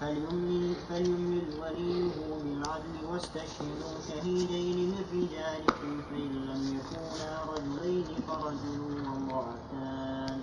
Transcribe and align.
فليملل 0.00 1.60
وليه 1.60 2.10
بالعدل 2.42 3.04
واستشهدوا 3.12 4.00
شهيدين 4.08 4.88
من 4.90 5.04
رجالكم 5.12 6.02
فإن 6.10 6.32
لم 6.48 6.62
يكونا 6.78 7.44
رجلين 7.52 8.04
فرجل 8.28 8.80
وامرأتان. 8.80 10.40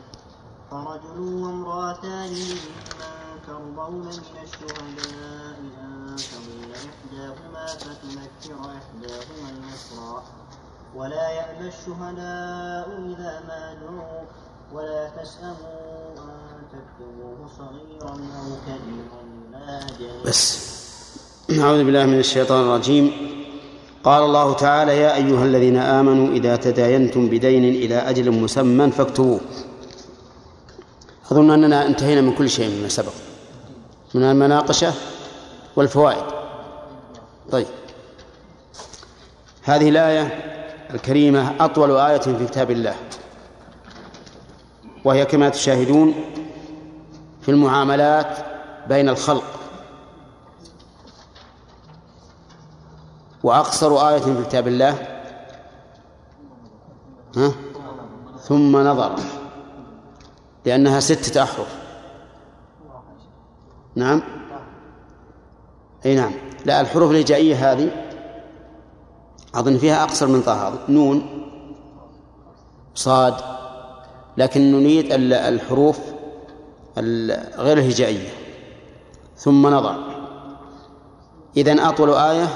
فرجل 0.72 1.20
وامرأتان 1.20 2.32
ممن 2.32 3.42
ترضون 3.48 4.06
من 4.06 4.38
الشهداء 4.44 5.58
أن 5.82 6.16
تضل 6.16 6.72
إحداهما 6.90 7.66
فتذكر 7.66 8.60
إحداهما 8.62 9.50
الأخرى. 9.50 10.24
ولا 10.96 11.30
يأبى 11.30 11.68
الشهداء 11.68 12.88
إذا 13.06 13.34
ما 13.48 13.74
دعوا 13.82 14.26
ولا 14.74 15.10
تسأموا 15.10 16.14
أن 16.18 16.62
تكتبوه 16.72 17.48
صغيرا 17.58 18.12
أو 18.12 18.50
كبيرا. 18.68 19.37
بس. 20.26 20.68
أعوذ 21.52 21.84
بالله 21.84 22.06
من 22.06 22.20
الشيطان 22.20 22.62
الرجيم. 22.62 23.12
قال 24.04 24.24
الله 24.24 24.54
تعالى 24.54 24.98
يا 24.98 25.16
أيها 25.16 25.46
الذين 25.46 25.78
آمنوا 25.78 26.34
إذا 26.34 26.56
تداينتم 26.56 27.28
بدين 27.28 27.64
إلى 27.64 27.96
أجل 27.96 28.32
مسمى 28.32 28.92
فاكتبوه. 28.92 29.40
أظن 31.32 31.52
أننا 31.52 31.88
انتهينا 31.88 32.22
من 32.22 32.34
كل 32.34 32.50
شيء 32.50 32.70
مما 32.70 32.88
سبق. 32.88 33.14
من 34.14 34.24
المناقشة 34.24 34.94
والفوائد. 35.76 36.24
طيب. 37.52 37.68
هذه 39.64 39.90
الآية 39.90 40.24
الكريمة 40.94 41.54
أطول 41.60 41.98
آية 41.98 42.18
في 42.18 42.46
كتاب 42.46 42.72
الله. 42.72 42.96
وهي 45.06 45.26
كما 45.26 45.50
تشاهدون 45.50 46.14
في 47.42 47.52
المعاملات 47.52 48.38
بين 48.88 49.10
الخلق. 49.10 49.44
وأقصر 53.44 54.10
آية 54.10 54.20
في 54.20 54.44
كتاب 54.44 54.68
الله. 54.68 55.08
ها؟ 57.38 57.52
ثم 58.40 58.78
نظر. 58.78 59.16
لأنها 60.66 61.00
ستة 61.00 61.44
أحرف 61.44 61.78
نعم؟ 63.96 64.22
أي 66.06 66.16
نعم. 66.16 66.34
لا 66.66 66.82
الحروف 66.82 67.12
الهجائية 67.12 67.72
هذه 67.72 67.92
أظن 69.56 69.78
فيها 69.78 70.04
أقصر 70.04 70.28
من 70.28 70.42
طه. 70.42 70.80
نون 70.90 71.44
صاد. 72.96 73.34
لكن 74.38 74.72
نريد 74.72 75.14
الحروف 75.34 76.00
غير 77.58 77.78
الهجائية. 77.78 78.47
ثم 79.38 79.68
نضع 79.68 79.96
إذن 81.58 81.80
أطول 81.80 82.14
آية 82.14 82.48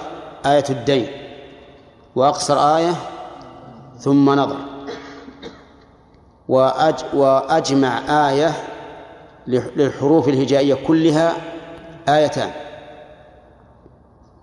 آية 0.45 0.63
الدين 0.69 1.07
وأقصر 2.15 2.77
آية 2.77 2.95
ثم 3.97 4.29
نظر. 4.29 4.57
وأج 6.47 6.95
وأجمع 7.13 7.99
آية 8.29 8.53
للحروف 9.47 10.27
الهجائية 10.27 10.87
كلها 10.87 11.33
آيتان. 12.09 12.51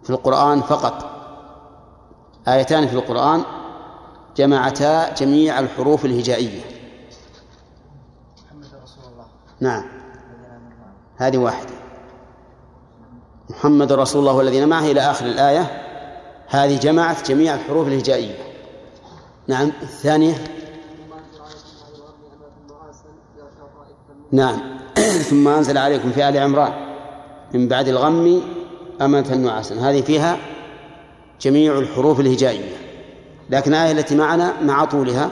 في 0.02 0.10
القرآن 0.10 0.60
فقط. 0.60 1.10
آيتان 2.48 2.86
في 2.86 2.94
القرآن 2.94 3.42
جمعتا 4.36 5.14
جميع 5.14 5.58
الحروف 5.58 6.04
الهجائية. 6.04 6.60
نعم. 9.60 9.84
هذه 11.16 11.38
واحدة. 11.38 11.77
محمد 13.50 13.92
رسول 13.92 14.20
الله 14.20 14.32
والذين 14.32 14.68
معه 14.68 14.90
إلى 14.90 15.00
آخر 15.00 15.26
الآية 15.26 15.84
هذه 16.48 16.78
جمعت 16.78 17.30
جميع 17.30 17.54
الحروف 17.54 17.88
الهجائية. 17.88 18.34
نعم 19.48 19.72
الثانية. 19.82 20.34
نعم. 24.32 24.58
ثم 25.30 25.48
أنزل 25.48 25.78
عليكم 25.78 26.12
في 26.12 26.28
آل 26.28 26.38
عمران 26.38 26.72
من 27.54 27.68
بعد 27.68 27.88
الغم 27.88 28.42
أمنة 29.00 29.34
نعاسا 29.34 29.90
هذه 29.90 30.02
فيها 30.02 30.36
جميع 31.40 31.78
الحروف 31.78 32.20
الهجائية. 32.20 32.76
لكن 33.50 33.74
الآية 33.74 33.92
التي 33.92 34.16
معنا 34.16 34.60
مع 34.62 34.84
طولها 34.84 35.30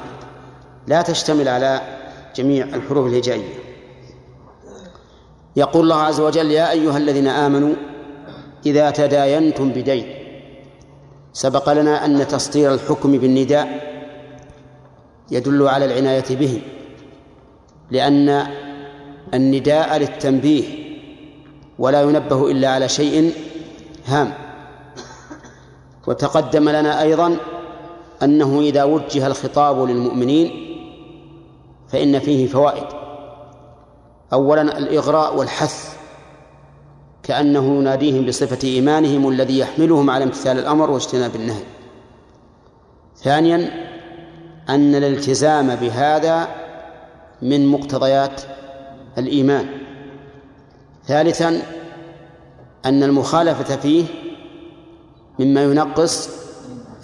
لا 0.87 1.03
تشتمل 1.03 1.49
على 1.49 1.81
جميع 2.37 2.65
الحروف 2.65 3.07
الهجائية. 3.07 3.55
يقول 5.57 5.83
الله 5.83 6.03
عز 6.03 6.21
وجل 6.21 6.51
يا 6.51 6.71
أيها 6.71 6.97
الذين 6.97 7.29
آمنوا 7.29 7.75
إذا 8.67 8.91
تداينتم 8.91 9.71
بدين. 9.71 10.07
سبق 11.33 11.73
لنا 11.73 12.05
أن 12.05 12.29
تسطير 12.29 12.75
الحكم 12.75 13.19
بالنداء 13.19 13.97
يدل 15.31 15.69
على 15.69 15.85
العناية 15.85 16.25
به 16.31 16.63
لأن 17.91 18.47
النداء 19.35 19.97
للتنبيه 19.99 20.65
ولا 21.79 22.03
ينبه 22.03 22.51
إلا 22.51 22.69
على 22.69 22.89
شيء 22.89 23.33
هام. 24.07 24.35
وتقدم 26.07 26.69
لنا 26.69 27.03
أيضا 27.03 27.37
أنه 28.23 28.61
إذا 28.61 28.85
وجه 28.85 29.27
الخطاب 29.27 29.83
للمؤمنين 29.83 30.51
فإن 31.89 32.19
فيه 32.19 32.47
فوائد. 32.47 32.87
أولا 34.33 34.63
الإغراء 34.79 35.37
والحث 35.37 35.96
كأنه 37.27 37.79
يناديهم 37.79 38.27
بصفة 38.27 38.69
إيمانهم 38.69 39.29
الذي 39.29 39.59
يحملهم 39.59 40.11
على 40.11 40.25
امتثال 40.25 40.59
الأمر 40.59 40.91
واجتناب 40.91 41.37
النهي. 41.37 41.63
ثانيا 43.17 43.87
أن 44.69 44.95
الالتزام 44.95 45.75
بهذا 45.75 46.49
من 47.43 47.67
مقتضيات 47.67 48.43
الإيمان. 49.19 49.67
ثالثا 51.07 51.63
أن 52.85 53.03
المخالفة 53.03 53.77
فيه 53.77 54.05
مما 55.39 55.63
ينقص 55.63 56.29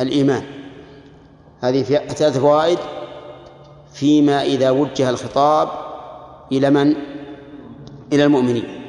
الإيمان. 0.00 0.42
هذه 1.60 1.82
ثلاث 1.82 2.38
فوائد. 2.38 2.78
فيما 3.92 4.42
إذا 4.42 4.70
وجه 4.70 5.10
الخطاب 5.10 5.68
إلى 6.52 6.70
من؟ 6.70 6.94
إلى 8.12 8.24
المؤمنين. 8.24 8.81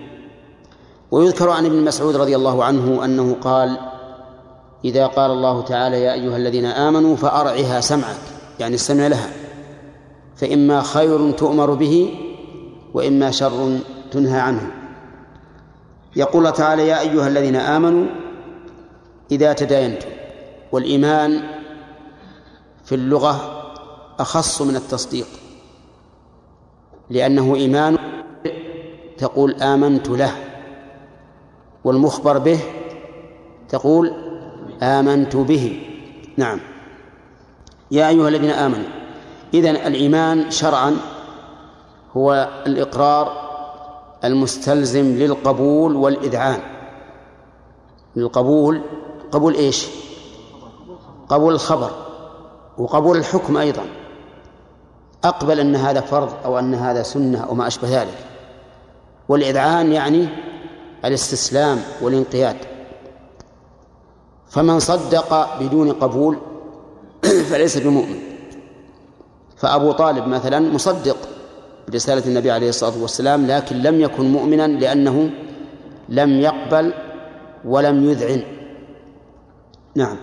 ويذكر 1.13 1.49
عن 1.49 1.65
ابن 1.65 1.85
مسعود 1.85 2.15
رضي 2.15 2.35
الله 2.35 2.63
عنه 2.63 3.05
أنه 3.05 3.35
قال 3.41 3.77
إذا 4.85 5.07
قال 5.07 5.31
الله 5.31 5.61
تعالى 5.61 6.01
يا 6.01 6.13
أيها 6.13 6.37
الذين 6.37 6.65
آمنوا 6.65 7.15
فأرعها 7.15 7.81
سمعك 7.81 8.17
يعني 8.59 8.75
استمع 8.75 9.07
لها. 9.07 9.29
فإما 10.35 10.81
خير 10.81 11.31
تؤمر 11.31 11.73
به 11.73 12.19
وإما 12.93 13.31
شر 13.31 13.79
تنهى 14.11 14.39
عنه. 14.39 14.71
يقول 16.15 16.51
تعالى 16.51 16.87
يا 16.87 16.99
أيها 16.99 17.27
الذين 17.27 17.55
آمنوا 17.55 18.05
إذا 19.31 19.53
تداينتم 19.53 20.09
والإيمان 20.71 21.43
في 22.85 22.95
اللغة 22.95 23.63
أخص 24.19 24.61
من 24.61 24.75
التصديق 24.75 25.27
لأنه 27.09 27.55
إيمان 27.55 27.97
تقول 29.17 29.53
آمنت 29.53 30.09
له. 30.09 30.52
والمخبر 31.83 32.37
به 32.37 32.59
تقول 33.69 34.13
آمنت 34.81 35.35
به. 35.35 35.81
نعم. 36.37 36.59
يا 37.91 38.09
أيها 38.09 38.27
الذين 38.27 38.49
آمنوا 38.49 38.89
إذن 39.53 39.75
الإيمان 39.75 40.51
شرعا 40.51 40.97
هو 42.17 42.49
الإقرار 42.67 43.43
المستلزم 44.23 45.05
للقبول 45.05 45.95
والإذعان. 45.95 46.59
للقبول 48.15 48.81
قبول 49.31 49.55
إيش؟ 49.55 49.87
قبول 51.29 51.53
الخبر 51.53 51.91
وقبول 52.77 53.17
الحكم 53.17 53.57
أيضا. 53.57 53.83
أقبل 55.23 55.59
أن 55.59 55.75
هذا 55.75 56.01
فرض 56.01 56.33
أو 56.45 56.59
أن 56.59 56.73
هذا 56.73 57.03
سنة 57.03 57.43
أو 57.43 57.53
ما 57.53 57.67
أشبه 57.67 58.01
ذلك. 58.01 58.17
والإذعان 59.29 59.91
يعني 59.91 60.27
الاستسلام 61.05 61.81
والانقياد. 62.01 62.57
فمن 64.49 64.79
صدق 64.79 65.59
بدون 65.59 65.91
قبول 65.91 66.37
فليس 67.49 67.77
بمؤمن. 67.77 68.19
فأبو 69.57 69.91
طالب 69.91 70.27
مثلا 70.27 70.59
مصدق 70.59 71.17
برسالة 71.87 72.25
النبي 72.27 72.51
عليه 72.51 72.69
الصلاة 72.69 73.01
والسلام 73.01 73.47
لكن 73.47 73.75
لم 73.75 74.01
يكن 74.01 74.31
مؤمنا 74.31 74.67
لأنه 74.67 75.29
لم 76.09 76.41
يقبل 76.41 76.93
ولم 77.65 78.09
يذعن. 78.09 78.41
نعم. 79.95 80.17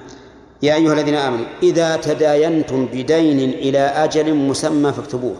يا 0.63 0.75
أيها 0.75 0.93
الذين 0.93 1.15
آمنوا 1.15 1.47
إذا 1.63 1.97
تداينتم 1.97 2.87
بدين 2.87 3.51
إلى 3.51 3.79
أجل 3.79 4.35
مسمى 4.35 4.93
فاكتبوه. 4.93 5.37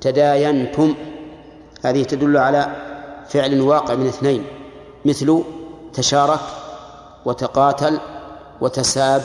تداينتم. 0.00 0.94
هذه 1.84 2.02
تدل 2.02 2.36
على 2.36 2.76
فعل 3.28 3.60
واقع 3.60 3.94
من 3.94 4.06
اثنين. 4.06 4.44
مثل 5.04 5.42
تشارك 5.92 6.40
وتقاتل 7.24 8.00
وتساب 8.60 9.22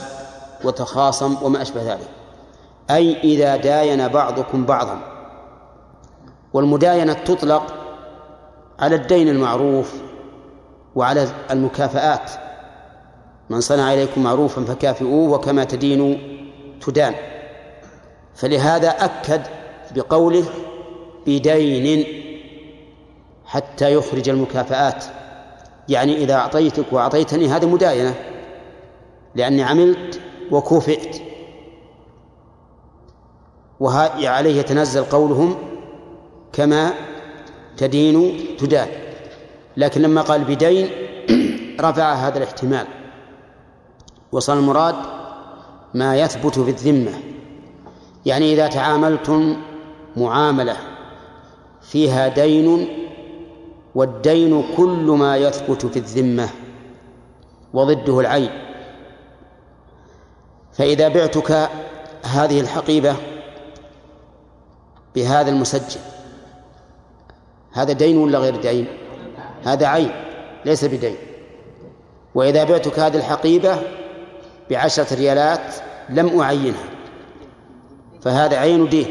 وتخاصم 0.63 1.35
وما 1.41 1.61
أشبه 1.61 1.93
ذلك. 1.93 2.07
أي 2.89 3.19
إذا 3.23 3.55
داين 3.55 4.07
بعضكم 4.07 4.65
بعضا. 4.65 4.99
والمداينة 6.53 7.13
تطلق 7.13 7.73
على 8.79 8.95
الدين 8.95 9.29
المعروف 9.29 9.93
وعلى 10.95 11.27
المكافآت. 11.51 12.31
من 13.49 13.61
صنع 13.61 13.93
إليكم 13.93 14.23
معروفا 14.23 14.63
فكافئوه 14.63 15.31
وكما 15.31 15.63
تدين 15.63 16.21
تدان. 16.81 17.15
فلهذا 18.35 18.89
أكد 18.89 19.41
بقوله 19.95 20.45
بدين 21.27 22.05
حتى 23.45 23.93
يخرج 23.93 24.29
المكافآت. 24.29 25.05
يعني 25.89 26.17
إذا 26.17 26.33
أعطيتك 26.33 26.85
وأعطيتني 26.91 27.47
هذه 27.47 27.65
مداينة. 27.65 28.15
لأني 29.35 29.63
عملت 29.63 30.21
وكوفئت. 30.51 31.21
وعليه 33.79 34.59
يتنزل 34.59 35.03
قولهم 35.03 35.55
كما 36.53 36.93
تدين 37.77 38.45
تدان. 38.57 38.87
لكن 39.77 40.01
لما 40.01 40.21
قال 40.21 40.43
بدين 40.43 40.89
رفع 41.81 42.13
هذا 42.13 42.37
الاحتمال. 42.37 42.87
وصل 44.31 44.57
المراد 44.57 44.95
ما 45.93 46.17
يثبت 46.17 46.59
في 46.59 46.69
الذمة. 46.69 47.13
يعني 48.25 48.53
إذا 48.53 48.67
تعاملتم 48.67 49.57
معاملة 50.17 50.77
فيها 51.81 52.27
دين 52.27 52.87
والدين 53.95 54.63
كل 54.77 55.05
ما 55.19 55.37
يثبت 55.37 55.85
في 55.85 55.99
الذمة 55.99 56.49
وضده 57.73 58.19
العين. 58.19 58.49
فإذا 60.73 61.07
بعتك 61.07 61.69
هذه 62.23 62.61
الحقيبة 62.61 63.15
بهذا 65.15 65.49
المسجل 65.51 65.99
هذا 67.71 67.93
دين 67.93 68.17
ولا 68.17 68.39
غير 68.39 68.55
دين؟ 68.55 68.87
هذا 69.63 69.87
عين 69.87 70.11
ليس 70.65 70.85
بدين. 70.85 71.15
وإذا 72.35 72.63
بعتك 72.63 72.99
هذه 72.99 73.17
الحقيبة 73.17 73.81
بعشرة 74.69 75.15
ريالات 75.15 75.75
لم 76.09 76.41
أعينها 76.41 76.89
فهذا 78.21 78.57
عين 78.57 78.89
دين. 78.89 79.07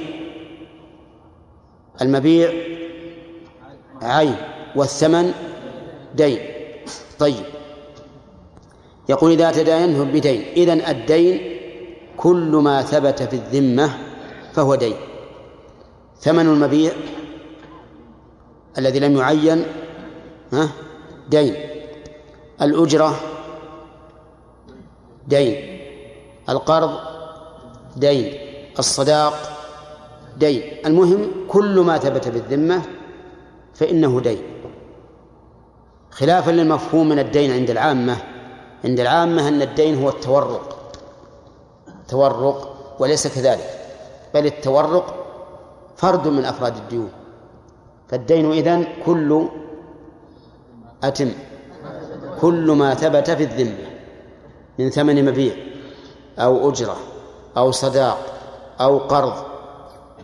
المبيع 2.03 2.53
عين. 4.03 4.37
والثمن 4.79 5.33
دين. 6.15 6.39
طيب. 7.19 7.45
يقول 9.09 9.31
إذا 9.33 9.51
تداينه 9.51 10.05
بدين. 10.05 10.41
إذن 10.57 10.81
الدين 10.81 11.59
كل 12.17 12.51
ما 12.63 12.83
ثبت 12.83 13.23
في 13.23 13.37
الذمة 13.37 13.99
فهو 14.55 14.75
دين. 14.75 14.97
ثمن 16.21 16.47
المبيع 16.47 16.93
الذي 18.79 18.99
لم 18.99 19.17
يعين 19.17 19.65
دين. 21.29 21.55
الأجرة 22.63 23.21
دين. 25.29 25.57
القرض 26.49 26.93
دين. 27.97 28.27
الصداق 28.79 29.35
دين. 30.37 30.63
المهم 30.87 31.21
كل 31.49 31.81
ما 31.81 31.99
ثبت 31.99 32.29
بالذمة 32.29 32.83
فإنه 33.75 34.21
دين. 34.21 34.58
خلافا 36.11 36.51
للمفهوم 36.51 37.09
من 37.09 37.19
الدين 37.19 37.53
عند 37.53 37.71
العامة. 37.71 38.17
عند 38.85 39.01
العامة 39.01 39.49
أن 39.49 39.63
الدين 39.63 40.03
هو 40.03 40.09
التورق. 40.09 40.93
تورق 42.09 42.75
وليس 42.99 43.27
كذلك. 43.27 43.71
بل 44.35 44.47
التورق 44.47 45.15
فرد 45.97 46.29
من 46.29 46.45
أفراد 46.45 46.77
الديون. 46.77 47.11
فالدين 48.09 48.53
إذن 48.53 48.87
كل 49.07 49.49
أتم. 51.05 51.33
كل 52.41 52.71
ما 52.71 52.95
ثبت 52.95 53.31
في 53.31 53.45
الذمة. 53.45 53.89
من 54.79 54.91
ثمن 54.91 55.25
مبيع 55.25 55.55
أو 56.39 56.71
أجرة 56.71 56.97
أو 57.57 57.71
صداق 57.71 58.19
أو 58.81 58.99
قرض. 58.99 59.35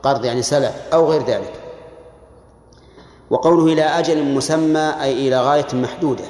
قرض 0.02 0.24
يعني 0.24 0.42
سلف 0.42 0.88
أو 0.92 1.10
غير 1.10 1.22
ذلك. 1.22 1.63
وقوله 3.30 3.72
إلى 3.72 3.82
أجل 3.82 4.24
مسمى 4.24 4.94
أي 5.02 5.28
إلى 5.28 5.40
غاية 5.40 5.66
محدودة. 5.72 6.24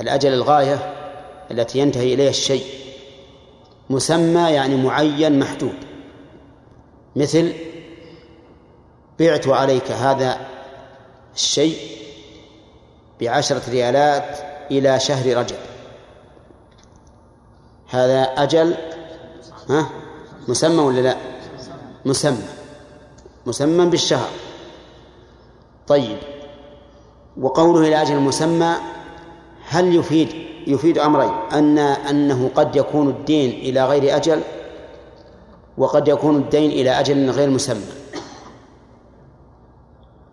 الأجل 0.00 0.32
الغاية 0.32 0.94
التي 1.50 1.78
ينتهي 1.78 2.14
إليها 2.14 2.30
الشيء. 2.30 2.64
مسمى 3.90 4.40
يعني 4.50 4.76
معين 4.76 5.38
محدود. 5.38 5.76
مثل 7.16 7.52
بعت 9.18 9.48
عليك 9.48 9.90
هذا 9.90 10.38
الشيء 11.34 11.76
بعشرة 13.20 13.62
ريالات 13.70 14.38
إلى 14.70 15.00
شهر 15.00 15.36
رجب. 15.36 15.56
هذا 17.88 18.22
أجل 18.22 18.74
ها؟ 19.68 19.90
مسمى 20.48 20.82
ولا 20.82 21.00
لا؟ 21.00 21.16
مسمى. 22.04 22.48
مسمى 23.46 23.86
بالشهر. 23.86 24.30
طيب. 25.86 26.18
وقوله 27.40 27.88
إلى 27.88 28.02
أجل 28.02 28.16
مسمى 28.16 28.74
هل 29.68 29.96
يفيد 29.96 30.28
يفيد 30.66 30.98
أمرين؟ 30.98 31.32
أن 31.52 31.78
أنه 31.78 32.50
قد 32.54 32.76
يكون 32.76 33.08
الدين 33.08 33.50
إلى 33.50 33.84
غير 33.84 34.16
أجل 34.16 34.40
وقد 35.78 36.08
يكون 36.08 36.36
الدين 36.36 36.70
إلى 36.70 36.90
أجل 36.90 37.30
غير 37.30 37.50
مسمى. 37.50 37.86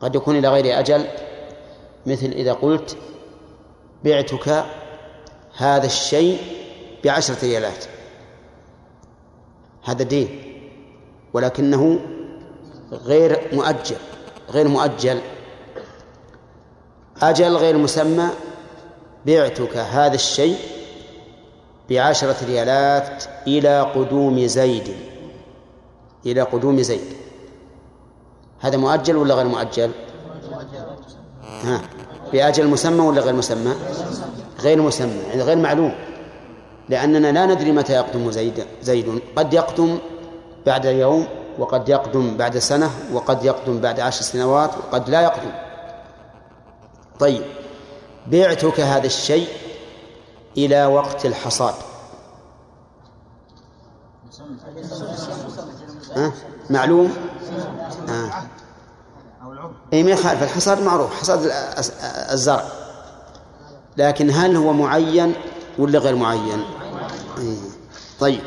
قد 0.01 0.15
يكون 0.15 0.35
إلى 0.35 0.49
غير 0.49 0.79
أجل 0.79 1.05
مثل 2.05 2.25
إذا 2.25 2.53
قلت 2.53 2.97
بعتك 4.03 4.65
هذا 5.57 5.85
الشيء 5.85 6.37
بعشرة 7.03 7.37
ريالات. 7.41 7.85
هذا 9.83 10.03
دين 10.03 10.29
ولكنه 11.33 11.99
غير 12.91 13.49
مؤجل 13.53 13.97
غير 14.49 14.67
مؤجل. 14.67 15.21
أجل 17.29 17.55
غير 17.55 17.77
مسمى؟ 17.77 18.27
بعتك 19.25 19.77
هذا 19.77 20.15
الشيء 20.15 20.57
بعشرة 21.89 22.35
ريالات 22.45 23.23
إلى 23.47 23.81
قدوم 23.81 24.45
زيد. 24.45 24.95
إلى 26.25 26.41
قدوم 26.41 26.81
زيد. 26.81 27.13
هذا 28.59 28.77
مؤجل 28.77 29.17
ولا 29.17 29.35
غير 29.35 29.45
مؤجل؟ 29.45 29.91
ها 31.63 31.81
بأجل 32.33 32.67
مسمى 32.67 32.99
ولا 32.99 33.21
غير 33.21 33.33
مسمى؟ 33.33 33.73
غير 34.59 34.81
مسمى 34.81 35.21
يعني 35.29 35.41
غير 35.43 35.57
معلوم. 35.57 35.95
لأننا 36.89 37.31
لا 37.31 37.45
ندري 37.45 37.71
متى 37.71 37.93
يقدم 37.93 38.31
زيد 38.31 38.65
زيد. 38.81 39.21
قد 39.35 39.53
يقدم 39.53 39.97
بعد 40.65 40.85
يوم 40.85 41.27
وقد 41.59 41.89
يقدم 41.89 42.37
بعد 42.37 42.57
سنة 42.57 42.89
وقد 43.13 43.45
يقدم 43.45 43.79
بعد 43.79 43.99
عشر 43.99 44.21
سنوات 44.21 44.71
وقد 44.77 45.09
لا 45.09 45.21
يقدم. 45.21 45.51
طيب 47.19 47.43
بعتك 48.27 48.79
هذا 48.79 49.05
الشيء 49.05 49.47
إلى 50.57 50.85
وقت 50.85 51.25
الحصاد 51.25 51.73
ها؟ 56.15 56.31
معلوم 56.69 57.13
آه. 58.09 58.31
أي 59.93 60.03
ما 60.03 60.11
يخالف 60.11 60.43
الحصاد 60.43 60.81
معروف 60.81 61.19
حصاد 61.19 61.51
الزرع 62.31 62.63
لكن 63.97 64.29
هل 64.29 64.55
هو 64.55 64.73
معين 64.73 65.33
ولا 65.79 65.99
غير 65.99 66.15
معين 66.15 66.63
إيه. 67.37 67.57
طيب 68.19 68.41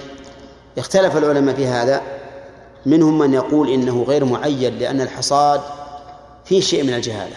اختلف 0.78 1.16
العلماء 1.16 1.54
في 1.54 1.66
هذا 1.66 2.02
منهم 2.86 3.18
من 3.18 3.34
يقول 3.34 3.68
إنه 3.68 4.02
غير 4.02 4.24
معين 4.24 4.78
لأن 4.78 5.00
الحصاد 5.00 5.60
فيه 6.44 6.60
شيء 6.60 6.82
من 6.84 6.94
الجهالة 6.94 7.36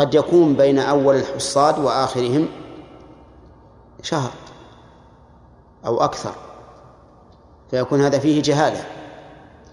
قد 0.00 0.14
يكون 0.14 0.54
بين 0.54 0.78
أول 0.78 1.16
الحصاد 1.16 1.78
وآخرهم 1.78 2.48
شهر 4.02 4.30
أو 5.86 6.04
أكثر 6.04 6.32
فيكون 7.70 8.00
هذا 8.00 8.18
فيه 8.18 8.42
جهالة 8.42 8.84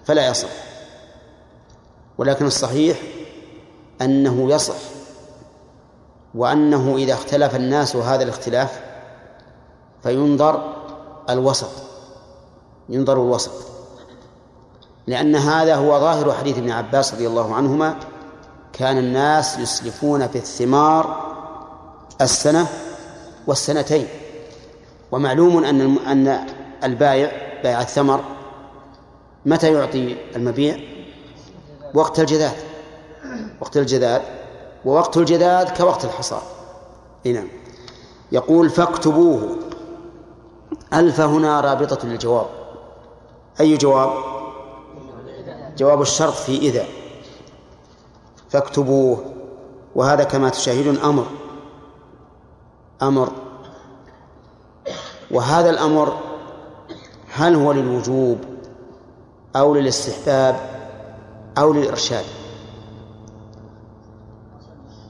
فلا 0.05 0.27
يصح. 0.29 0.49
ولكن 2.17 2.45
الصحيح 2.45 2.97
أنه 4.01 4.51
يصح 4.51 4.75
وأنه 6.35 6.95
إذا 6.95 7.13
اختلف 7.13 7.55
الناس 7.55 7.95
هذا 7.95 8.23
الاختلاف 8.23 8.81
فينظر 10.03 10.73
الوسط 11.29 11.71
ينظر 12.89 13.13
الوسط 13.13 13.51
لأن 15.07 15.35
هذا 15.35 15.75
هو 15.75 15.99
ظاهر 15.99 16.33
حديث 16.33 16.57
ابن 16.57 16.71
عباس 16.71 17.13
رضي 17.13 17.27
الله 17.27 17.55
عنهما 17.55 17.95
كان 18.79 18.97
الناس 18.97 19.57
يسلفون 19.57 20.27
في 20.27 20.37
الثمار 20.37 21.33
السنة 22.21 22.67
والسنتين. 23.47 24.07
ومعلوم 25.11 25.63
أن 25.63 25.97
أن 25.97 26.47
البائع 26.83 27.31
بائع 27.63 27.81
الثمر 27.81 28.23
متى 29.45 29.73
يعطي 29.73 30.17
المبيع؟ 30.35 30.79
وقت 31.93 32.19
الجذاذ 32.19 32.53
وقت 33.61 33.77
الجذاذ 33.77 34.21
ووقت 34.85 35.17
الجذاذ 35.17 35.69
كوقت 35.69 36.05
الحصاد. 36.05 36.41
نعم. 37.25 37.47
يقول 38.31 38.69
فاكتبوه. 38.69 39.57
ألف 40.93 41.21
هنا 41.21 41.61
رابطة 41.61 42.07
للجواب؟ 42.07 42.45
أي 43.59 43.77
جواب؟ 43.77 44.13
جواب 45.77 46.01
الشرط 46.01 46.33
في 46.33 46.57
إذا. 46.57 46.85
فاكتبوه. 48.49 49.23
وهذا 49.95 50.23
كما 50.23 50.49
تشاهدون 50.49 50.97
أمر. 50.97 51.27
أمر. 53.01 53.31
وهذا 55.31 55.69
الأمر 55.69 56.17
هل 57.33 57.55
هو 57.55 57.71
للوجوب 57.71 58.37
أو 59.55 59.75
للاستحباب 59.75 60.55
أو 61.57 61.73
للإرشاد؟ 61.73 62.25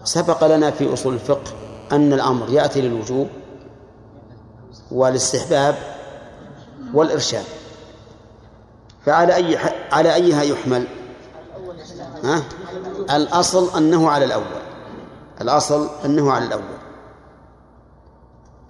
سبق 0.03 0.55
لنا 0.55 0.71
في 0.71 0.93
أصول 0.93 1.13
الفقه 1.13 1.51
أن 1.91 2.13
الأمر 2.13 2.49
يأتي 2.49 2.81
للوجوب 2.81 3.27
والاستحباب 4.91 5.75
والإرشاد. 6.93 7.43
فعلى 9.05 9.35
أي 9.35 9.57
على 9.91 10.15
أيها 10.15 10.41
يحمل؟ 10.41 10.87
ها؟ 12.23 12.43
الأصل 13.15 13.77
أنه 13.77 14.09
على 14.09 14.25
الأول. 14.25 14.61
الأصل 15.41 15.89
أنه 16.05 16.31
على 16.31 16.45
الأول. 16.45 16.77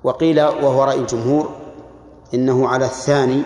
وقيل 0.03 0.41
وهو 0.41 0.83
رأي 0.83 0.99
الجمهور 0.99 1.55
إنه 2.33 2.67
على 2.67 2.85
الثاني 2.85 3.43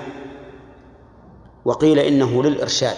وقيل 1.65 1.99
إنه 1.99 2.43
للإرشاد 2.43 2.97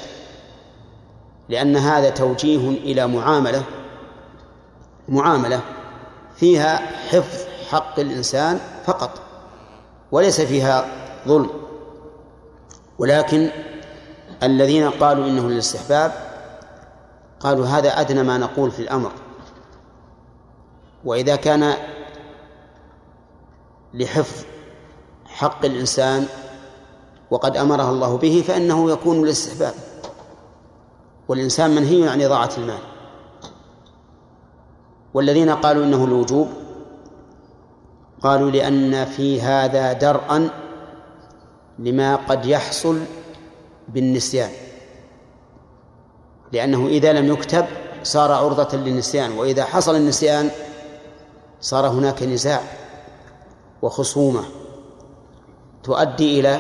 لأن 1.50 1.76
هذا 1.76 2.10
توجيه 2.10 2.70
إلى 2.70 3.08
معاملة 3.08 3.64
معاملة 5.10 5.62
فيها 6.36 6.78
حفظ 7.10 7.46
حق 7.70 8.00
الإنسان 8.00 8.60
فقط 8.86 9.22
وليس 10.12 10.42
فيها 10.42 10.86
ظلم. 11.28 11.50
ولكن 13.00 13.50
الذين 14.44 14.90
قالوا 14.90 15.28
إنه 15.28 15.50
للاستحباب 15.50 16.33
قالوا 17.44 17.66
هذا 17.66 18.02
أدنى 18.02 18.24
ما 18.24 18.38
نقول 18.38 18.72
في 18.72 18.82
الأمر. 18.82 19.12
وإذا 21.06 21.36
كان 21.36 21.74
لحفظ 23.94 24.46
حق 25.26 25.66
الإنسان 25.66 26.26
وقد 27.32 27.58
أمرها 27.58 27.92
الله 27.92 28.18
به 28.18 28.44
فإنه 28.48 28.92
يكون 28.92 29.22
للاستحباب. 29.22 29.74
والإنسان 31.28 31.76
منهي 31.76 32.10
عن 32.10 32.22
إضاعة 32.22 32.50
المال. 32.58 32.80
والذين 35.14 35.50
قالوا 35.50 35.86
إنه 35.86 36.06
الوجوب 36.06 36.48
قالوا 38.22 38.52
لأن 38.52 39.06
في 39.06 39.42
هذا 39.42 39.94
درءا 39.94 40.50
لما 41.80 42.16
قد 42.16 42.46
يحصل 42.46 43.00
بالنسيان. 43.88 44.52
لأنه 46.54 46.88
إذا 46.88 47.14
لم 47.14 47.34
يكتب 47.34 47.66
صار 48.04 48.32
عرضة 48.32 48.78
للنسيان 48.78 49.32
وإذا 49.32 49.66
حصل 49.66 49.96
النسيان 49.96 50.50
صار 51.62 51.88
هناك 51.88 52.24
نزاع 52.24 52.62
وخصومة 53.82 54.44
تؤدي 55.84 56.40
إلى 56.40 56.60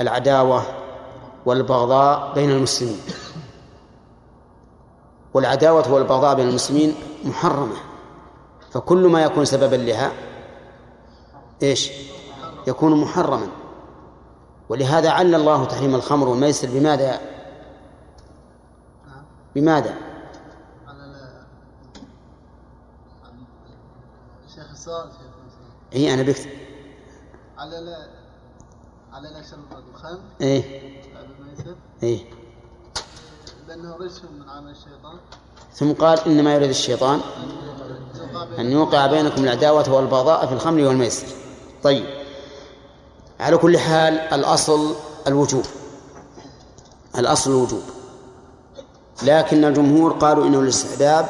العداوة 0.00 0.62
والبغضاء 1.46 2.34
بين 2.34 2.50
المسلمين 2.50 3.00
والعداوة 5.34 5.92
والبغضاء 5.92 6.34
بين 6.34 6.48
المسلمين 6.48 6.94
محرمة 7.24 7.76
فكل 8.70 9.06
ما 9.06 9.22
يكون 9.22 9.44
سببا 9.44 9.76
لها 9.76 10.12
إيش؟ 11.62 11.90
يكون 12.66 13.00
محرما 13.00 13.48
ولهذا 14.68 15.10
عل 15.10 15.34
الله 15.34 15.64
تحريم 15.64 15.94
الخمر 15.94 16.28
والميسر 16.28 16.68
بماذا؟ 16.70 17.33
بماذا؟ 19.54 19.94
شيخ 24.54 24.70
السؤال 24.70 25.10
إي 25.94 26.14
أنا 26.14 26.22
بكتب 26.22 26.50
على 27.58 27.80
لا 27.80 28.08
على 29.12 29.28
لا 29.28 29.42
شرب 29.42 29.84
الخمر 29.94 30.20
إيه 30.40 30.92
إيه 32.02 32.24
لأنه 33.68 33.96
رجس 33.96 34.22
من 34.24 34.48
عمل 34.48 34.70
الشيطان. 34.70 35.18
ثم 35.72 35.92
قال 35.92 36.18
إنما 36.20 36.54
يريد 36.54 36.68
الشيطان 36.70 37.20
أن 38.58 38.72
يوقع 38.72 39.06
بينكم 39.06 39.44
العداوة 39.44 39.92
والبغضاء 39.92 40.46
في 40.46 40.52
الخمر 40.52 40.80
والميسر. 40.80 41.26
طيب. 41.82 42.06
على 43.40 43.56
كل 43.56 43.78
حال 43.78 44.14
الأصل 44.14 44.94
الوجوب. 45.26 45.64
الأصل 47.18 47.50
الوجوب. 47.50 47.82
لكن 49.22 49.64
الجمهور 49.64 50.12
قالوا 50.12 50.46
إنه 50.46 50.60
الاستحباب 50.60 51.28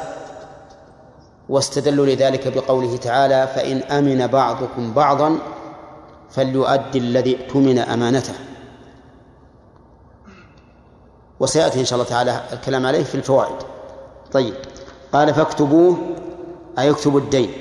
واستدلوا 1.49 2.05
لذلك 2.05 2.47
بقوله 2.57 2.97
تعالى 2.97 3.47
فإن 3.47 3.77
أمن 3.77 4.27
بعضكم 4.27 4.93
بعضا 4.93 5.37
فليؤدي 6.29 6.97
الذي 6.97 7.37
اؤتمن 7.37 7.79
أمانته. 7.79 8.33
وسيأتي 11.39 11.79
إن 11.79 11.85
شاء 11.85 11.99
الله 11.99 12.09
تعالى 12.09 12.41
الكلام 12.53 12.85
عليه 12.85 13.03
في 13.03 13.15
الفوائد. 13.15 13.55
طيب 14.31 14.53
قال 15.13 15.33
فاكتبوه 15.33 15.97
أي 16.79 16.89
اكتبوا 16.89 17.19
الدين. 17.19 17.53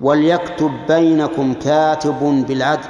وليكتب 0.00 0.70
بينكم 0.88 1.54
كاتب 1.54 2.44
بالعدل 2.48 2.88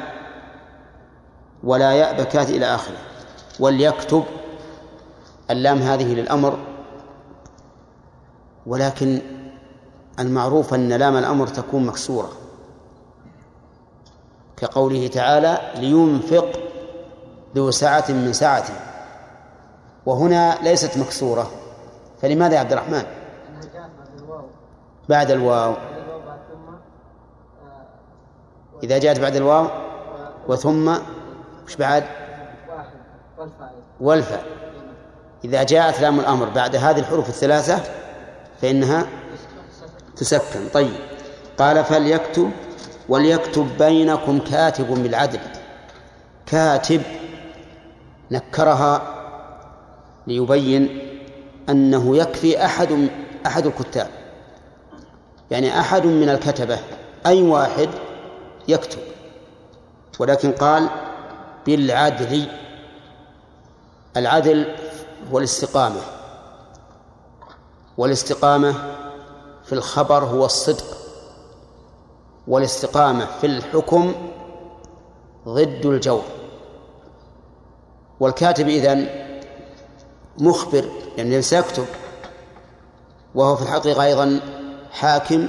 ولا 1.64 1.92
يأبى 1.92 2.24
كاتب 2.24 2.54
إلى 2.54 2.74
آخره. 2.74 2.96
وليكتب 3.60 4.24
اللام 5.50 5.78
هذه 5.78 6.14
للأمر 6.14 6.58
ولكن 8.66 9.20
المعروف 10.18 10.74
أن 10.74 10.88
لام 10.88 11.16
الأمر 11.16 11.46
تكون 11.46 11.86
مكسورة. 11.86 12.28
كقوله 14.56 15.06
تعالى 15.06 15.58
لينفق 15.74 16.48
ذو 17.56 17.70
سعة 17.70 18.04
من 18.08 18.32
سعته 18.32 18.74
وهنا 20.06 20.58
ليست 20.62 20.98
مكسورة. 20.98 21.50
فلماذا 22.22 22.54
يا 22.54 22.60
عبد 22.60 22.72
الرحمن؟ 22.72 23.02
بعد 25.08 25.30
الواو. 25.30 25.74
إذا 28.82 28.98
جاءت 28.98 29.20
بعد 29.20 29.36
الواو 29.36 29.66
وثم 30.48 30.94
وش 31.66 31.76
بعد؟ 31.76 32.04
والفاء. 34.00 34.44
إذا 35.44 35.62
جاءت 35.62 36.00
لام 36.00 36.20
الأمر 36.20 36.48
بعد 36.48 36.76
هذه 36.76 36.98
الحروف 36.98 37.28
الثلاثة 37.28 37.80
فإنها 38.62 39.06
تسكن. 40.16 40.68
طيب. 40.74 40.92
قال 41.58 41.84
فليكتب 41.84 42.50
وليكتب 43.08 43.68
بينكم 43.78 44.38
كاتب 44.38 44.86
بالعدل. 45.02 45.40
كاتب 46.46 47.02
نكرها 48.30 49.14
ليبين 50.26 50.98
أنه 51.68 52.16
يكفي 52.16 52.64
أحد 52.64 53.08
أحد 53.46 53.66
الكتاب. 53.66 54.08
يعني 55.50 55.80
أحد 55.80 56.06
من 56.06 56.28
الكتبة 56.28 56.78
أي 57.26 57.42
واحد 57.42 57.88
يكتب. 58.68 58.98
ولكن 60.18 60.52
قال 60.52 60.88
بالعدل. 61.66 62.46
العدل 64.16 64.74
هو 65.30 65.38
الاستقامة 65.38 66.00
والاستقامة 67.98 68.74
في 69.64 69.72
الخبر 69.72 70.24
هو 70.24 70.44
الصدق. 70.44 70.84
والاستقامة 72.48 73.26
في 73.40 73.46
الحكم 73.46 74.14
ضد 75.48 75.86
الجور. 75.86 76.22
والكاتب 78.20 78.68
إذن 78.68 79.08
مخبر 80.38 80.84
يعني 81.16 81.42
سيكتب 81.42 81.86
وهو 83.34 83.56
في 83.56 83.62
الحقيقة 83.62 84.04
أيضا 84.04 84.40
حاكم 84.90 85.48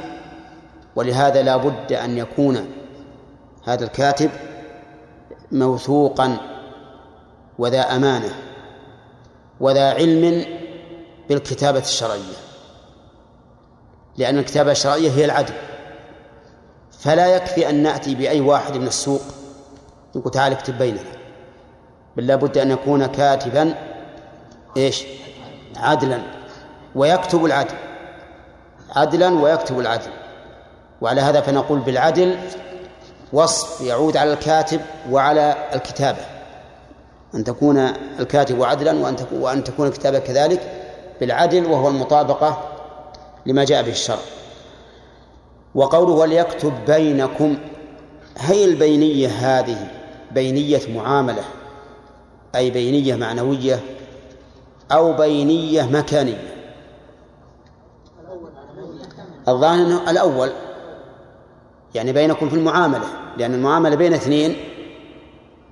ولهذا 0.96 1.42
لا 1.42 1.58
بد 1.58 1.94
أن 1.94 2.18
يكون 2.18 2.72
هذا 3.64 3.84
الكاتب 3.84 4.32
موثوقا 5.52 6.38
وذا 7.60 7.82
أمانة. 7.82 8.51
وذا 9.62 9.94
علم 9.94 10.46
بالكتابة 11.30 11.80
الشرعية. 11.80 12.38
لأن 14.18 14.38
الكتابة 14.38 14.72
الشرعية 14.72 15.12
هي 15.12 15.26
العدل. 15.26 15.54
فلا 17.00 17.36
يكفي 17.36 17.70
أن 17.70 17.84
نأتي 17.84 18.16
بأي 18.16 18.42
واحد 18.42 18.78
من 18.78 18.88
السوق 18.88 19.22
نقول 20.16 20.32
تعال 20.32 20.52
اكتب 20.52 20.78
بيننا. 20.78 21.02
بل 22.18 22.28
لابد 22.28 22.58
أن 22.58 22.72
يكون 22.72 23.06
كاتبا 23.06 23.76
إيش؟ 24.78 25.04
عدلا. 25.78 26.22
ويكتب 26.96 27.46
العدل. 27.46 27.76
عدلا 28.96 29.30
ويكتب 29.30 29.80
العدل. 29.80 30.12
وعلى 31.02 31.22
هذا 31.22 31.42
فنقول 31.42 31.80
بالعدل 31.80 32.38
وصف 33.34 33.82
يعود 33.82 34.18
على 34.18 34.34
الكاتب 34.34 34.82
وعلى 35.10 35.70
الكتابة. 35.76 36.41
أن 37.36 37.44
تكون 37.44 37.78
الكاتب 38.20 38.64
عدلا 38.64 39.00
وأن 39.00 39.16
تكون 39.16 39.40
وأن 39.40 39.64
تكون 39.64 39.88
الكتابة 39.88 40.20
كذلك 40.20 40.72
بالعدل 41.20 41.66
وهو 41.66 41.88
المطابقة 41.88 42.64
لما 43.46 43.64
جاء 43.64 43.84
به 43.84 43.92
الشرع. 43.92 44.20
وقوله 45.76 46.14
وليكتب 46.14 46.74
بينكم 46.88 47.58
هي 48.38 48.66
البينية 48.66 49.28
هذه 49.28 49.88
بينية 50.32 50.82
معاملة 50.96 51.44
أي 52.56 52.72
بينية 52.72 53.16
معنوية 53.16 53.80
أو 54.92 55.14
بينية 55.14 55.84
مكانية. 55.84 56.52
الظاهر 59.48 60.10
الأول 60.10 60.52
يعني 61.96 62.14
بينكم 62.14 62.50
في 62.50 62.56
المعاملة 62.56 63.08
لأن 63.38 63.54
المعاملة 63.54 63.96
بين 63.96 64.14
اثنين 64.14 64.56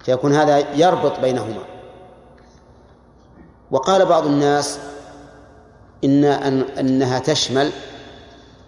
فيكون 0.09 0.33
هذا 0.33 0.75
يربط 0.75 1.19
بينهما. 1.19 1.63
وقال 3.71 4.05
بعض 4.05 4.25
الناس 4.25 4.79
إن 6.03 6.25
أن 6.25 6.61
أنها 6.61 7.19
تشمل 7.19 7.71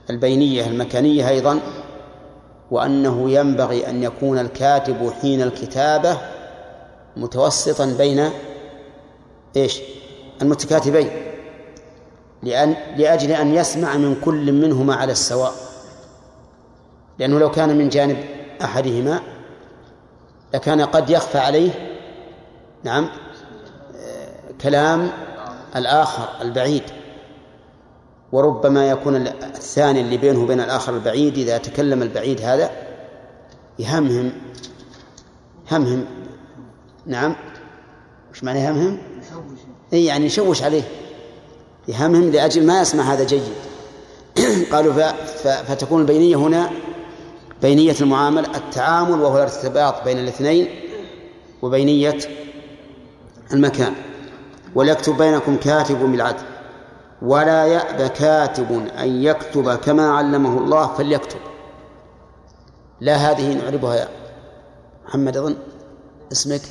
البينية 0.10 0.68
المكانية 0.68 1.30
أيضا 1.30 1.60
وأنه 2.72 3.30
ينبغي 3.30 3.90
أن 3.90 4.04
يكون 4.04 4.40
الكاتب 4.40 5.14
حين 5.22 5.42
الكتابة 5.42 6.18
متوسطا 7.18 7.86
بين 7.86 8.30
إيش؟ 9.56 9.82
المتكاتبين. 10.42 11.10
لأن 12.44 12.76
لأجل 12.98 13.32
أن 13.32 13.56
يسمع 13.56 13.98
من 13.98 14.16
كل 14.26 14.52
منهما 14.52 14.96
على 14.96 15.12
السواء. 15.12 15.54
لأنه 17.20 17.40
لو 17.40 17.52
كان 17.52 17.78
من 17.78 17.90
جانب 17.90 18.18
أحدهما 18.62 19.22
لكان 20.54 20.82
قد 20.82 21.10
يخفى 21.10 21.38
عليه 21.38 21.72
نعم 22.84 23.10
كلام 24.62 25.12
الآخر 25.76 26.30
البعيد. 26.42 26.84
وربما 28.32 28.90
يكون 28.90 29.16
الثاني 29.28 30.02
اللي 30.02 30.18
بينه 30.18 30.44
وبين 30.44 30.60
الآخر 30.60 30.94
البعيد 30.94 31.38
إذا 31.38 31.58
تكلم 31.58 32.02
البعيد 32.02 32.42
هذا 32.42 32.72
يهمهم 33.80 34.32
همهم 35.72 36.06
نعم. 37.06 37.36
وش 38.32 38.44
معنى 38.44 38.60
يهمهم؟ 38.60 38.98
إي 39.94 40.06
يعني 40.06 40.26
يشوش 40.26 40.64
عليه. 40.64 40.84
يهمهم 41.88 42.32
لأجل 42.32 42.66
ما 42.66 42.82
يسمع 42.82 43.04
هذا 43.04 43.24
جيد. 43.24 43.54
قالوا 44.72 45.12
فتكون 45.64 46.02
البينية 46.02 46.36
هنا 46.36 46.70
بينية 47.62 47.96
المعاملة 48.02 48.58
التعامل 48.58 49.22
وهو 49.22 49.38
الارتباط 49.38 50.04
بين 50.04 50.20
الاثنين 50.20 50.68
وبينية 51.62 52.18
المكان. 53.54 53.94
وليكتب 54.76 55.18
بينكم 55.18 55.58
كاتب 55.58 56.00
بالعدل. 56.00 56.44
ولا 57.22 57.66
يأبى 57.66 58.10
كاتب 58.10 58.88
أن 59.00 59.24
يكتب 59.24 59.76
كما 59.76 60.10
علمه 60.12 60.58
الله 60.58 60.88
فليكتب. 60.94 61.40
لا 63.02 63.16
هذه 63.16 63.54
نعربها 63.54 63.96
يا 63.96 64.08
محمد 65.06 65.38
أظن. 65.38 65.56
اسمك؟ 66.32 66.62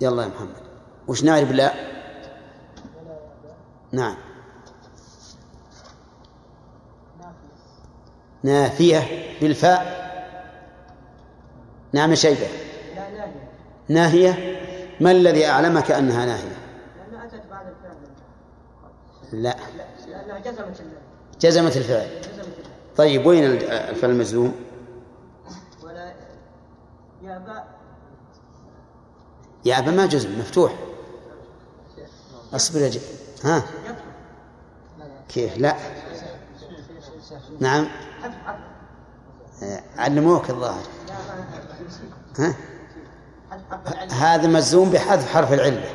يلا 0.00 0.22
يا 0.22 0.28
محمد. 0.28 0.56
وش 1.08 1.24
نعرب 1.24 1.52
لا؟ 1.52 1.72
نعم. 3.92 4.16
نافية 8.42 9.02
بالفاء. 9.40 10.00
نعم 11.92 12.14
شيبة 12.14 12.48
ناهية. 13.88 14.60
ما 15.00 15.10
الذي 15.10 15.46
أعلمك 15.46 15.90
أنها 15.90 16.26
ناهية؟ 16.26 16.56
لأنها 16.98 17.26
أتت 17.26 17.42
بعد 17.50 17.66
الفعل 17.66 17.96
لا. 19.32 19.56
لأنها 20.08 20.38
جزمت 20.38 20.82
جزمت 21.40 21.76
الفعل. 21.76 22.08
طيب 22.96 23.26
وين 23.26 23.44
الفعل 23.44 24.10
المجزوم؟ 24.10 24.54
ولا 25.82 26.12
يأبى 27.22 27.60
يأبى 29.64 29.90
ما 29.90 30.06
جزم 30.06 30.38
مفتوح. 30.38 30.74
أصبر 32.52 32.80
يا 32.80 32.90
ها؟ 33.44 33.62
كيف؟ 35.28 35.58
لا. 35.58 35.76
نعم. 37.60 37.88
علموك 39.98 40.50
الظاهر. 40.50 40.86
ها؟ 42.38 42.54
هذا 44.10 44.46
مجزوم 44.48 44.90
بحذف 44.90 45.32
حرف 45.32 45.52
العلة 45.52 45.90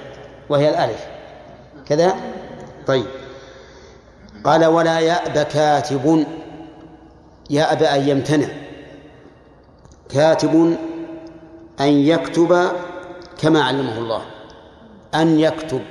وهي 0.50 0.70
الألف. 0.70 1.08
كذا؟ 1.86 2.16
طيب. 2.88 3.06
قال 4.44 4.66
ولا 4.66 5.00
يأبى 5.00 5.44
كاتب 5.44 6.26
يأبى 7.50 7.86
أن 7.86 8.10
يمتنع. 8.10 8.48
كاتب 10.10 10.78
أن 11.80 11.88
يكتب 11.88 12.72
كما 13.42 13.64
علمه 13.64 13.98
الله. 13.98 14.22
أن 15.16 15.40
يكتب. 15.40 15.82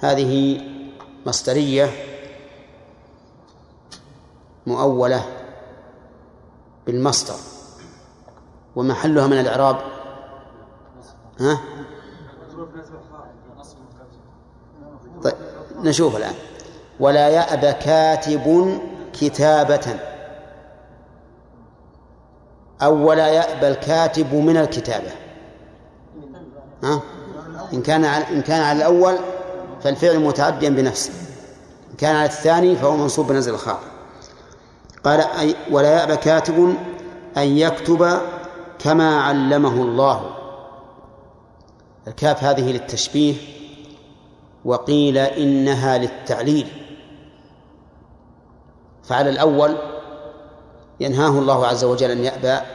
هذه 0.00 0.60
مصدرية 1.26 1.90
مؤولة 4.66 5.24
بالمصدر. 6.86 7.34
ومحلها 8.76 9.26
من 9.26 9.40
الإعراب. 9.40 9.76
ها؟ 11.40 11.58
طيب 15.22 15.34
نشوف 15.82 16.16
الآن. 16.16 16.34
ولا 17.00 17.28
يأبى 17.28 17.72
كاتب 17.72 18.78
كتابة. 19.12 20.00
أو 22.82 23.08
ولا 23.08 23.28
يأبى 23.28 23.68
الكاتب 23.68 24.34
من 24.34 24.56
الكتابة. 24.56 25.10
ها؟ 26.84 27.00
إن 27.72 27.82
كان 27.82 28.04
على 28.04 28.28
إن 28.28 28.42
كان 28.42 28.62
على 28.62 28.78
الأول 28.78 29.18
فالفعل 29.82 30.18
متعديا 30.18 30.70
بنفسه. 30.70 31.12
إن 31.90 31.96
كان 31.96 32.16
على 32.16 32.26
الثاني 32.26 32.76
فهو 32.76 32.96
منصوب 32.96 33.26
بنزل 33.26 33.54
الخاطر 33.54 33.95
قال 35.06 35.20
أي 35.20 35.56
ولا 35.70 36.00
يأبى 36.00 36.16
كاتب 36.16 36.76
أن 37.36 37.56
يكتب 37.56 38.18
كما 38.78 39.20
علمه 39.20 39.82
الله. 39.82 40.30
الكاف 42.08 42.44
هذه 42.44 42.72
للتشبيه 42.72 43.34
وقيل 44.64 45.18
إنها 45.18 45.98
للتعليل. 45.98 46.68
فعلى 49.04 49.30
الأول 49.30 49.76
ينهاه 51.00 51.38
الله 51.38 51.66
عز 51.66 51.84
وجل 51.84 52.10
أن 52.10 52.24
يأبى 52.24 52.66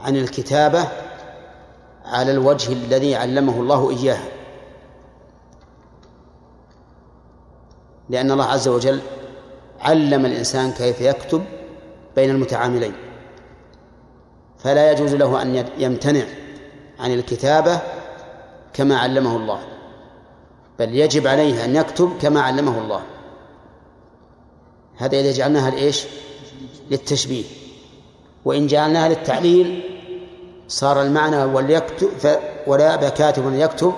عن 0.00 0.16
الكتابة 0.16 0.88
على 2.04 2.32
الوجه 2.32 2.72
الذي 2.72 3.16
علمه 3.16 3.60
الله 3.60 3.90
إياه 3.90 4.20
لأن 8.08 8.30
الله 8.30 8.44
عز 8.44 8.68
وجل 8.68 9.00
علم 9.80 10.26
الإنسان 10.26 10.72
كيف 10.72 11.00
يكتب 11.00 11.44
بين 12.16 12.30
المتعاملين. 12.30 12.92
فلا 14.58 14.92
يجوز 14.92 15.14
له 15.14 15.42
أن 15.42 15.66
يمتنع 15.78 16.24
عن 17.00 17.14
الكتابة 17.14 17.78
كما 18.72 18.98
علمه 18.98 19.36
الله 19.36 19.60
بل 20.78 20.94
يجب 20.94 21.26
عليه 21.26 21.64
أن 21.64 21.76
يكتب 21.76 22.12
كما 22.22 22.40
علمه 22.40 22.78
الله. 22.78 23.02
هذا 24.96 25.20
إذا 25.20 25.32
جعلناها 25.32 25.70
لإيش؟ 25.70 26.04
للتشبيه. 26.90 27.44
وإن 28.44 28.66
جعلناها 28.66 29.08
للتعليل 29.08 29.82
صار 30.68 31.02
المعنى 31.02 31.44
وليكتب 31.44 32.08
ولا 32.66 32.90
يأبى 32.90 33.10
كاتب 33.10 33.54
يكتب 33.54 33.92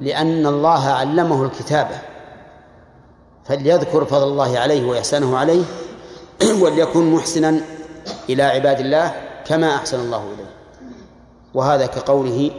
لأن 0.00 0.46
الله 0.46 0.88
علمه 0.88 1.44
الكتابة. 1.44 1.98
فليذكر 3.48 4.04
فضل 4.04 4.28
الله 4.28 4.58
عليه 4.58 4.84
وإحسانه 4.84 5.38
عليه 5.38 5.64
وليكن 6.62 7.12
محسنا 7.12 7.60
إلى 8.28 8.42
عباد 8.42 8.80
الله 8.80 9.14
كما 9.44 9.74
أحسن 9.74 10.00
الله 10.00 10.24
إليه. 10.34 10.50
وهذا 11.54 11.86
كقوله 11.86 12.50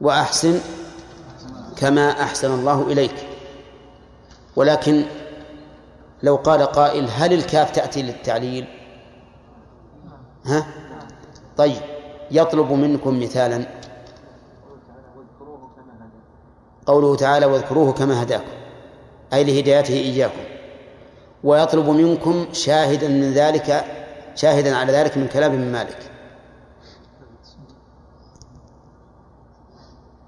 وأحسن 0.00 0.60
كما 1.76 2.22
أحسن 2.22 2.54
الله 2.54 2.82
إليك. 2.82 3.14
ولكن 4.56 5.04
لو 6.22 6.36
قال 6.36 6.62
قائل 6.62 7.08
هل 7.10 7.32
الكاف 7.32 7.70
تأتي 7.70 8.02
للتعليل؟ 8.02 8.66
ها؟ 10.46 10.66
طيب 11.56 11.82
يطلب 12.30 12.72
منكم 12.72 13.22
مثالا. 13.22 13.66
قوله 16.86 17.16
تعالى 17.16 17.46
واذكروه 17.46 17.92
كما 17.92 18.22
هداكم. 18.22 18.59
أي 19.32 19.44
لهدايته 19.44 19.94
إياكم. 19.94 20.44
ويطلب 21.44 21.88
منكم 21.88 22.46
شاهدا 22.52 23.08
من 23.08 23.32
ذلك 23.32 23.84
شاهدا 24.34 24.76
على 24.76 24.92
ذلك 24.92 25.16
من 25.16 25.28
كلام 25.28 25.52
ابن 25.52 25.72
مالك. 25.72 25.98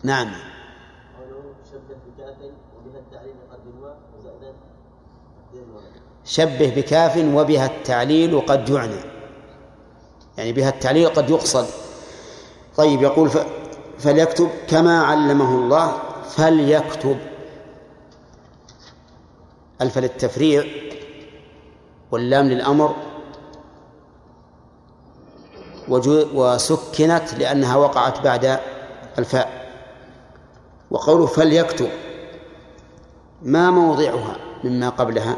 نعم. 0.02 0.32
شبه 6.24 6.74
بكاف 6.76 7.16
وبها 7.16 7.66
التعليل 7.66 8.40
قد 8.40 8.68
يعنى. 8.68 9.00
يعني 10.38 10.52
بها 10.52 10.68
التعليل 10.68 11.08
قد 11.08 11.30
يقصد. 11.30 11.66
طيب 12.76 13.02
يقول. 13.02 13.30
فليكتب 13.98 14.48
كما 14.68 15.02
علمه 15.02 15.54
الله 15.54 15.92
فليكتب. 16.28 17.31
ألف 19.82 19.98
للتفريع 19.98 20.64
واللام 22.10 22.46
للأمر 22.46 22.96
وسكنت 26.34 27.34
لأنها 27.38 27.76
وقعت 27.76 28.20
بعد 28.20 28.60
الفاء. 29.18 29.62
وقوله 30.90 31.26
فليكتب 31.26 31.88
ما 33.42 33.70
موضعها 33.70 34.36
مما 34.64 34.88
قبلها. 34.88 35.36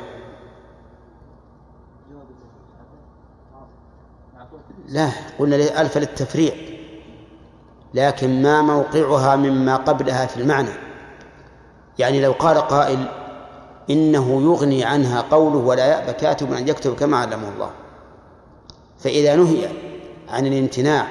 لا 4.89 5.11
قلنا 5.39 5.81
ألف 5.81 5.99
للتفريع 5.99 6.55
لكن 7.95 8.43
ما 8.43 8.63
موقعها 8.63 9.37
مما 9.37 9.77
قبلها 9.77 10.27
في 10.27 10.41
المعنى. 10.41 10.71
يعني 11.99 12.21
لو 12.21 12.33
قال 12.33 12.59
قائل 12.59 13.24
إنه 13.91 14.43
يغني 14.43 14.85
عنها 14.85 15.21
قوله 15.21 15.59
ولا 15.59 15.87
يأبى 15.87 16.13
كاتب 16.13 16.53
أن 16.53 16.69
يكتب 16.69 16.95
كما 16.95 17.17
علمه 17.17 17.49
الله. 17.49 17.71
فإذا 18.99 19.37
نهي 19.37 19.69
عن 20.29 20.47
الامتناع 20.47 21.07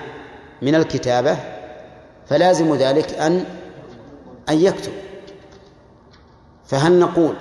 من 0.62 0.76
الكتابة 0.76 1.38
فلازم 2.28 2.76
ذلك 2.76 3.14
أن 3.14 3.46
أن 4.50 4.60
يكتب. 4.60 4.92
فهل 6.66 7.00
نقول 7.00 7.36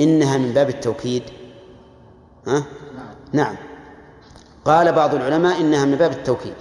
إنها 0.00 0.38
من 0.38 0.52
باب 0.52 0.68
التوكيد؟ 0.68 1.22
ها؟ 2.46 2.64
نعم. 3.32 3.56
قال 4.64 4.92
بعض 4.92 5.14
العلماء 5.14 5.60
إنها 5.60 5.84
من 5.84 5.96
باب 5.96 6.12
التوكيد. 6.12 6.54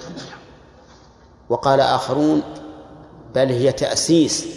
وقال 1.49 1.79
آخرون 1.79 2.41
بل 3.35 3.49
هي 3.49 3.71
تأسيس 3.71 4.47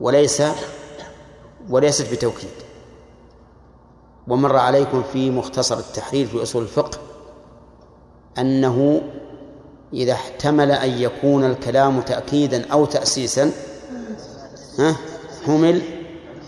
وليس 0.00 0.42
وليست 1.70 2.12
بتوكيد. 2.12 2.50
ومر 4.28 4.56
عليكم 4.56 5.02
في 5.12 5.30
مختصر 5.30 5.78
التحرير 5.78 6.26
في 6.26 6.42
أصول 6.42 6.62
الفقه 6.62 6.98
أنه 8.38 9.02
إذا 9.92 10.12
احتمل 10.12 10.70
أن 10.70 10.90
يكون 10.90 11.44
الكلام 11.44 12.00
تأكيدا 12.00 12.72
أو 12.72 12.84
تأسيسا 12.84 13.52
حمل 15.46 15.82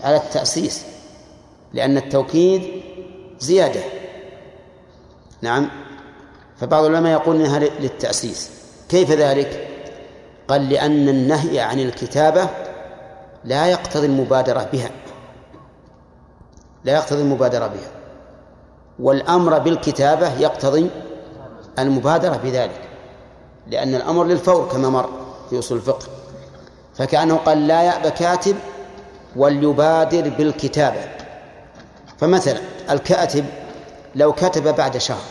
على 0.03 0.15
التأسيس 0.17 0.81
لأن 1.73 1.97
التوكيد 1.97 2.81
زيادة. 3.39 3.81
نعم. 5.41 5.69
فبعض 6.57 6.83
العلماء 6.83 7.11
يقول 7.11 7.35
إنها 7.35 7.59
للتأسيس. 7.59 8.49
كيف 8.89 9.11
ذلك؟ 9.11 9.67
قال 10.47 10.69
لأن 10.69 11.09
النهي 11.09 11.59
عن 11.59 11.79
الكتابة 11.79 12.49
لا 13.43 13.67
يقتضي 13.67 14.05
المبادرة 14.05 14.69
بها. 14.73 14.91
لا 16.85 16.93
يقتضي 16.93 17.21
المبادرة 17.21 17.67
بها. 17.67 17.91
والأمر 18.99 19.59
بالكتابة 19.59 20.33
يقتضي 20.33 20.89
المبادرة 21.79 22.37
بذلك 22.43 22.81
لأن 23.67 23.95
الأمر 23.95 24.23
للفور 24.23 24.67
كما 24.71 24.89
مر 24.89 25.09
في 25.49 25.59
أصول 25.59 25.77
الفقه. 25.77 26.07
فكأنه 26.95 27.35
قال 27.35 27.67
لا 27.67 27.83
يأبى 27.83 28.09
كاتب 28.09 28.55
وليبادر 29.35 30.29
بالكتابة. 30.29 31.15
فمثلا 32.17 32.59
الكاتب 32.89 33.45
لو 34.15 34.33
كتب 34.33 34.75
بعد 34.75 34.97
شهر 34.97 35.21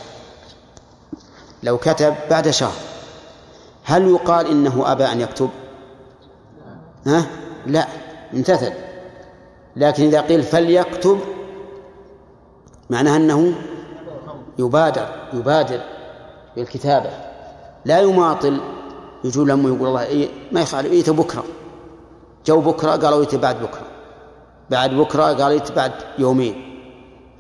لو 1.63 1.79
كتب 1.79 2.15
بعد 2.31 2.51
شهر 2.51 2.73
هل 3.85 4.09
يقال 4.09 4.47
إنه 4.47 4.93
أبى 4.93 5.05
أن 5.05 5.21
يكتب؟ 5.21 5.51
ها؟ 7.07 7.27
لا 7.67 7.87
امتثل 8.35 8.73
لكن 9.77 10.05
إذا 10.05 10.21
قيل 10.21 10.43
فليكتب 10.43 11.21
معناها 12.91 13.17
أنه 13.17 13.53
يبادر 14.59 15.09
يبادر 15.33 15.81
بالكتابة. 16.57 17.11
لا 17.85 18.01
يماطل 18.01 18.61
يجول 19.25 19.49
لهم 19.49 19.67
يقول 19.77 19.89
الله 19.89 20.05
إيه 20.05 20.29
ما 20.53 20.61
يفعل 20.61 20.85
إيه 20.85 21.11
بكرة 21.11 21.45
جو 22.47 22.61
بكرة 22.61 22.91
قالوا 22.91 23.23
يت 23.23 23.35
بعد 23.35 23.63
بكرة. 23.63 23.87
بعد 24.71 24.91
بكرة 24.91 25.25
قال 25.25 25.53
يت 25.53 25.73
بعد 25.73 25.93
يومين. 26.19 26.81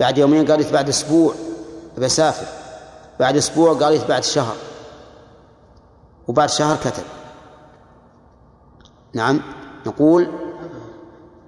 بعد 0.00 0.18
يومين 0.18 0.50
قال 0.50 0.60
يت 0.60 0.72
بعد 0.72 0.88
أسبوع. 0.88 1.34
بسافر 1.98 2.46
بعد 3.20 3.36
أسبوع 3.36 3.72
قال 3.72 3.92
يت 3.94 4.06
بعد 4.08 4.24
شهر. 4.24 4.56
وبعد 6.28 6.48
شهر 6.48 6.76
كتب. 6.76 7.04
نعم 9.14 9.40
نقول 9.86 10.28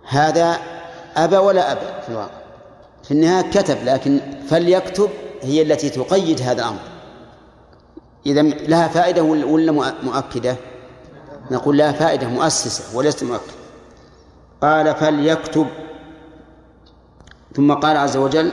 هذا 0.09 0.59
أبى 1.17 1.37
ولا 1.37 1.73
أبى 1.73 2.03
في 2.03 2.09
الواقع؟ 2.09 2.46
في 3.07 3.11
النهاية 3.11 3.51
كتب 3.51 3.77
لكن 3.85 4.21
فليكتب 4.49 5.11
هي 5.43 5.63
التي 5.63 5.91
تقيد 5.91 6.41
هذا 6.41 6.63
الأمر. 6.63 6.81
إذا 8.27 8.43
لها 8.43 8.89
فائدة 8.89 9.23
ولا 9.23 9.73
مؤكدة؟ 10.03 10.57
نقول 11.51 11.79
لها 11.79 11.93
فائدة 11.93 12.29
مؤسسة 12.29 12.97
وليست 12.97 13.25
مؤكدة 13.25 13.53
قال 14.63 14.95
فليكتب. 14.95 15.67
ثم 17.55 17.73
قال 17.73 17.97
عز 17.97 18.17
وجل 18.17 18.53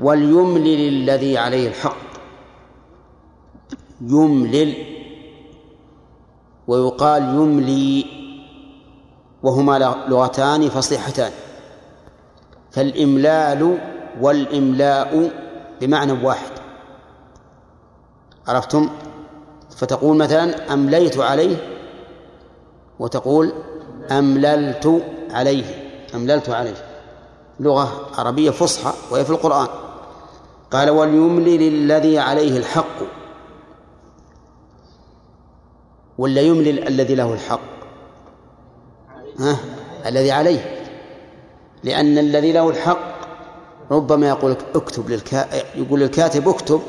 وليملل 0.00 0.88
الذي 0.88 1.38
عليه 1.38 1.68
الحق. 1.68 1.96
يملل 4.00 4.74
ويقال 6.66 7.22
يملي 7.22 8.06
وهما 9.42 9.78
لغتان 10.08 10.68
فصيحتان. 10.68 11.32
فالإملال 12.78 13.78
والإملاء 14.20 15.30
بمعنى 15.80 16.12
واحد. 16.12 16.50
عرفتم؟ 18.48 18.90
فتقول 19.76 20.16
مثلا 20.16 20.72
أمليت 20.72 21.18
عليه 21.18 21.56
وتقول 22.98 23.52
أمللت 24.10 25.04
عليه. 25.30 25.64
أمللت 26.14 26.50
عليه. 26.50 26.74
لغة 27.60 28.10
عربية 28.18 28.50
فصحى 28.50 28.92
وهي 29.10 29.24
في 29.24 29.30
القرآن. 29.30 29.68
قال 30.70 30.90
وليملل 30.90 31.62
الذي 31.62 32.18
عليه 32.18 32.58
الحق. 32.58 32.98
ولا 36.18 36.40
يملل 36.40 36.88
الذي 36.88 37.14
له 37.14 37.32
الحق. 37.34 37.60
ها؟ 39.38 39.56
الذي 40.06 40.32
عليه. 40.32 40.77
لأن 41.84 42.18
الذي 42.18 42.52
له 42.52 42.68
الحق 42.68 43.18
ربما 43.90 44.28
يقول 44.28 44.56
اكتب 44.74 45.10
للكا... 45.10 45.48
يقول 45.76 46.00
للكاتب 46.00 46.48
اكتب 46.48 46.80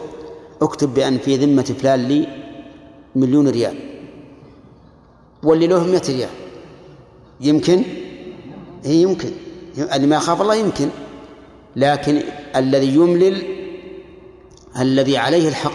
اكتب 0.61 0.93
بأن 0.93 1.17
في 1.17 1.35
ذمة 1.37 1.63
فلان 1.63 1.99
لي 2.07 2.27
مليون 3.15 3.47
ريال. 3.47 3.75
واللي 5.43 5.67
له 5.67 5.83
100 5.83 6.01
ريال. 6.09 6.29
يمكن؟ 7.41 7.83
هي 8.83 9.01
يمكن. 9.01 9.31
اللي 9.77 10.07
ما 10.07 10.15
يخاف 10.15 10.41
الله 10.41 10.55
يمكن. 10.55 10.89
لكن 11.75 12.21
الذي 12.55 12.95
يملل 12.95 13.43
الذي 14.79 15.17
عليه 15.17 15.47
الحق 15.49 15.71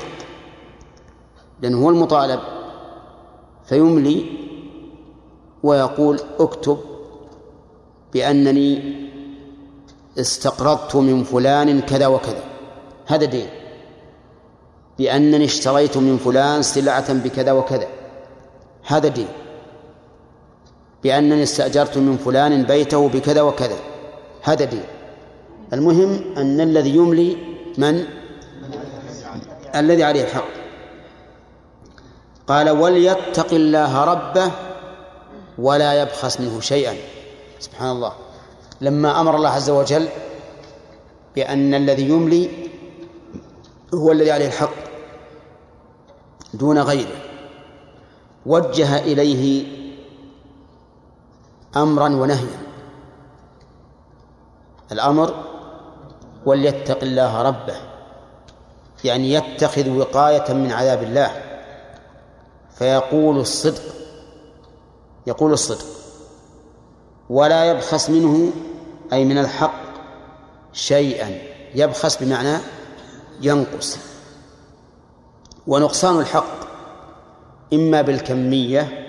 لأنه 1.63 1.85
هو 1.85 1.91
المطالب 1.91 2.41
فيملي 3.69 4.25
ويقول 5.63 6.21
اكتب 6.39 6.79
بأنني 8.13 9.04
استقرضت 10.19 10.97
من 10.97 11.25
فلان 11.25 11.81
كذا 11.81 12.07
وكذا. 12.07 12.45
هذا 13.07 13.25
دين. 13.25 13.49
بأنني 14.99 15.45
اشتريت 15.45 15.97
من 15.97 16.19
فلان 16.19 16.63
سلعة 16.63 17.13
بكذا 17.13 17.53
وكذا. 17.53 17.87
هذا 18.85 19.09
دين. 19.09 19.29
بأنني 21.03 21.43
استأجرت 21.43 21.99
من 21.99 22.17
فلان 22.17 22.63
بيته 22.63 23.09
بكذا 23.09 23.43
وكذا. 23.43 23.77
هذا 24.43 24.65
دين. 24.65 24.85
المهم 25.73 26.35
أن 26.37 26.61
الذي 26.61 26.97
يملي 26.97 27.37
من؟ 27.79 28.05
الذي 29.75 30.05
عليه 30.05 30.25
الحق. 30.25 30.49
قال 32.47 32.71
وليتق 32.71 33.55
الله 33.55 34.05
ربه 34.05 34.51
ولا 35.59 36.03
يبخس 36.03 36.41
منه 36.41 36.61
شيئا. 36.61 36.95
سبحان 37.61 37.91
الله. 37.91 38.13
لما 38.81 39.21
أمر 39.21 39.37
الله 39.37 39.49
عز 39.49 39.71
وجل 39.71 40.09
بأن 41.37 41.75
الذي 41.75 42.09
يملي 42.09 42.51
هو 43.95 44.13
الذي 44.13 44.31
عليه 44.31 44.47
الحق 44.47 44.75
دون 46.55 46.79
غيره 46.79 47.23
وجه 48.47 48.99
إليه 48.99 49.67
أمرا 51.77 52.09
ونهيا. 52.09 52.59
الأمر 54.93 55.45
وليتق 56.47 57.03
الله 57.03 57.43
ربه 57.43 57.77
يعني 59.05 59.33
يتخذ 59.33 59.91
وقاية 59.91 60.53
من 60.53 60.73
عذاب 60.73 61.03
الله. 61.03 61.43
فيقول 62.79 63.39
الصدق 63.39 63.83
يقول 65.27 65.53
الصدق. 65.53 66.04
ولا 67.31 67.71
يبخس 67.71 68.11
منه 68.11 68.53
أي 69.13 69.25
من 69.25 69.39
الحق 69.39 69.85
شيئا. 70.73 71.39
يبخس 71.75 72.23
بمعنى 72.23 72.59
ينقص. 73.43 73.99
ونقصان 75.67 76.21
الحق 76.21 76.65
إما 77.73 78.03
بالكمية 78.03 79.07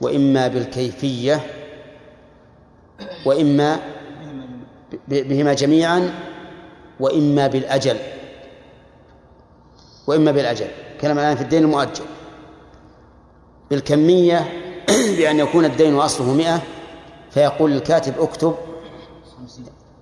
وإما 0.00 0.48
بالكيفية 0.48 1.40
وإما 3.26 3.80
بهما 5.08 5.52
جميعا 5.52 6.14
وإما 7.00 7.46
بالأجل. 7.46 7.96
وإما 10.06 10.32
بالأجل. 10.32 10.66
كلام 11.00 11.18
الآن 11.18 11.36
في 11.36 11.42
الدين 11.42 11.62
المؤجل. 11.62 12.04
بالكمية 13.70 14.52
بأن 15.18 15.38
يكون 15.38 15.64
الدين 15.64 15.94
أصله 15.94 16.32
مئة 16.34 16.62
فيقول 17.30 17.72
الكاتب 17.72 18.20
اكتب 18.20 18.54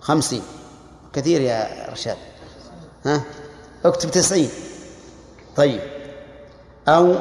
خمسين. 0.01 0.43
كثير 1.13 1.41
يا 1.41 1.89
رشاد. 1.93 2.17
ها؟ 3.05 3.23
اكتب 3.85 4.11
تسعين. 4.11 4.49
طيب. 5.57 5.81
أو 6.89 7.15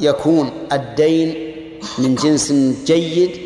يكون 0.00 0.52
الدين 0.72 1.56
من 1.98 2.14
جنس 2.14 2.52
جيد 2.84 3.40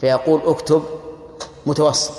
فيقول 0.00 0.40
اكتب 0.44 0.82
متوسط 1.66 2.12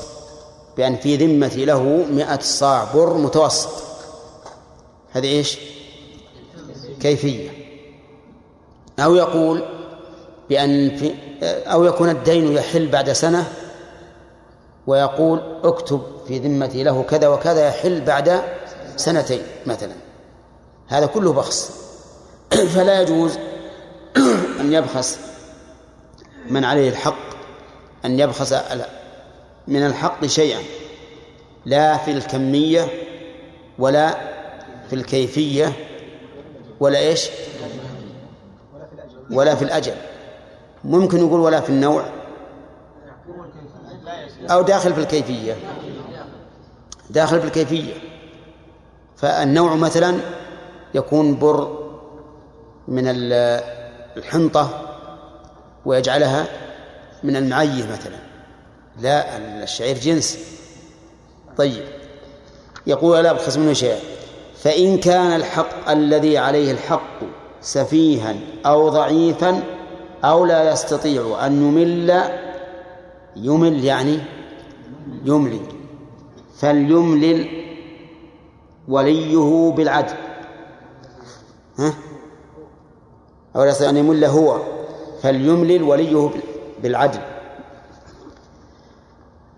بأن 0.78 0.96
في 0.96 1.16
ذمتي 1.16 1.66
له 1.66 2.06
مئة 2.12 2.40
صاع 2.40 2.94
بر 2.94 3.18
متوسط. 3.18 3.84
هذه 5.12 5.28
إيش؟ 5.28 5.58
كيفية. 7.00 7.50
أو 9.00 9.16
يقول 9.16 9.64
بأن 10.50 10.98
في 10.98 11.14
أو 11.46 11.84
يكون 11.84 12.10
الدين 12.10 12.52
يحل 12.52 12.88
بعد 12.88 13.12
سنة 13.12 13.48
ويقول 14.88 15.42
اكتب 15.64 16.02
في 16.28 16.40
ذمتي 16.40 16.84
له 16.84 17.04
كذا 17.04 17.28
وكذا 17.28 17.68
يحل 17.68 18.02
بعد 18.02 18.42
سنتين 18.98 19.42
مثلا. 19.66 19.94
هذا 20.88 21.06
كله 21.06 21.34
بخس 21.34 21.72
فلا 22.76 23.02
يجوز 23.02 23.38
أن 24.62 24.74
يبخس 24.74 25.20
من 26.50 26.66
عليه 26.66 26.90
الحق 26.90 27.36
أن 28.06 28.20
يبخس 28.20 28.56
من 29.68 29.86
الحق 29.86 30.26
شيئا 30.26 30.60
لا 31.66 31.98
في 31.98 32.12
الكمية 32.12 32.88
ولا 33.80 34.18
في 34.90 34.96
الكيفية 34.96 35.74
ولا 36.80 37.00
إيش؟ 37.00 37.30
ولا 39.32 39.56
في 39.56 39.62
الأجل. 39.62 39.94
ممكن 40.86 41.18
يقول 41.18 41.40
ولا 41.40 41.62
في 41.62 41.70
النوع 41.70 42.06
أو 44.52 44.62
داخل 44.62 44.94
في 44.94 45.00
الكيفية. 45.00 45.56
داخل 47.10 47.40
في 47.40 47.48
الكيفية. 47.48 47.94
فالنوع 49.18 49.76
مثلا 49.76 50.18
يكون 50.94 51.40
بر 51.40 51.86
من 52.88 53.04
الحنطة 54.18 54.70
ويجعلها 55.86 56.46
من 57.24 57.36
المعية 57.36 57.92
مثلا. 57.92 58.18
لا 59.02 59.38
الشعير 59.64 59.98
جنس. 59.98 60.40
طيب. 61.58 61.84
يقول 62.88 63.24
لا 63.24 63.32
أبخس 63.32 63.58
منه 63.58 63.74
شيئا 63.74 64.00
فإن 64.58 64.98
كان 64.98 65.36
الحق 65.36 65.90
الذي 65.90 66.38
عليه 66.38 66.72
الحق 66.72 67.20
سفيها 67.62 68.36
أو 68.66 68.90
ضعيفا 68.90 69.64
أو 70.26 70.46
لا 70.46 70.72
يستطيع 70.72 71.46
أن 71.46 71.68
يمل 71.68 72.24
يمل 73.36 73.86
يعني 73.86 74.20
يملي. 75.26 75.62
فليملل 76.58 77.66
وليه 78.88 79.72
بالعدل. 79.72 80.16
ها؟ 81.80 81.94
أو 83.56 83.64
لا 83.64 83.70
يستطيع 83.70 83.90
أن 83.90 83.98
يمل 83.98 84.26
هو. 84.26 84.62
فليملل 85.22 85.84
وليه 85.84 86.30
بالعدل. 86.84 87.20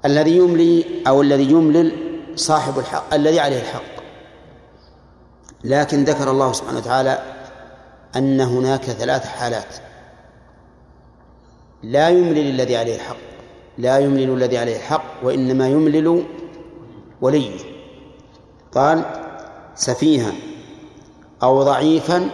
الذي 0.06 0.38
يملي 0.38 0.86
أو 1.08 1.21
الذي 1.21 1.51
يملل 1.51 1.91
صاحب 2.36 2.80
الحق 2.80 3.13
الذي 3.13 3.39
عليه 3.39 3.62
الحق. 3.62 3.97
لكن 5.63 6.03
ذكر 6.03 6.32
الله 6.32 6.51
سبحانه 6.51 6.77
وتعالى 6.77 7.19
أن 8.15 8.41
هناك 8.41 8.82
ثلاث 8.82 9.25
حالات. 9.25 9.87
لا 11.83 12.09
يملل 12.09 12.49
الذي 12.49 12.77
عليه 12.77 12.95
الحق 12.95 13.17
لا 13.77 13.99
يملل 13.99 14.29
الذي 14.29 14.57
عليه 14.57 14.75
الحق 14.75 15.03
وإنما 15.23 15.69
يملل 15.69 16.25
وليه. 17.21 17.59
قال 18.71 19.05
سفيها 19.75 20.33
أو 21.43 21.63
ضعيفا 21.63 22.29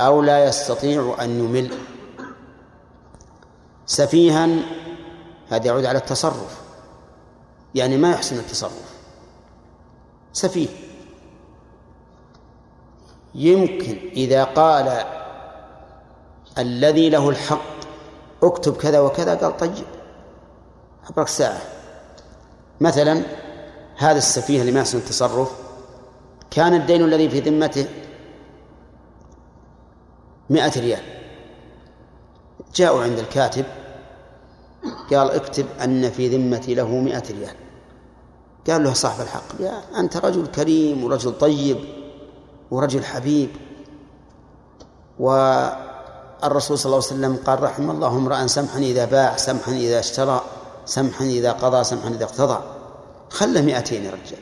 أو 0.00 0.22
لا 0.22 0.44
يستطيع 0.44 1.16
أن 1.20 1.38
يمل. 1.38 1.70
سفيها 3.86 4.48
هذا 5.48 5.66
يعود 5.66 5.84
على 5.84 5.98
التصرف. 5.98 6.60
يعني 7.74 7.96
ما 7.96 8.10
يحسن 8.10 8.38
التصرف. 8.38 8.96
سفيه. 10.32 10.68
يمكن 13.34 13.96
إذا 14.16 14.44
قال 14.44 15.04
الذي 16.58 17.10
له 17.10 17.28
الحق 17.28 17.75
اكتب 18.46 18.76
كذا 18.76 19.00
وكذا 19.00 19.34
قال 19.34 19.56
طيب 19.56 19.86
أبرك 21.10 21.28
ساعة. 21.28 21.60
مثلا 22.80 23.22
هذا 23.96 24.18
السفيه 24.18 24.60
اللي 24.60 24.72
ما 24.72 24.80
يحسن 24.80 24.98
التصرف 24.98 25.52
كان 26.50 26.74
الدين 26.74 27.04
الذي 27.04 27.30
في 27.30 27.40
ذمته 27.40 27.86
مئة 30.50 30.80
ريال. 30.80 31.02
جاءوا 32.74 33.02
عند 33.02 33.18
الكاتب 33.18 33.64
قال 35.10 35.30
اكتب 35.30 35.66
أن 35.84 36.10
في 36.10 36.36
ذمتي 36.36 36.74
له 36.74 36.88
مئة 36.88 37.24
ريال. 37.30 37.54
قال 38.70 38.84
له 38.84 38.92
صاحب 38.92 39.20
الحق 39.20 39.60
يا 39.60 40.00
أنت 40.00 40.16
رجل 40.16 40.46
كريم 40.46 41.04
ورجل 41.04 41.38
طيب 41.38 41.78
ورجل 42.70 43.04
حبيب 43.04 43.50
و 45.18 45.30
الرسول 46.44 46.78
صلى 46.78 46.86
الله 46.86 47.06
عليه 47.06 47.14
وسلم 47.14 47.38
قال 47.46 47.62
رحم 47.62 47.90
الله 47.90 48.08
امرأ 48.08 48.46
سمحا 48.46 48.78
إذا 48.78 49.04
باع 49.04 49.36
سمحا 49.36 49.72
إذا 49.72 49.98
اشترى 49.98 50.40
سمحا 50.84 51.24
إذا 51.24 51.52
قضى 51.52 51.84
سمحا 51.84 52.08
إذا 52.08 52.24
اقتضى. 52.24 52.58
خله 53.30 53.62
مئتين 53.62 54.04
يا 54.04 54.10
رجال. 54.10 54.38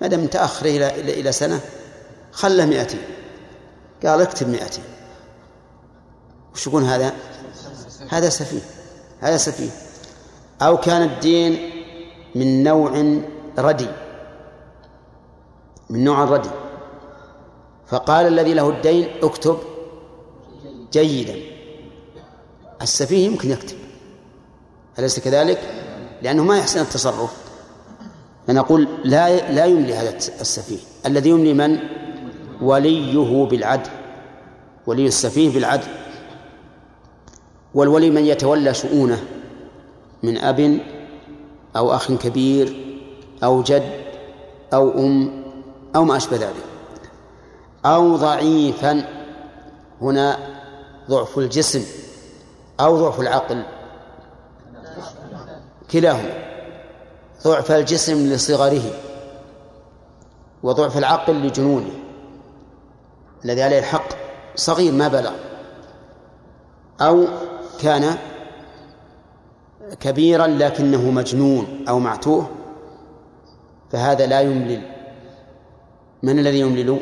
ما 0.00 0.06
دام 0.06 0.26
تأخر 0.26 0.66
إلى 0.66 1.00
إلى 1.00 1.20
إلى 1.20 1.32
سنة 1.32 1.60
خله 2.32 2.66
مئتين. 2.66 3.02
قال 4.06 4.20
اكتب 4.20 4.48
مئتين. 4.48 4.84
وش 6.54 6.66
يكون 6.66 6.84
هذا؟ 6.84 7.12
هذا 8.08 8.28
سفيه. 8.28 8.60
هذا 9.20 9.36
سفيه. 9.36 9.70
أو 10.62 10.76
كان 10.76 11.02
الدين 11.02 11.70
من 12.34 12.62
نوع 12.62 13.20
ردي. 13.58 13.88
من 15.90 16.04
نوع 16.04 16.22
الردي 16.24 16.50
فقال 17.86 18.26
الذي 18.26 18.54
له 18.54 18.70
الدين 18.70 19.08
اكتب 19.22 19.58
جيدا. 20.94 21.34
السفيه 22.82 23.26
يمكن 23.26 23.50
يكتب. 23.50 23.76
أليس 24.98 25.20
كذلك؟ 25.20 25.60
لأنه 26.22 26.44
ما 26.44 26.58
يحسن 26.58 26.80
التصرف. 26.80 27.36
فنقول 28.46 28.88
لا 29.04 29.52
لا 29.52 29.64
يملي 29.64 29.94
هذا 29.94 30.16
السفيه. 30.16 30.78
الذي 31.06 31.30
يملي 31.30 31.54
من؟ 31.54 31.78
وليه 32.60 33.44
بالعدل. 33.44 33.90
ولي 34.86 35.06
السفيه 35.06 35.54
بالعدل. 35.54 35.88
والولي 37.74 38.10
من 38.10 38.24
يتولى 38.24 38.74
شؤونه 38.74 39.24
من 40.22 40.38
أب 40.38 40.80
أو 41.76 41.94
أخ 41.94 42.12
كبير 42.12 42.76
أو 43.44 43.62
جد 43.62 43.92
أو 44.72 44.90
أم 44.90 45.42
أو 45.96 46.04
ما 46.04 46.16
أشبه 46.16 46.36
ذلك. 46.36 46.64
أو 47.86 48.16
ضعيفا. 48.16 49.04
هنا 50.00 50.53
ضعف 51.10 51.38
الجسم 51.38 51.84
أو 52.80 52.96
ضعف 52.96 53.20
العقل. 53.20 53.62
كلاهما. 55.90 56.44
ضعف 57.44 57.72
الجسم 57.72 58.32
لصغره 58.32 58.82
وضعف 60.62 60.98
العقل 60.98 61.34
لجنونه. 61.34 61.90
الذي 63.44 63.62
عليه 63.62 63.78
الحق 63.78 64.08
صغير 64.56 64.92
ما 64.92 65.08
بلغ. 65.08 65.32
أو 67.00 67.26
كان 67.80 68.16
كبيرا 70.00 70.46
لكنه 70.46 71.10
مجنون 71.10 71.84
أو 71.88 71.98
معتوه 71.98 72.50
فهذا 73.90 74.26
لا 74.26 74.40
يملل. 74.40 74.82
من 76.22 76.38
الذي 76.38 76.60
يملل؟ 76.60 77.00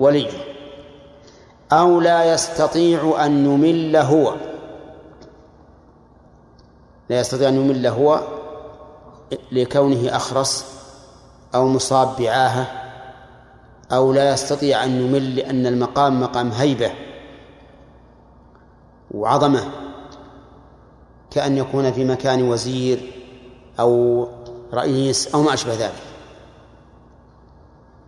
وليه. 0.00 0.43
أو 1.72 2.00
لا 2.00 2.34
يستطيع 2.34 3.26
أن 3.26 3.44
يمل 3.44 3.96
هو. 3.96 4.34
لا 7.10 7.20
يستطيع 7.20 7.48
أن 7.48 7.54
يمل 7.54 7.86
هو 7.86 8.20
لكونه 9.52 10.16
أخرس 10.16 10.66
أو 11.54 11.68
مصاب 11.68 12.16
بعاهة 12.18 12.66
أو 13.92 14.12
لا 14.12 14.32
يستطيع 14.32 14.84
أن 14.84 15.00
يمل 15.00 15.36
لأن 15.36 15.66
المقام 15.66 16.20
مقام 16.20 16.50
هيبة 16.50 16.92
وعظمة 19.10 19.70
كأن 21.30 21.56
يكون 21.56 21.92
في 21.92 22.04
مكان 22.04 22.48
وزير 22.48 23.12
أو 23.80 24.28
رئيس 24.74 25.34
أو 25.34 25.42
ما 25.42 25.54
أشبه 25.54 25.74
ذلك. 25.74 26.02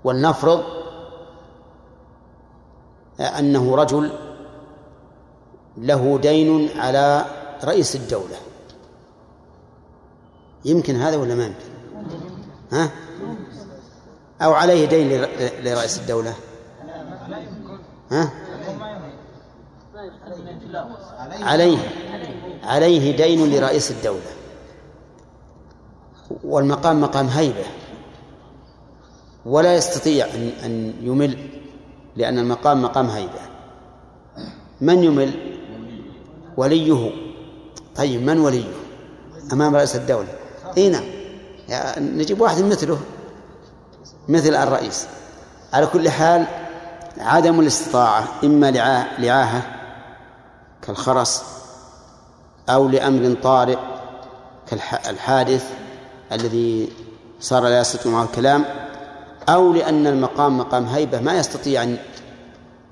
ولنفرض 0.04 0.75
أنه 3.20 3.76
رجل 3.76 4.12
له 5.76 6.18
دين 6.18 6.68
على 6.78 7.24
رئيس 7.64 7.96
الدولة. 7.96 8.36
يمكن 10.64 10.96
هذا 10.96 11.16
ولا 11.16 11.34
ما 11.34 11.44
يمكن؟ 11.44 11.58
ها؟ 12.72 12.90
أو 14.42 14.52
عليه 14.52 14.86
دين 14.86 15.26
لرئيس 15.62 15.98
الدولة؟ 15.98 16.34
ها؟ 18.10 18.30
عليه. 21.42 21.78
عليه 22.62 23.16
دين 23.16 23.50
لرئيس 23.50 23.90
الدولة. 23.90 24.30
والمقام 26.44 27.00
مقام 27.00 27.26
هيبة. 27.26 27.64
ولا 29.46 29.74
يستطيع 29.74 30.26
أن 30.26 30.48
أن 30.64 30.94
يمل 31.00 31.55
لأن 32.16 32.38
المقام 32.38 32.82
مقام 32.82 33.06
هيبة. 33.06 33.40
من 34.80 35.04
يمل؟ 35.04 35.32
وليه. 36.56 37.10
طيب 37.96 38.22
من 38.22 38.38
وليه؟ 38.38 38.72
أمام 39.52 39.76
رئيس 39.76 39.96
الدولة. 39.96 40.28
إي 40.76 40.88
نعم. 40.88 41.04
نجيب 41.98 42.40
واحد 42.40 42.62
مثله 42.62 42.98
مثل 44.28 44.54
الرئيس. 44.54 45.06
على 45.72 45.86
كل 45.86 46.10
حال 46.10 46.46
عدم 47.18 47.60
الاستطاعة 47.60 48.28
إما 48.44 48.70
لعاهة 49.18 49.62
كالخرس 50.82 51.42
أو 52.68 52.88
لأمر 52.88 53.36
طارئ 53.42 53.78
كالحادث 54.66 55.70
الذي 56.32 56.88
صار 57.40 57.62
لا 57.62 57.80
يستطيع 57.80 58.12
معه 58.12 58.24
الكلام. 58.24 58.64
أو 59.48 59.72
لأن 59.72 60.06
المقام 60.06 60.58
مقام 60.58 60.84
هيبة 60.84 61.20
ما 61.20 61.38
يستطيع 61.38 61.82
أن 61.82 61.98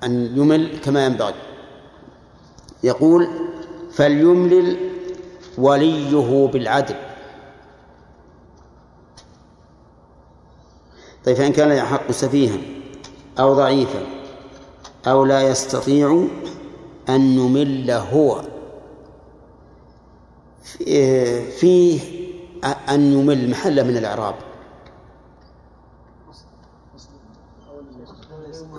أن 0.03 0.37
يمل 0.37 0.79
كما 0.83 1.05
ينبغي. 1.05 1.33
يقول 2.83 3.27
فليملل 3.91 4.77
وليه 5.57 6.47
بالعدل. 6.47 6.95
طيب 11.25 11.35
فإن 11.35 11.51
كان 11.51 11.71
يحق 11.71 12.11
سفيها 12.11 12.57
أو 13.39 13.53
ضعيفا 13.53 13.99
أو 15.07 15.25
لا 15.25 15.49
يستطيع 15.49 16.27
أن 17.09 17.21
يمل 17.21 17.91
هو 17.91 18.41
فيه 21.59 21.99
أن 22.89 23.13
يمل 23.13 23.49
محل 23.49 23.83
من 23.87 23.97
الإعراب. 23.97 24.35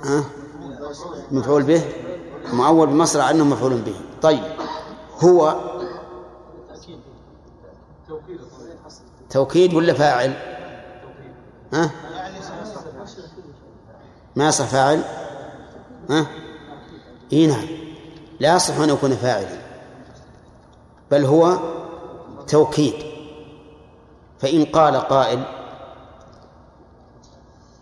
ها؟ 0.07 0.25
مفعول 1.31 1.63
به؟ 1.63 1.83
مؤول 2.53 2.87
بمصرع 2.87 3.31
أنه 3.31 3.45
مفعول 3.45 3.81
به. 3.81 3.95
طيب. 4.23 4.43
هو 5.21 5.61
توكيد 9.31 9.75
ولا 9.75 9.95
فاعل؟ 9.95 10.37
ها؟ 11.73 11.91
ما 14.37 14.49
يصح 14.49 14.65
فاعل؟ 14.65 15.03
ها؟ 16.11 16.27
إي 17.33 17.47
نعم. 17.47 17.67
لا 18.41 18.57
يصح 18.57 18.81
أن 18.81 18.89
يكون 18.89 19.17
فاعلا. 19.17 19.59
بل 21.11 21.25
هو 21.25 21.59
توكيد. 22.49 22.95
فإن 24.39 24.65
قال 24.65 24.97
قائل 24.97 25.56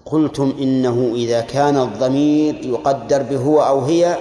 قلتم 0.06 0.54
إنه 0.58 1.12
إذا 1.14 1.40
كان 1.40 1.76
الضمير 1.76 2.54
يقدر 2.66 3.22
بهو 3.22 3.62
أو 3.62 3.80
هي 3.80 4.16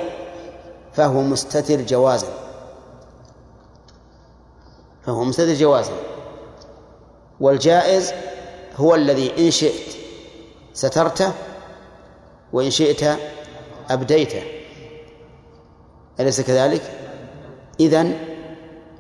فهو 0.93 1.21
مستتر 1.21 1.81
جوازا. 1.81 2.27
فهو 5.05 5.23
مستتر 5.23 5.53
جوازا. 5.53 5.91
والجائز 7.39 8.13
هو 8.75 8.95
الذي 8.95 9.31
إن 9.37 9.51
شئت 9.51 9.95
سترته 10.73 11.31
وإن 12.53 12.71
شئت 12.71 13.19
أبديته 13.89 14.43
أليس 16.19 16.41
كذلك؟ 16.41 16.81
إذن 17.79 18.19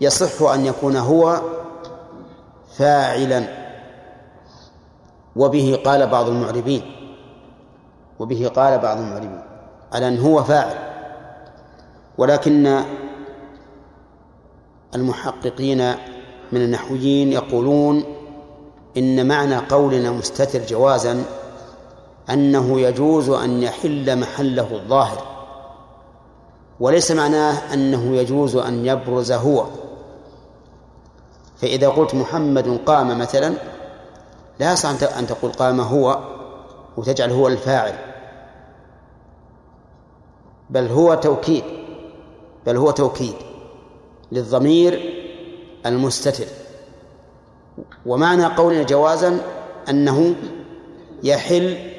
يصح 0.01 0.41
أن 0.41 0.65
يكون 0.65 0.95
هو 0.95 1.41
فاعلا. 2.77 3.62
وبه 5.35 5.81
قال 5.85 6.07
بعض 6.07 6.27
المعربين 6.27 6.81
وبه 8.19 8.47
قال 8.47 8.79
بعض 8.79 8.97
المعربين 8.97 9.41
على 9.93 10.07
أن 10.07 10.19
هو 10.19 10.43
فاعل. 10.43 10.75
ولكن 12.17 12.83
المحققين 14.95 15.91
من 16.51 16.61
النحويين 16.61 17.31
يقولون 17.31 18.03
إن 18.97 19.27
معنى 19.27 19.55
قولنا 19.55 20.11
مستتر 20.11 20.65
جوازا 20.65 21.23
أنه 22.29 22.79
يجوز 22.79 23.29
أن 23.29 23.63
يحل 23.63 24.19
محله 24.19 24.75
الظاهر 24.75 25.33
وليس 26.79 27.11
معناه 27.11 27.73
أنه 27.73 28.15
يجوز 28.15 28.55
أن 28.55 28.85
يبرز 28.85 29.31
هو. 29.31 29.65
فإذا 31.57 31.89
قلت 31.89 32.15
محمد 32.15 32.79
قام 32.85 33.19
مثلا 33.19 33.53
لا 34.59 34.73
يصح 34.73 34.89
أن 35.17 35.27
تقول 35.27 35.51
قام 35.51 35.81
هو 35.81 36.19
وتجعل 36.97 37.31
هو 37.31 37.47
الفاعل. 37.47 37.93
بل 40.69 40.87
هو 40.87 41.13
توكيد 41.13 41.63
بل 42.65 42.77
هو 42.77 42.91
توكيد 42.91 43.35
للضمير 44.31 45.13
المستتر. 45.85 46.45
ومعنى 48.05 48.45
قولنا 48.45 48.83
جوازا 48.83 49.39
أنه 49.89 50.35
يحل 51.23 51.91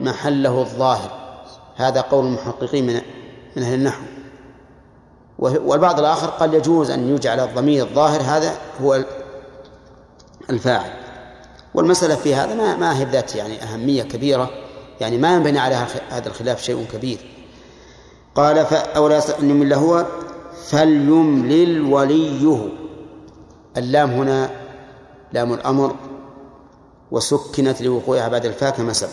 محله 0.00 0.60
الظاهر. 0.60 1.10
هذا 1.76 2.00
قول 2.00 2.26
المحققين 2.26 2.86
من 2.86 3.00
من 3.56 3.62
أهل 3.62 3.74
النحو. 3.74 4.02
والبعض 5.38 5.98
الآخر 5.98 6.26
قال 6.26 6.54
يجوز 6.54 6.90
أن 6.90 7.14
يجعل 7.14 7.40
الضمير 7.40 7.84
الظاهر 7.84 8.20
هذا 8.20 8.52
هو 8.82 9.04
الفاعل. 10.50 11.01
والمسألة 11.74 12.14
في 12.14 12.34
هذا 12.34 12.54
ما 12.54 12.76
ما 12.76 12.98
هي 12.98 13.04
ذات 13.04 13.36
يعني 13.36 13.62
أهمية 13.62 14.02
كبيرة 14.02 14.50
يعني 15.00 15.18
ما 15.18 15.34
ينبني 15.34 15.58
على 15.58 15.86
هذا 16.10 16.28
الخلاف 16.28 16.62
شيء 16.62 16.86
كبير. 16.92 17.18
قال 18.34 18.58
أولا 18.96 19.38
أن 19.40 19.50
يمل 19.50 19.72
هو 19.72 20.06
فليملل 20.66 21.80
وليه. 21.80 22.68
اللام 23.76 24.10
هنا 24.10 24.50
لام 25.32 25.52
الأمر 25.52 25.96
وسكنت 27.10 27.82
لوقوعها 27.82 28.28
بعد 28.28 28.46
الفاء 28.46 28.70
كما 28.70 28.92
سبق. 28.92 29.10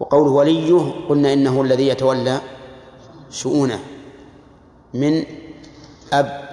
وقوله 0.00 0.30
وليه 0.30 0.92
قلنا 1.08 1.32
إنه 1.32 1.62
الذي 1.62 1.88
يتولى 1.88 2.40
شؤونه 3.30 3.80
من 4.94 5.24
أب 6.12 6.48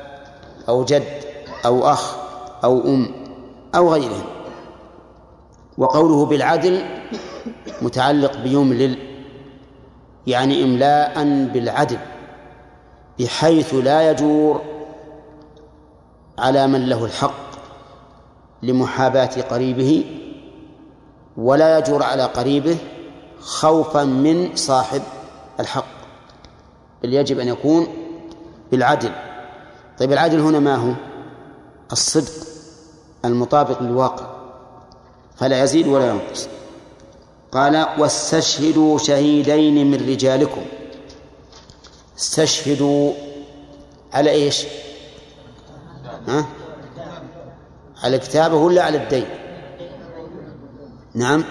أو 0.69 0.85
جد 0.85 1.21
أو 1.65 1.87
أخ 1.87 2.15
أو 2.63 2.81
أم 2.81 3.25
أو 3.75 3.93
غيرهم. 3.93 4.40
وقوله 5.77 6.25
بالعدل 6.25 6.85
متعلق 7.81 8.37
بيملل 8.37 8.97
يعني 10.27 10.63
إملاء 10.63 11.23
بالعدل 11.53 11.97
بحيث 13.19 13.73
لا 13.73 14.11
يجور 14.11 14.61
على 16.39 16.67
من 16.67 16.89
له 16.89 17.05
الحق 17.05 17.51
لمحاباة 18.63 19.41
قريبه 19.41 20.05
ولا 21.37 21.79
يجور 21.79 22.03
على 22.03 22.23
قريبه 22.23 22.77
خوفا 23.39 24.03
من 24.03 24.55
صاحب 24.55 25.01
الحق. 25.59 25.85
بل 27.03 27.13
يجب 27.13 27.39
أن 27.39 27.47
يكون 27.47 27.87
بالعدل. 28.71 29.11
طيب 29.99 30.11
العدل 30.11 30.39
هنا 30.39 30.59
ما 30.59 30.75
هو؟ 30.75 30.93
الصدق 31.91 32.47
المطابق 33.25 33.81
للواقع. 33.81 34.30
فلا 35.41 35.63
يزيد 35.63 35.87
ولا 35.87 36.09
ينقص 36.09 36.47
قال 37.51 37.85
واستشهدوا 37.97 38.97
شهيدين 38.97 39.91
من 39.91 40.09
رجالكم 40.09 40.65
استشهدوا 42.17 43.13
على 44.13 44.29
إيش؟ 44.29 44.65
ها؟ 46.27 46.45
على 48.03 48.15
الكتابة 48.15 48.55
ولا 48.55 48.83
على 48.83 48.97
الدين؟ 48.97 49.25
نعم 51.13 51.43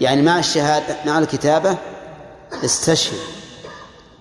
يعني 0.00 0.22
مع 0.22 0.38
الشهادة 0.38 0.96
مع 1.06 1.18
الكتابة 1.18 1.76
استشهد 2.64 3.18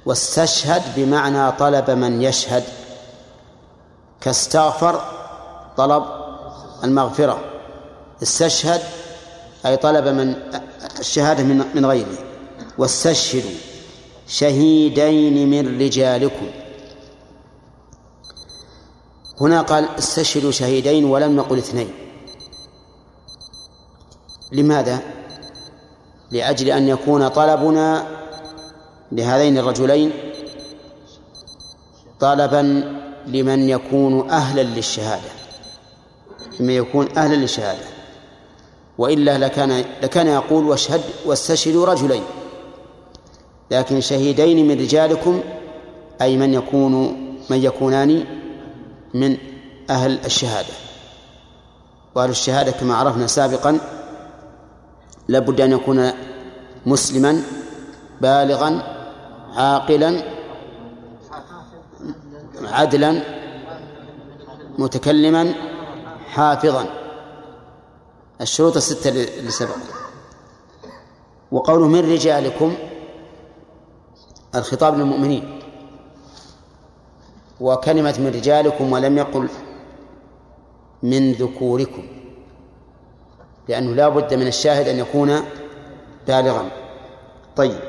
واستشهد 0.05 0.81
بمعنى 0.95 1.51
طلب 1.51 1.89
من 1.91 2.21
يشهد 2.21 2.63
كاستغفر 4.21 5.01
طلب 5.77 6.03
المغفرة 6.83 7.50
استشهد 8.23 8.81
أي 9.65 9.77
طلب 9.77 10.07
من 10.07 10.35
الشهادة 10.99 11.43
من 11.43 11.65
من 11.75 11.85
غيره. 11.85 12.17
واستشهدوا 12.77 13.51
شهيدين 14.27 15.49
من 15.49 15.81
رجالكم. 15.81 16.49
هنا 19.41 19.61
قال 19.61 19.89
استشهدوا 19.99 20.51
شهيدين 20.51 21.05
ولم 21.05 21.35
نقل 21.35 21.57
اثنين. 21.57 21.93
لماذا؟ 24.51 25.01
لأجل 26.31 26.69
أن 26.69 26.87
يكون 26.87 27.27
طلبنا 27.27 28.07
لهذين 29.11 29.57
الرجلين 29.57 30.11
طلبا 32.19 32.61
لمن 33.27 33.69
يكون 33.69 34.29
أهلا 34.29 34.61
للشهادة 34.61 35.29
لمن 36.59 36.73
يكون 36.73 37.17
أهلا 37.17 37.35
للشهادة. 37.35 38.00
وإلا 38.97 39.37
لكان 39.37 39.85
لكان 40.03 40.27
يقول 40.27 40.65
واشهد 40.65 41.01
واستشهدوا 41.25 41.85
رجلين. 41.85 42.23
لكن 43.71 44.01
شهيدين 44.01 44.67
من 44.67 44.79
رجالكم 44.79 45.41
أي 46.21 46.37
من 46.37 46.53
يكون 46.53 46.93
من 47.49 47.57
يكونان 47.63 48.25
من 49.13 49.37
أهل 49.89 50.19
الشهادة. 50.25 50.73
وأهل 52.15 52.29
الشهادة 52.29 52.71
كما 52.71 52.95
عرفنا 52.95 53.27
سابقا 53.27 53.79
لابد 55.27 55.61
أن 55.61 55.71
يكون 55.71 56.11
مسلما 56.85 57.43
بالغا 58.21 58.83
عاقلا 59.55 60.23
عدلا 62.63 63.23
متكلما 64.77 65.53
حافظا. 66.27 67.00
الشروط 68.41 68.75
الستة 68.75 69.09
اللي 69.09 69.51
سبق 69.51 69.75
وقوله 71.51 71.87
من 71.87 72.11
رجالكم 72.13 72.75
الخطاب 74.55 74.97
للمؤمنين. 74.97 75.59
وكلمة 77.61 78.15
من 78.19 78.27
رجالكم 78.35 78.91
ولم 78.91 79.17
يقل 79.17 79.49
من 81.03 81.31
ذكوركم 81.31 82.03
لأنه 83.69 83.91
لا 83.95 84.09
بد 84.09 84.33
من 84.33 84.47
الشاهد 84.47 84.87
أن 84.87 84.99
يكون 84.99 85.39
بالغا. 86.27 86.71
طيب. 87.55 87.79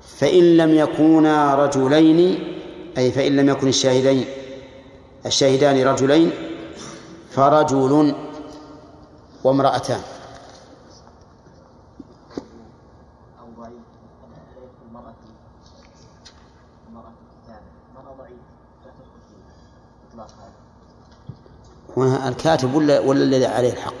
فإن 0.00 0.56
لم 0.56 0.74
يكونا 0.74 1.54
رجلين 1.54 2.44
أي 2.98 3.12
فإن 3.12 3.36
لم 3.36 3.48
يكن 3.48 3.68
الشاهدين 3.68 4.24
الشاهدان 5.26 5.86
رجلين 5.86 6.30
فرجل 7.30 8.14
وامرأتان. 9.46 10.00
هنا 21.96 22.28
الكاتب 22.28 22.74
ولا 22.74 23.00
ولا 23.00 23.24
الذي 23.24 23.46
عليه 23.46 23.72
الحق؟ 23.72 23.94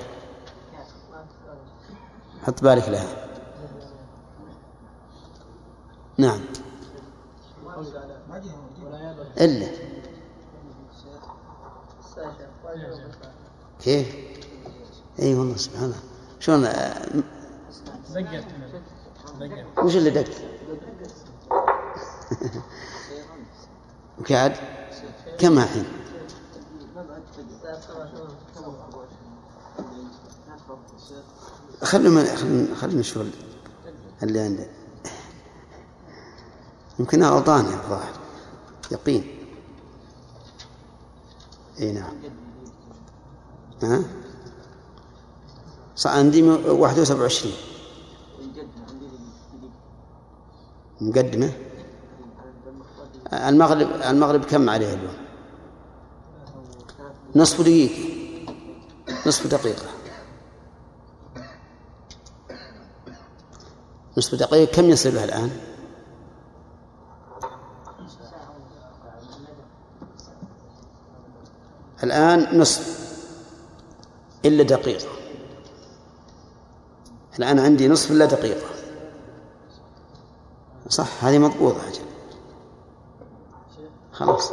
حط 2.46 2.62
بالك 2.62 2.88
لها. 2.88 3.26
نعم. 6.18 6.40
إلا. 9.40 9.66
كيف؟ 13.80 14.25
إي 15.22 15.34
والله 15.34 15.56
سبحان 15.56 15.84
الله. 15.84 16.00
شلون 16.40 16.64
آه، 16.64 17.06
وش 19.82 19.96
اللي 19.96 20.10
دق؟ 20.10 20.28
وقعد 24.18 24.56
كم 25.38 25.58
الحين؟ 25.58 25.84
خلنا 31.82 32.36
خلنا 32.74 33.00
نشوف 33.00 33.26
اللي 34.22 34.40
عنده 34.40 34.66
يمكنها 36.98 37.30
غلطان 37.30 37.64
الظاهر. 37.64 38.12
يقين. 38.90 39.36
إي 41.80 41.92
نعم. 41.92 42.14
ها؟ 43.82 44.02
عندي 46.04 46.42
واحد 46.42 46.98
وسبع 46.98 47.22
وعشرين. 47.22 47.54
مقدمة؟ 51.00 51.52
المغرب 53.32 53.88
المغرب 54.10 54.44
كم 54.44 54.70
عليه 54.70 54.94
اليوم؟ 54.94 55.16
نصف 57.36 57.60
دقيقة. 57.60 58.16
نصف 59.26 59.46
دقيقة. 59.46 59.86
نصف 64.18 64.34
دقيقة. 64.34 64.72
كم 64.72 64.84
يصير 64.84 65.12
له 65.12 65.24
الآن؟ 65.24 65.50
الآن 72.04 72.60
نصف. 72.60 73.06
إلا 74.44 74.62
دقيقة. 74.62 75.15
الآن 77.38 77.58
عندي 77.58 77.88
نصف 77.88 78.10
إلا 78.10 78.24
دقيقة. 78.24 78.66
صح 80.88 81.24
هذه 81.24 81.38
مضبوطة 81.38 81.88
أجل 81.88 82.00
خلاص. 84.12 84.52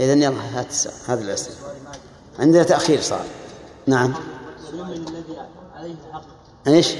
إذا 0.00 0.12
يلا 0.12 0.60
هات 0.60 0.74
هذا 1.06 1.20
الأسئلة 1.20 1.56
عندنا 2.38 2.62
تأخير 2.62 3.00
صار. 3.00 3.24
نعم. 3.86 4.14
ويملي 4.72 4.96
الذي 4.96 5.36
عليه 5.74 5.94
الحق. 6.08 6.24
إيش؟ 6.66 6.94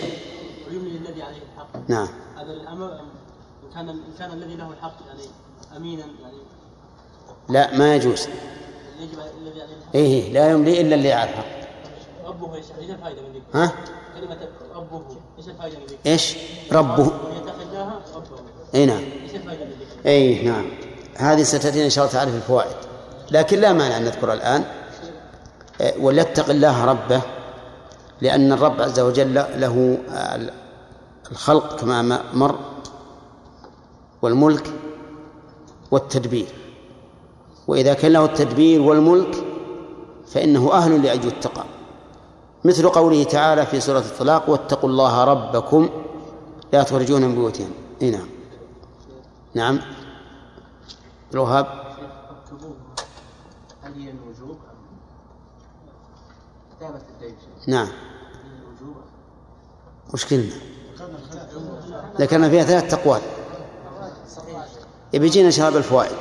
ويملي 0.69 0.97
الذي 0.97 1.23
عليه 1.23 1.43
الحق. 1.55 1.69
نعم. 1.89 2.09
هذا 2.37 2.53
الأمر 2.53 2.93
إن 2.93 3.75
كان 3.75 3.89
إن 3.89 4.13
كان 4.19 4.33
الذي 4.33 4.57
له 4.57 4.71
الحق 4.71 4.97
يعني 5.07 5.23
أمينا 5.77 6.05
يعني. 6.23 6.37
لا 7.49 7.79
ما 7.79 7.95
يجوز. 7.95 8.27
يجب 9.01 9.19
الذي 9.41 9.63
عليه 9.63 9.77
الحق. 9.77 9.95
إيه 9.95 10.33
لا 10.33 10.51
يملي 10.51 10.81
إلا 10.81 10.95
اللي 10.95 11.13
على 11.13 11.31
الحق. 11.31 11.61
ربه 12.25 12.55
إيش 12.55 12.65
الفائدة 12.71 13.23
من؟ 13.23 13.41
ها؟ 13.55 13.73
كلمة 14.15 14.39
ربه. 14.77 15.03
إيش 15.39 15.47
من 15.47 15.55
ذكره؟ 15.87 15.99
إيش؟ 16.07 16.37
ربه. 16.73 17.05
ربه. 17.05 17.13
أي 18.75 18.87
نعم. 18.87 19.03
إيش 19.23 19.33
من 19.33 19.53
ذكره؟ 19.53 20.11
أي 20.11 20.43
نعم. 20.43 20.67
هذه 21.17 21.43
ستأتينا 21.43 21.85
إن 21.85 21.91
شاء 21.91 22.05
الله 22.05 22.15
تعالى 22.15 22.31
في 22.31 22.37
الفوائد. 22.37 22.77
لكن 23.31 23.59
لا 23.59 23.73
مانع 23.73 23.97
أن 23.97 24.05
نذكرها 24.05 24.35
الآن. 24.35 24.65
آه، 25.81 25.95
وليتق 26.01 26.51
الله 26.51 26.85
ربه 26.85 27.23
لأن 28.21 28.53
الرب 28.53 28.83
عز 28.83 29.01
وجل 29.01 29.35
له 29.35 29.99
الخلق 31.31 31.81
كما 31.81 32.23
مر 32.35 32.59
والملك 34.23 34.73
والتدبير. 35.91 36.49
وإذا 37.69 37.95
كان 37.95 38.13
له 38.13 38.25
التدبير 38.25 38.81
والملك 38.83 39.45
فإنه 40.27 40.73
أهل 40.73 41.03
لأن 41.03 41.29
يتقى 41.29 41.65
مثل 42.65 42.89
قوله 42.89 43.25
تعالى 43.25 43.67
في 43.67 43.81
سورة 43.81 43.99
الطلاق 43.99 44.51
واتقوا 44.51 44.91
الله 44.91 45.25
ربكم. 45.25 45.91
لا 46.73 46.83
تخرجون 46.83 47.23
من 47.23 47.35
بيوتهم 47.35 47.71
إي 48.03 48.11
نعم. 48.11 48.29
نعم. 49.55 49.81
الوهاب. 51.35 51.67
كتابة 56.77 57.01
الدين 57.15 57.37
نعم. 57.69 57.89
وش 60.15 60.27
كلمة؟ 60.27 60.53
ذكرنا 62.19 62.49
فيها 62.49 62.65
ثلاث 62.65 62.95
أقوال 62.95 63.21
يبي 65.13 65.27
يجينا 65.27 65.51
شباب 65.51 65.77
الفوائد. 65.77 66.17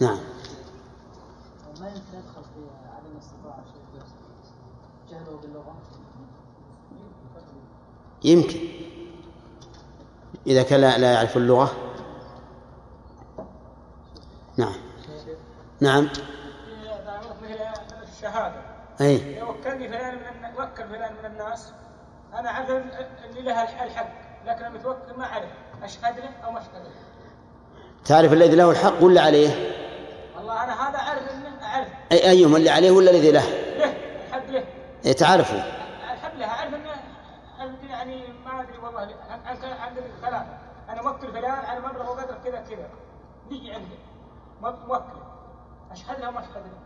نعم 0.00 0.18
ما 1.80 1.88
يمكن 1.88 2.00
يدخل 2.12 2.42
في 2.54 2.60
عدم 2.94 3.10
الاستطاعة 3.14 3.64
شيء 3.72 4.02
جهله 5.10 5.38
باللغة 5.42 5.74
يمكن. 8.26 8.60
إذا 10.46 10.62
كان 10.62 10.80
لا 10.80 11.12
يعرف 11.12 11.36
اللغة. 11.36 11.72
نعم. 14.56 14.74
نعم. 15.80 16.08
مثل 17.42 17.58
الشهاده 18.12 18.60
أي 19.00 19.42
وكلني 19.42 19.88
فلان 19.88 20.14
من 20.14 20.50
وكل 20.58 20.88
فلان 20.88 21.12
من 21.22 21.26
الناس. 21.26 21.72
أنا 22.34 22.50
أعرف 22.50 22.70
اللي 22.70 23.42
لها 23.42 23.84
الحق 23.84 24.08
لكن 24.46 24.64
المتوكل 24.64 25.18
ما 25.18 25.24
أعرف 25.24 25.50
أشهد 25.82 26.18
له 26.18 26.30
أو 26.44 26.52
ما 26.52 26.58
أشهد 26.58 26.74
له. 26.74 26.90
تعرف 28.04 28.32
الذي 28.32 28.56
له 28.56 28.70
الحق 28.70 29.02
ولا 29.02 29.22
عليه؟ 29.22 29.50
والله 30.36 30.64
أنا 30.64 30.88
هذا 30.88 30.98
أعرف 30.98 31.22
انه 31.30 31.62
أعرف. 31.62 31.88
أي 32.12 32.30
أيهما 32.30 32.56
اللي 32.56 32.70
عليه 32.70 32.90
ولا 32.90 33.10
الذي 33.10 33.30
له؟ 33.30 33.44
له 33.78 33.94
الحق 34.26 34.50
له. 34.50 34.64
إيه، 35.04 35.12
تعرفه 35.12 35.64
الحق 36.12 36.34
له 36.34 36.46
اعرف 36.46 36.74
انه 36.74 36.90
أعرف 37.60 37.72
يعني 37.90 38.22
ما 38.44 38.60
ادري 38.60 38.78
والله 38.78 39.00
عن 39.00 39.40
عن 39.46 39.56
عن 39.72 39.96
الكلام 40.18 40.46
موكل 41.06 41.32
فلان 41.32 41.50
على 41.64 41.80
مبلغ 41.80 42.10
وقدر 42.10 42.38
كذا 42.44 42.60
كذا. 42.70 42.88
نيجي 43.50 43.72
عنده. 43.72 43.96
مو- 44.62 44.86
موكل. 44.86 45.18
أشهد 45.92 46.20
له 46.20 46.26
أو 46.26 46.32
ما 46.32 46.40
أشهد؟ 46.40 46.56
له 46.56 46.78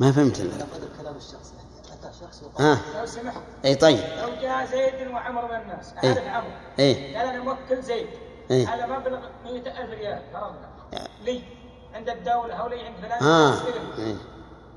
ما 0.00 0.12
فهمت 0.12 0.40
الله 0.40 0.54
قدر 0.74 0.88
كلام 1.02 1.16
الشخص 1.16 1.54
يعني 1.56 2.12
شخص 2.20 2.42
ها. 2.60 2.78
لو 3.00 3.06
سمحت. 3.06 3.40
أي 3.64 3.74
طيب. 3.74 3.98
لو 3.98 4.28
جاء 4.42 4.66
زيد 4.66 5.08
وعمر 5.08 5.44
من 5.44 5.60
الناس. 5.60 5.94
إيه. 6.04 6.08
أعرف 6.10 6.26
عمرو 6.28 6.50
إيه 6.78 7.18
قال 7.18 7.28
أنا 7.28 7.42
موكل 7.42 7.82
زيد. 7.82 8.06
إيه. 8.50 8.68
على 8.68 8.86
مبلغ 8.86 9.20
100000 9.44 9.90
ريال. 9.90 10.22
فرضنا. 10.32 10.68
لي. 11.24 11.42
عند 11.94 12.08
الدولة 12.08 12.54
أو 12.54 12.68
لي 12.68 12.86
عند 12.86 12.96
فلان. 12.96 13.22
آه 13.22 13.54
أستلم. 13.54 13.92
إيه. 13.98 14.14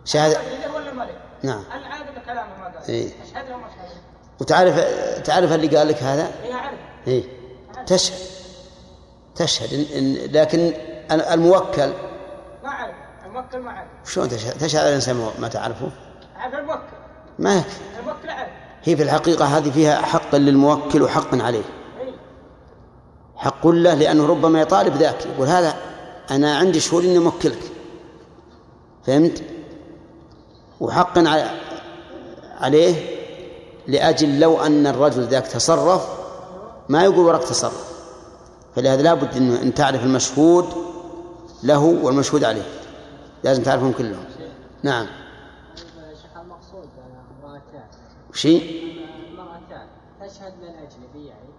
شهادة. 0.05 0.39
ولا 0.75 0.93
ما؟ 0.93 1.07
نعم. 1.43 1.63
العادة 1.73 2.21
كلامه 2.25 2.57
ما 2.59 2.65
قال. 2.65 2.89
إيه. 2.89 3.23
أشهد 3.23 3.49
له 3.49 3.57
ما 3.57 3.67
أشهد؟ 3.67 3.89
له 3.89 4.01
وتعرف 4.41 4.75
تعرف 5.23 5.51
اللي 5.51 5.77
قال 5.77 5.87
لك 5.87 6.03
هذا؟ 6.03 6.31
هي 6.43 6.53
أعرف. 6.53 6.79
إيه 7.07 7.36
تشهد. 7.87 8.17
تشهد. 9.35 9.73
إن 9.73 9.85
إن 9.97 10.31
لكن 10.31 10.73
الموكل. 11.11 11.93
ما 12.63 12.69
أعرف. 12.69 12.95
الموكل 13.25 13.59
ما 13.59 13.69
أعرف. 13.69 13.87
شلون 14.05 14.29
تشهد؟ 14.29 14.57
تشهد 14.57 14.79
على 14.79 14.89
الإنسان 14.89 15.29
ما 15.39 15.47
تعرفه؟ 15.47 15.89
أعرف 16.37 16.53
الموكل. 16.53 16.81
ما 17.39 17.55
يكفي. 17.55 17.79
الموكل 17.99 18.29
أعرف. 18.29 18.49
هي 18.83 18.95
في 18.95 19.03
الحقيقة 19.03 19.45
هذه 19.45 19.71
فيها 19.71 20.01
حق 20.01 20.35
للموكل 20.35 21.01
وحق 21.01 21.35
عليه. 21.41 21.63
إيه. 22.01 22.13
حق 23.35 23.67
له 23.67 23.93
لأنه 23.93 24.25
ربما 24.25 24.61
يطالب 24.61 24.95
ذاك. 24.95 25.25
يقول 25.25 25.47
هذا 25.47 25.75
أنا 26.31 26.57
عندي 26.57 26.79
شهود 26.79 27.03
إني 27.03 27.19
موكلك. 27.19 27.71
فهمت؟ 29.05 29.43
وحق 30.79 31.19
عليه 32.59 33.17
لأجل 33.87 34.39
لو 34.39 34.61
أن 34.61 34.87
الرجل 34.87 35.23
ذاك 35.23 35.47
تصرف 35.47 36.16
ما 36.89 37.03
يقول 37.03 37.25
ورق 37.25 37.39
تصرف. 37.39 37.97
فلهذا 38.75 39.01
لابد 39.01 39.37
أن 39.37 39.51
أن 39.51 39.73
تعرف 39.73 40.03
المشهود 40.03 40.65
له 41.63 41.83
والمشهود 42.03 42.43
عليه. 42.43 42.65
لازم 43.43 43.63
تعرفهم 43.63 43.91
كلهم. 43.91 44.25
نعم. 44.83 45.07
المقصود 46.41 46.89
امرأتان 47.43 47.87
شيء؟ 48.33 48.61
المرأتان 49.31 49.87
تشهد 50.21 50.53
للأجنبي 50.61 51.25
يعني. 51.27 51.49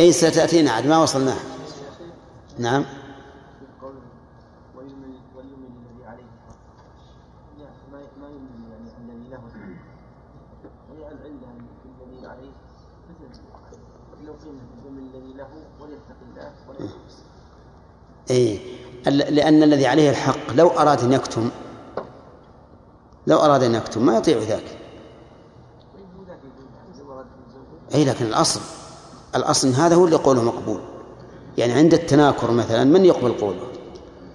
أي 0.00 0.12
ستأتينا 0.12 0.70
عاد 0.70 0.86
ما 0.86 1.02
وصلناها. 1.02 1.40
نعم 2.58 2.84
قول 3.82 3.94
وليمن 4.76 5.14
وليمن 5.36 5.70
الذي 5.78 6.04
عليه 6.06 6.24
الحق 6.24 6.58
لا 7.58 7.70
ما 7.92 7.98
ما 8.20 8.28
يمن 8.28 8.70
يعني 8.70 8.90
الذي 8.98 9.28
له 9.30 9.42
الحق 9.46 9.82
وهي 10.90 11.12
العلة 11.12 11.52
في 11.82 12.04
الذي 12.04 12.26
عليه 12.26 12.52
مثل 13.10 13.40
لو 14.26 14.32
قيل 14.32 14.58
يمن 14.86 14.98
الذي 14.98 15.32
له 15.32 15.48
وليتق 15.80 16.16
الله 16.30 16.52
ولا 16.68 16.84
يحبس 16.84 17.16
اي 18.30 18.60
لأن 19.06 19.62
الذي 19.62 19.86
عليه 19.86 20.10
الحق 20.10 20.52
لو 20.54 20.68
أراد 20.68 21.04
أن 21.04 21.12
يكتم 21.12 21.50
لو 23.26 23.38
أراد 23.38 23.62
أن 23.62 23.74
يكتم 23.74 24.06
ما 24.06 24.16
يطيع 24.16 24.38
ذاك. 24.38 24.64
أي 27.94 28.04
لكن 28.04 28.26
الأصل 28.26 28.60
الأصل 29.34 29.68
هذا 29.68 29.94
هو 29.94 30.04
اللي 30.04 30.16
قوله 30.16 30.42
مقبول. 30.42 30.80
يعني 31.58 31.72
عند 31.72 31.94
التناكر 31.94 32.50
مثلا 32.50 32.84
من 32.84 33.04
يقبل 33.04 33.32
قوله؟ 33.32 33.68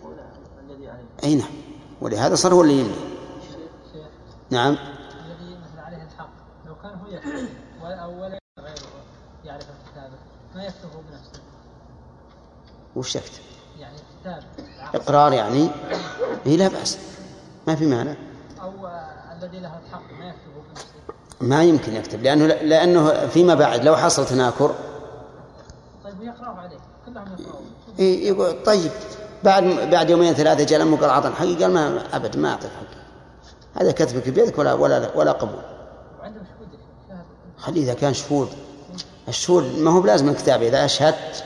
ولا 0.04 0.24
الذي 0.70 0.88
عليه 0.88 1.04
أي 1.24 1.36
نعم. 1.36 1.50
ولهذا 2.02 2.36
صار 2.36 2.54
هو 2.54 2.62
اللي 2.62 2.80
يملي 2.80 2.96
نعم. 4.50 4.72
الذي 4.72 5.80
عليه 5.80 6.04
الحق 6.04 6.30
لو 6.68 6.76
كان 6.76 6.92
هو 7.00 7.06
غيره 8.60 8.88
يعرف 9.46 9.66
الكتابة 9.70 10.16
ما 10.56 10.64
يكتبه 10.64 11.02
بنفسه 11.10 11.42
وش 12.96 13.16
يكتب 13.16 13.53
إقرار 14.94 15.34
يعني 15.34 15.70
إيه 16.46 16.58
لا 16.58 16.68
بأس. 16.68 16.98
ما 17.68 17.76
في 17.76 17.86
مانع. 17.86 18.16
أو 18.62 18.72
الذي 19.38 19.60
له 19.60 19.72
الحق 19.88 20.02
ما 20.20 20.26
يكتبه 20.26 20.64
ما 21.42 21.64
يمكن 21.64 21.96
يكتب 21.96 22.24
لأنه 22.24 22.46
لأنه 22.46 23.28
فيما 23.28 23.56
بعد 23.56 23.84
لو 23.84 23.96
حصل 23.96 24.26
تناكر. 24.26 24.76
طيب 26.04 26.20
ويقرأه 26.20 26.60
عليه 26.60 26.78
كلهم 27.06 27.26
يقرأون. 27.40 27.66
إيه 28.00 28.28
يقول 28.28 28.64
طيب 28.64 28.92
بعد 29.44 29.64
بعد 29.92 30.10
يومين 30.10 30.34
ثلاثة 30.34 30.64
جاء 30.64 30.80
لما 30.80 30.98
قال 30.98 31.10
أعطني 31.10 31.36
حقي 31.36 31.56
قال 31.56 31.74
ما 31.74 32.04
أبدا 32.14 32.40
ما 32.40 32.52
أعطيك 32.52 32.72
حقي 32.72 33.04
هذا 33.82 33.92
كتبك 33.92 34.30
بيدك 34.30 34.58
ولا 34.58 34.74
ولا 34.74 35.12
ولا 35.16 35.32
قبول. 35.32 35.62
خليه 37.58 37.84
إذا 37.84 37.94
كان 37.94 38.14
شهود. 38.14 38.50
الشهود 39.28 39.80
ما 39.80 39.92
هو 39.92 40.02
بلازم 40.02 40.30
الكتابة 40.30 40.68
إذا 40.68 40.86
أشهدت 40.86 41.44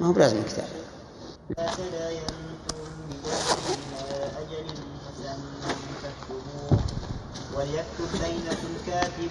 ما 0.00 0.06
هو 0.06 0.12
بلازم 0.12 0.38
الكتابة 0.38 0.81
لا 1.58 1.66
تداينتم 1.74 2.78
بدين 3.08 3.34
إلى 4.00 4.30
أجل 4.40 4.66
مسمى 5.04 5.74
فاكتبوه 6.02 6.78
وليكتب 7.54 8.10
بينكم 8.12 8.72
كاتب 8.86 9.30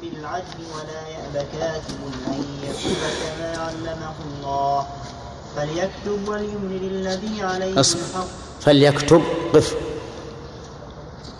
بالعدل 0.00 0.58
ولا 0.74 1.08
يأب 1.08 1.46
كاتب 1.52 2.00
أن 2.26 2.44
يكتب 2.62 3.00
كما 3.22 3.62
علمه 3.62 4.14
الله 4.26 4.86
فليكتب. 5.56 6.28
وليملل 6.28 6.84
الذي 6.84 7.42
عليه. 7.42 7.80
الحق 7.80 8.26
فليكتب 8.60 9.22
قف. 9.54 9.76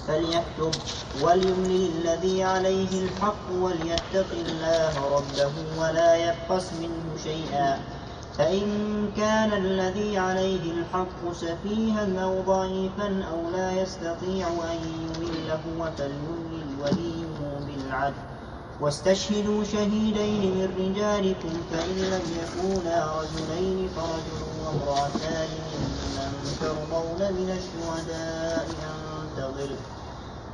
فليكتب. 0.09 0.81
وليملل 1.22 1.91
الذي 2.05 2.43
عليه 2.45 3.03
الحق 3.03 3.51
وليتق 3.53 4.31
الله 4.33 4.95
ربه 5.16 5.53
ولا 5.78 6.16
يبخس 6.16 6.66
منه 6.81 7.22
شيئا. 7.24 7.81
فإن 8.41 9.09
كان 9.16 9.53
الذي 9.53 10.18
عليه 10.18 10.72
الحق 10.72 11.32
سفيها 11.32 12.22
أو 12.22 12.41
ضعيفا 12.41 13.24
أو 13.32 13.51
لا 13.51 13.72
يستطيع 13.72 14.49
أن 14.49 14.78
يمل 15.03 15.51
هو 15.51 15.91
فليملل 15.99 16.70
وليه 16.82 17.26
بالعدل. 17.66 18.14
واستشهدوا 18.80 19.64
شهيدين 19.64 20.55
من 20.55 20.68
رجالكم 20.78 21.53
فإن 21.72 21.97
لم 21.97 22.22
يكونا 22.41 23.12
رجلين 23.20 23.88
فرجل 23.97 24.43
وامرأتان 24.64 25.49
ممن 25.72 26.57
ترضون 26.61 27.32
من 27.32 27.59
الشهداء 27.59 28.66
أن 28.68 29.26
تضل 29.36 29.76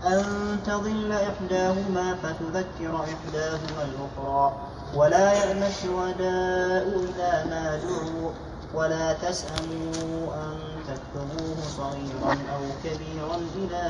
أن 0.04 0.58
تضل 0.66 1.12
إحداهما 1.12 2.14
فتذكر 2.22 3.04
إحداهما 3.04 3.82
الأخرى. 3.82 4.56
ولا 4.94 5.32
يأنى 5.32 5.66
الشهداء 5.68 6.86
إذا 6.88 7.44
ما 7.50 7.80
دعوا 7.84 8.30
ولا 8.74 9.12
تسأموا 9.12 10.34
أن 10.34 10.58
تكتبوه 10.88 11.56
صغيرا 11.76 12.32
أو 12.32 12.62
كبيرا 12.84 13.36
إلى 13.56 13.82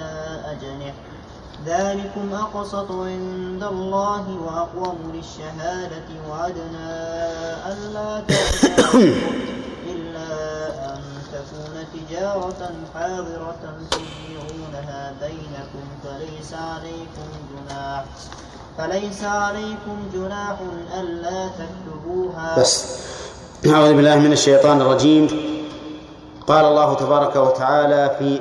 أجله. 0.45 0.95
ذلكم 1.67 2.35
أقسط 2.35 2.91
عند 2.93 3.63
الله 3.63 4.25
وأقوم 4.45 5.13
للشهادة 5.15 6.09
وأدنى 6.31 6.93
ألا 7.67 8.23
إلا 9.87 10.29
أن 10.95 11.03
تكون 11.33 11.85
تجارة 11.95 12.71
حاضرة 12.95 13.79
تديرونها 13.91 15.13
بينكم 15.21 15.87
فليس 16.05 16.55
عليكم 16.55 17.29
جناح. 17.51 18.05
فليس 18.79 19.25
عليكم 19.25 20.11
جناح 20.15 20.59
ألا 21.01 21.49
تكتبوها. 21.49 22.61
بس. 22.61 22.99
أعوذ 23.67 23.95
بالله 23.95 24.19
من 24.19 24.33
الشيطان 24.33 24.81
الرجيم. 24.81 25.27
قال 26.47 26.65
الله 26.65 26.95
تبارك 26.95 27.37
وتعالى 27.37 28.17
في 28.19 28.41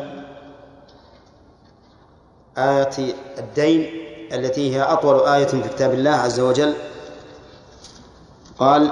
آية 2.58 3.14
الدين 3.38 3.90
التي 4.34 4.76
هي 4.76 4.82
أطول 4.82 5.20
آية 5.28 5.46
في 5.46 5.62
كتاب 5.70 5.94
الله 5.94 6.12
عز 6.12 6.40
وجل. 6.40 6.74
قال 8.60 8.92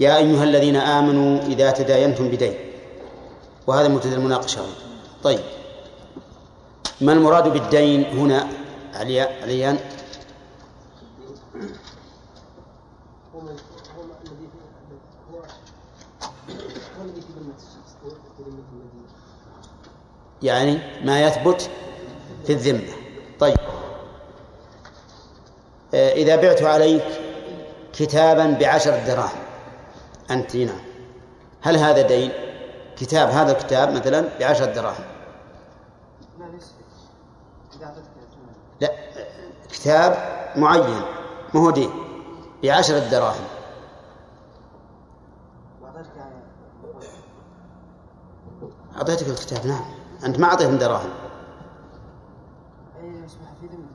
يا 0.00 0.16
أيها 0.16 0.44
الذين 0.44 0.76
آمنوا 0.76 1.40
إذا 1.42 1.70
تداينتم 1.70 2.28
بدين. 2.28 2.54
وهذا 3.66 3.88
مبتدأ 3.88 4.16
المناقشة 4.16 4.60
طيب. 5.22 5.40
ما 7.00 7.12
المراد 7.12 7.48
بالدين 7.48 8.04
هنا؟ 8.04 8.46
عليان 8.94 9.78
هو 13.34 13.40
من- 13.40 13.56
هو 13.96 14.02
الذي 14.02 14.48
هو 15.32 15.38
هو 15.38 17.04
الذي 17.04 17.20
في 17.20 17.32
ذمة 17.40 17.54
الشخص 17.56 17.92
هو 18.04 18.10
في 18.10 18.42
ذمة 18.42 18.64
المدينة 18.72 19.08
يعني 20.42 20.78
ما 21.04 21.22
يثبت 21.22 21.70
في 22.46 22.52
الذمة. 22.52 22.92
طيب. 23.40 23.56
آه، 25.94 26.12
إذا 26.12 26.36
بعت 26.36 26.62
عليك 26.62 27.04
كتابا 27.92 28.56
بعشر 28.60 29.06
دراهم 29.06 29.40
أنت 30.30 30.56
نعم. 30.56 30.80
هل 31.62 31.76
هذا 31.76 32.02
دين 32.02 32.32
كتاب 32.96 33.28
هذا 33.28 33.52
الكتاب 33.52 33.92
مثلا 33.92 34.28
بعشر 34.40 34.64
دراهم. 34.64 35.04
لا 38.80 38.90
كتاب. 39.72 40.40
معين 40.56 41.02
ما 41.54 41.60
هو 41.60 41.70
دين 41.70 41.90
بعشر 42.62 42.98
دراهم. 42.98 43.44
وأعطيتك 45.82 46.10
أعطيتك 48.96 49.28
الكتاب 49.28 49.66
نعم. 49.66 49.99
أنت 50.24 50.38
ما 50.38 50.46
أعطيتهم 50.46 50.78
دراهم. 50.78 51.10
أي 53.02 53.08
يصبح 53.24 53.48
في 53.60 53.66
ذمة 53.66 53.86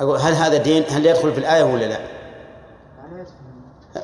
أقول 0.00 0.18
هل 0.18 0.32
هذا 0.32 0.56
دين؟ 0.56 0.84
هل 0.88 1.06
يدخل 1.06 1.32
في 1.32 1.38
الآية 1.38 1.64
ولا 1.64 1.84
لا؟ 1.84 1.98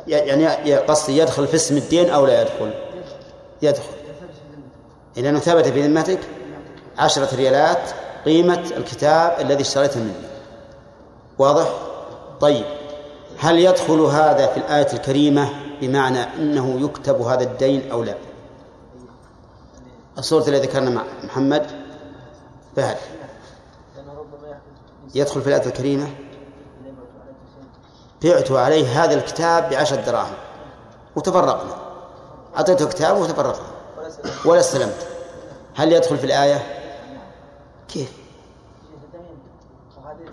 يعني 0.07 0.43
يدخل. 0.43 0.47
يعني 0.47 0.77
قصدي 0.77 1.19
يدخل 1.19 1.47
في 1.47 1.55
اسم 1.55 1.77
الدين 1.77 2.11
أو 2.11 2.27
لا 2.27 2.43
يدخل؟ 2.43 2.71
يدخل. 3.63 3.83
ذمته 5.17 5.23
لأنه 5.23 5.39
ثبت 5.39 5.69
في 5.69 5.83
ذمتك. 5.83 6.19
عشرة 6.99 7.37
ريالات 7.37 7.91
قيمة 8.25 8.63
الكتاب 8.77 9.41
الذي 9.41 9.61
اشتريته 9.61 10.01
مني. 10.01 10.13
واضح؟ 11.39 11.69
طيب. 12.41 12.65
هل 13.39 13.59
يدخل 13.59 14.01
هذا 14.01 14.47
في 14.47 14.57
الآية 14.57 14.93
الكريمة 14.93 15.49
بمعنى 15.81 16.23
أنه 16.23 16.81
يكتب 16.81 17.21
هذا 17.21 17.43
الدين 17.43 17.91
أو 17.91 18.05
لا؟ 18.05 18.15
الصورة 20.21 20.49
التي 20.49 20.67
ذكرنا 20.67 20.91
مع 20.91 21.05
محمد 21.25 21.67
فهد 22.77 22.97
يدخل 25.15 25.43
في 25.43 25.47
الآية 25.47 25.67
الكريمة. 25.67 26.11
بعت 28.23 28.51
عليه 28.51 29.05
هذا 29.05 29.15
الكتاب 29.15 29.71
بعشر 29.71 29.97
دراهم. 29.97 30.35
وتفرقنا. 31.17 31.77
أعطيته 32.57 32.89
كتاب 32.89 33.17
وتفرقنا. 33.17 33.67
ولا 34.45 34.61
استلمت. 34.61 35.07
هل 35.77 35.93
يدخل 35.93 36.19
في 36.19 36.25
الآية؟ 36.25 36.63
كيف؟ 37.89 38.13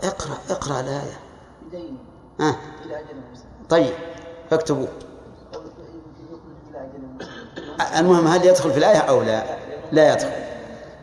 اقرأ 0.04 0.38
اقرأ 0.50 0.80
الآية. 0.80 1.20
مسلم 2.40 2.58
طيب 3.70 3.94
فاكتبوه. 4.50 4.88
المهم 7.98 8.28
هل 8.28 8.46
يدخل 8.46 8.72
في 8.72 8.78
الآية 8.78 8.98
أو 8.98 9.22
لا؟ 9.22 9.57
لا 9.92 10.14
يدخل. 10.14 10.32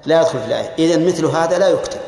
لا 0.06 0.20
يدخل 0.20 0.38
في 0.38 0.46
الآية. 0.46 0.74
إذن 0.78 1.06
مثل 1.06 1.24
هذا 1.24 1.58
لا 1.58 1.68
يكتب. 1.68 2.00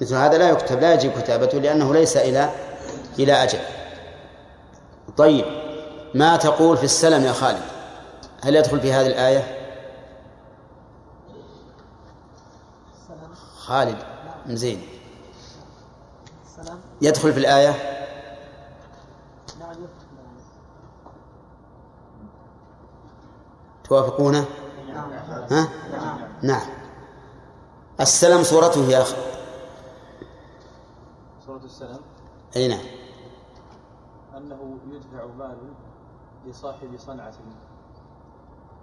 مثل 0.00 0.14
هذا 0.14 0.38
لا 0.38 0.50
يكتب. 0.50 0.80
لا 0.80 0.94
يجب 0.94 1.12
كتابته 1.22 1.58
لأنه 1.58 1.94
ليس 1.94 2.16
إلى 2.16 2.50
إلى 3.18 3.32
أجل. 3.32 3.58
طيب. 5.16 5.44
ما 6.14 6.36
تقول 6.36 6.76
في 6.76 6.84
السلم 6.84 7.24
يا 7.24 7.32
خالد؟ 7.32 7.62
هل 8.42 8.56
يدخل 8.56 8.80
في 8.80 8.92
هذه 8.92 9.06
الآية؟ 9.06 9.58
خالد 13.56 13.98
زين. 14.46 14.82
يدخل 17.02 17.32
في 17.32 17.38
الآية؟ 17.38 17.74
توافقونه؟ 23.84 24.44
ها؟ 25.50 25.68
نعم. 26.42 26.66
السلم 28.00 28.42
صورته 28.42 28.84
يا 28.84 29.02
أخي. 29.02 29.16
سورة 31.46 31.64
السلام؟ 31.64 32.00
أي 32.56 32.68
نعم. 32.68 32.84
أنه 34.36 34.78
يدفع 34.92 35.26
مال 35.38 35.56
لصاحب 36.46 36.98
صنعة. 36.98 37.34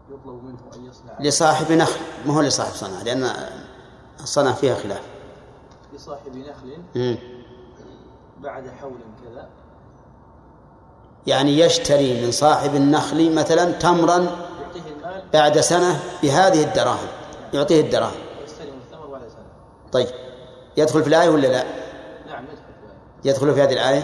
يطلب 0.09 0.43
منه 0.43 0.59
أن 0.76 0.86
يصنع. 0.86 1.20
لصاحب 1.20 1.72
نخل. 1.72 1.99
ما 2.26 2.34
هو 2.34 2.41
لصاحب 2.41 2.74
صنعة؟ 2.74 3.03
لأن 3.03 3.30
الصنعة 4.20 4.53
فيها 4.53 4.76
خلاف. 4.76 5.01
لصاحب 5.93 6.36
نخل. 6.36 6.78
مم. 6.95 7.18
بعد 8.41 8.70
حول 8.70 8.97
كذا. 9.24 9.49
يعني 11.28 11.59
يشتري 11.59 12.26
من 12.26 12.32
صاحب 12.32 12.76
النخل 12.76 13.36
مثلا 13.36 13.72
تمرا 13.72 14.28
بعد 15.34 15.59
سنة 15.59 15.99
بهذه 16.23 16.63
الدراهم. 16.63 17.07
يعطيه 17.53 17.82
الدراهم. 17.82 18.26
طيب. 19.91 20.07
يدخل 20.78 21.01
في 21.01 21.07
الآية 21.07 21.30
ولا 21.30 21.47
لا؟ 21.47 21.63
نعم 22.28 22.45
يدخل 22.45 22.65
في 22.65 22.82
ذلك. 22.82 22.91
يدخل 23.26 23.53
في 23.53 23.61
هذه 23.61 23.73
الآية؟ 23.73 24.03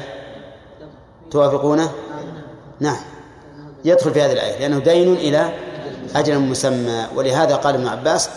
توافقونه؟ 1.31 1.91
نعم. 2.79 2.97
يدخل 3.85 4.11
في 4.11 4.21
هذه 4.21 4.31
الآية 4.31 4.59
لأنه 4.59 4.79
دين 4.79 5.13
إلى 5.13 5.49
أجل 6.15 6.39
مسمى. 6.39 7.07
ولهذا 7.15 7.55
قال 7.55 7.75
ابن 7.75 7.87
عباس 7.87 8.29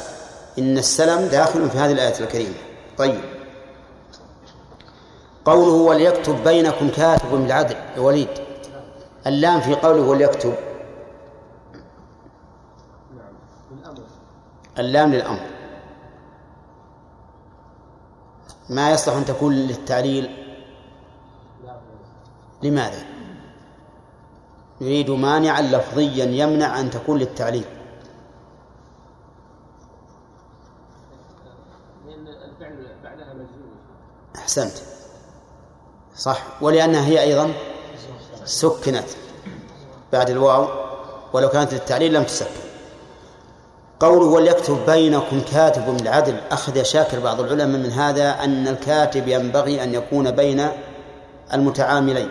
إن 0.58 0.78
السلم 0.78 1.26
داخل 1.26 1.70
في 1.70 1.78
هذه 1.78 1.92
الآية 1.92 2.20
الكريمة. 2.20 2.54
طيب. 2.98 3.20
قوله 5.44 5.72
وليكتب 5.72 6.44
بينكم 6.44 6.88
كاتب 6.88 7.30
بالعدل. 7.30 7.76
يا 7.96 8.00
وليد. 8.00 8.28
اللام 9.26 9.60
في 9.60 9.74
قوله 9.74 10.02
وليكتب. 10.02 10.54
اللام 14.78 15.14
للأمر. 15.14 15.46
ما 18.70 18.90
يصلح 18.90 19.14
أن 19.16 19.24
تكون 19.24 19.54
للتعليل؟ 19.54 20.44
لماذا؟ 22.62 23.06
يريد 24.80 25.10
مانعا 25.10 25.62
لفظيا 25.62 26.24
يمنع 26.24 26.80
أن 26.80 26.90
تكون 26.90 27.18
للتعليل. 27.18 27.64
أحسنت. 34.36 34.72
صح. 36.16 36.62
ولأنها 36.62 37.06
هي 37.06 37.22
أيضا 37.22 37.52
سكنت 38.44 39.08
بعد 40.12 40.30
الواو. 40.30 40.68
ولو 41.32 41.48
كانت 41.48 41.74
للتعليل 41.74 42.14
لم 42.14 42.22
تسكن. 42.22 42.63
قوله 44.04 44.26
وليكتب 44.26 44.86
بينكم 44.86 45.40
كاتب 45.40 45.96
بالعدل 45.96 46.40
أخذ 46.50 46.82
شاكر 46.82 47.20
بعض 47.20 47.40
العلماء 47.40 47.80
من 47.80 47.90
هذا 47.90 48.44
أن 48.44 48.68
الكاتب 48.68 49.28
ينبغي 49.28 49.84
أن 49.84 49.94
يكون 49.94 50.30
بين 50.30 50.68
المتعاملين 51.52 52.28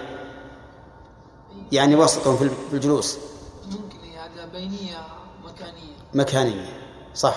يعني 1.71 1.95
وسط 1.95 2.27
في 2.27 2.49
الجلوس. 2.73 3.17
ممكن 3.65 3.97
هذا 4.17 4.45
بينية 4.45 4.97
مكانية. 5.43 5.93
مكانية 6.13 6.65
صح. 7.15 7.35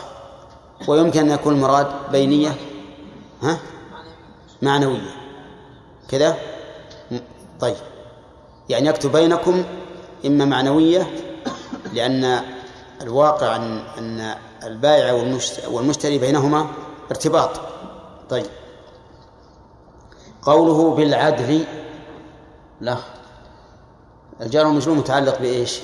ويمكن 0.88 1.20
أن 1.20 1.30
يكون 1.30 1.54
المراد 1.54 1.86
بينية 2.12 2.54
ها؟ 3.42 3.58
معنوية. 4.62 5.14
كذا؟ 6.08 6.36
طيب. 7.60 7.76
يعني 8.68 8.88
يكتب 8.88 9.12
بينكم 9.12 9.64
إما 10.26 10.44
معنوية 10.44 11.10
لأن 11.92 12.40
الواقع 13.00 13.56
أن 13.56 13.78
أن 13.98 14.34
البائع 14.62 15.12
والمشت- 15.12 15.64
والمشتري 15.68 16.18
بينهما 16.18 16.66
ارتباط. 17.10 17.50
طيب. 18.30 18.46
قوله 20.42 20.94
بالعدل 20.94 21.64
لا. 22.80 22.96
الجار 24.40 24.66
والمجرور 24.66 24.96
متعلق 24.96 25.38
بإيش؟ 25.38 25.80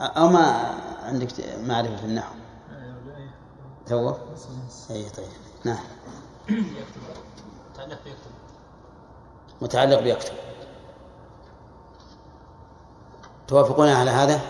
أو 0.00 0.28
ما 0.28 0.74
عندك 1.02 1.28
معرفة 1.66 1.96
في 1.96 2.04
النحو. 2.04 2.34
تو 3.86 4.14
أي 4.90 5.08
طيب. 5.10 5.26
نعم. 5.64 5.84
يكتب 8.06 8.30
متعلق 9.62 10.00
بيكتب 10.00 10.32
توافقون 13.48 13.88
على 13.88 14.10
هذا؟ 14.10 14.40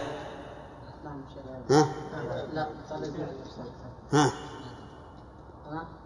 ها؟ 1.70 1.88
لا 2.52 2.68
ها؟ 4.12 4.32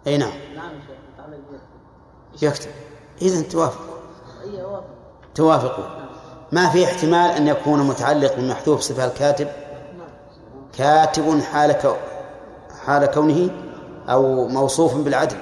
أي 0.07 0.17
نعم. 0.17 0.33
يكتب 2.41 2.71
إذا 3.21 3.49
توافق. 3.49 3.81
اي 4.43 4.81
توافقوا. 5.35 5.85
ما 6.51 6.69
في 6.69 6.85
احتمال 6.85 7.31
أن 7.31 7.47
يكون 7.47 7.79
متعلق 7.79 8.35
بمحذوف 8.35 8.81
صفة 8.81 9.05
الكاتب؟ 9.05 9.47
كاتب 10.73 11.41
حال 11.41 11.95
حال 12.85 13.05
كونه 13.05 13.49
أو 14.09 14.47
موصوف 14.47 14.95
بالعدل. 14.95 15.37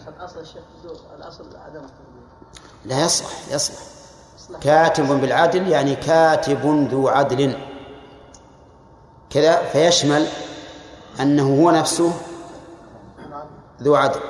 عشان 0.00 0.12
اصل 0.20 0.40
الشيخ 0.40 0.62
الأصل 1.18 1.44
عدم 1.56 1.84
التوضيح 1.84 1.99
لا 2.84 3.04
يصلح 3.04 3.28
يصلح. 3.50 3.78
كاتب 4.60 5.20
بالعدل 5.20 5.68
يعني 5.68 5.94
كاتب 5.94 6.88
ذو 6.90 7.08
عدل. 7.08 7.56
كذا 9.30 9.62
فيشمل 9.62 10.26
أنه 11.20 11.62
هو 11.62 11.70
نفسه 11.70 12.12
ذو 13.82 13.94
عدل. 13.94 14.20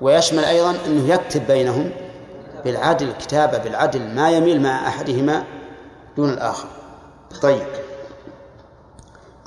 ويشمل 0.00 0.44
أيضا 0.44 0.76
أنه 0.86 1.14
يكتب 1.14 1.46
بينهم 1.46 1.90
بالعدل 2.64 3.12
كتابة 3.12 3.58
بالعدل 3.58 4.14
ما 4.14 4.30
يميل 4.30 4.62
مع 4.62 4.88
أحدهما 4.88 5.44
دون 6.16 6.30
الآخر. 6.30 6.68
طيب. 7.42 7.66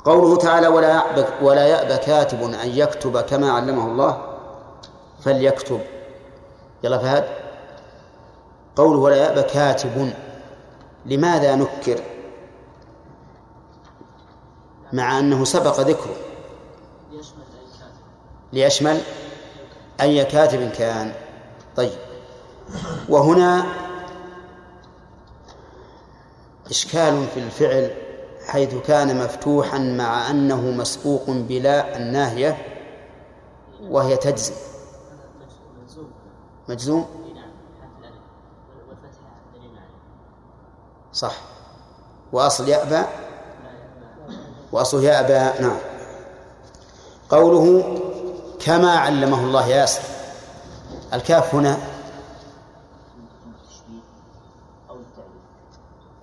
قوله 0.04 0.36
تعالى 0.36 0.68
ولا 0.68 0.88
يأبى 0.88 1.24
ولا 1.42 1.66
يأبى 1.66 1.96
كاتب 1.96 2.42
أن 2.42 2.68
يكتب 2.68 3.20
كما 3.20 3.52
علمه 3.52 3.86
الله 3.86 4.22
فليكتب. 5.24 5.80
يلا 6.84 6.98
فهد. 6.98 7.39
قوله 8.76 8.98
ولا 8.98 9.16
يأبى 9.16 9.42
كاتب. 9.42 10.12
لماذا 11.06 11.54
نكر؟ 11.54 12.00
مع 14.92 15.18
أنه 15.18 15.44
سبق 15.44 15.80
ذكره. 15.80 16.16
ليشمل 18.52 19.00
أي 20.00 20.24
كاتب 20.24 20.70
كان. 20.70 21.12
طيب. 21.76 21.98
وهنا 23.08 23.66
إشكال 26.70 27.26
في 27.34 27.40
الفعل 27.40 27.90
حيث 28.46 28.74
كان 28.74 29.24
مفتوحا 29.24 29.78
مع 29.78 30.30
أنه 30.30 30.60
مسبوق 30.60 31.24
بلا 31.28 31.96
الناهية 31.96 32.66
وهي 33.82 34.16
تجزم. 34.16 34.54
مجزوم 36.68 37.06
اي 37.26 37.32
نعم 37.32 37.50
حرف 37.80 37.90
الالف 37.98 38.14
والفتحه 38.88 39.30
دليل 39.54 39.70
عليه 39.78 39.96
صح. 41.12 41.34
وأصل 42.32 42.68
يأبى؟ 42.68 43.02
وأصله 44.72 45.02
يأبى 45.02 45.62
نعم. 45.62 45.78
قوله 47.28 47.96
كما 48.60 48.96
علمه 48.96 49.44
الله 49.44 49.66
ياسر. 49.66 50.02
الكاف 51.12 51.54
هنا 51.54 51.78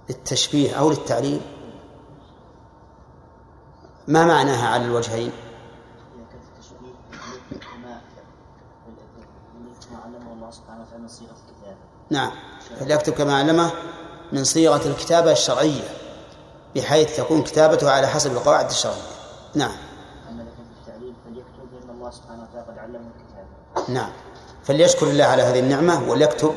للتشبيه 0.09 0.79
أو 0.79 0.89
للتعليل. 0.89 1.41
ما 4.07 4.25
معناها 4.25 4.67
على 4.69 4.85
الوجهين؟ 4.85 5.31
نعم. 12.09 12.31
فليكتب 12.79 13.13
كما 13.13 13.37
علمه 13.37 13.71
من 14.31 14.43
صيغة 14.43 14.87
الكتابة 14.87 15.31
الشرعية 15.31 15.89
بحيث 16.75 17.17
تكون 17.17 17.43
كتابته 17.43 17.91
على 17.91 18.07
حسب 18.07 18.31
القواعد 18.31 18.69
الشرعية. 18.69 18.97
نعم. 19.55 19.71
أما 20.29 20.41
إذا 20.41 20.51
كانت 20.57 20.69
التعليل 20.87 21.13
فليكتب 21.25 21.73
لأن 21.73 21.95
الله 21.95 22.11
سبحانه 22.11 22.43
وتعالى 22.43 22.67
قد 22.71 22.77
علمه 22.77 22.99
الكتاب. 22.99 23.89
نعم. 23.89 24.09
فليشكر 24.63 25.07
الله 25.07 25.25
على 25.25 25.41
هذه 25.41 25.59
النعمة 25.59 26.09
وليكتب 26.09 26.53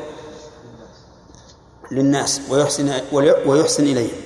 للناس 1.91 2.41
ويحسن 2.49 3.01
ويحسن 3.45 3.83
إليهم. 3.83 4.21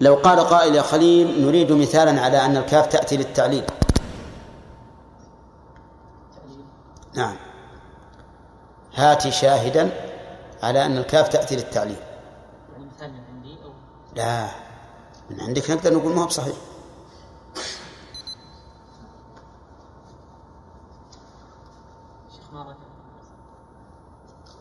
لو 0.00 0.14
قال 0.14 0.40
قائل 0.40 0.74
يا 0.74 0.82
خليل 0.82 1.46
نريد 1.46 1.72
مثالا 1.72 2.20
على 2.20 2.44
أن 2.44 2.56
الكاف 2.56 2.86
تأتي 2.86 3.16
للتعليل. 3.16 3.64
نعم. 7.14 7.36
هات 8.94 9.28
شاهدا 9.28 9.90
على 10.62 10.86
أن 10.86 10.98
الكاف 10.98 11.28
تأتي 11.28 11.56
للتعليل 11.56 11.96
يعني 12.72 12.86
مثال 12.96 13.12
من 13.12 13.20
عندي 13.34 13.56
أو 13.64 13.70
لا. 14.14 14.50
من 15.30 15.40
عندك 15.40 15.70
نقدر 15.70 15.94
نقول 15.94 16.12
ما 16.14 16.22
هو 16.22 16.26
بصحيح. 16.26 16.56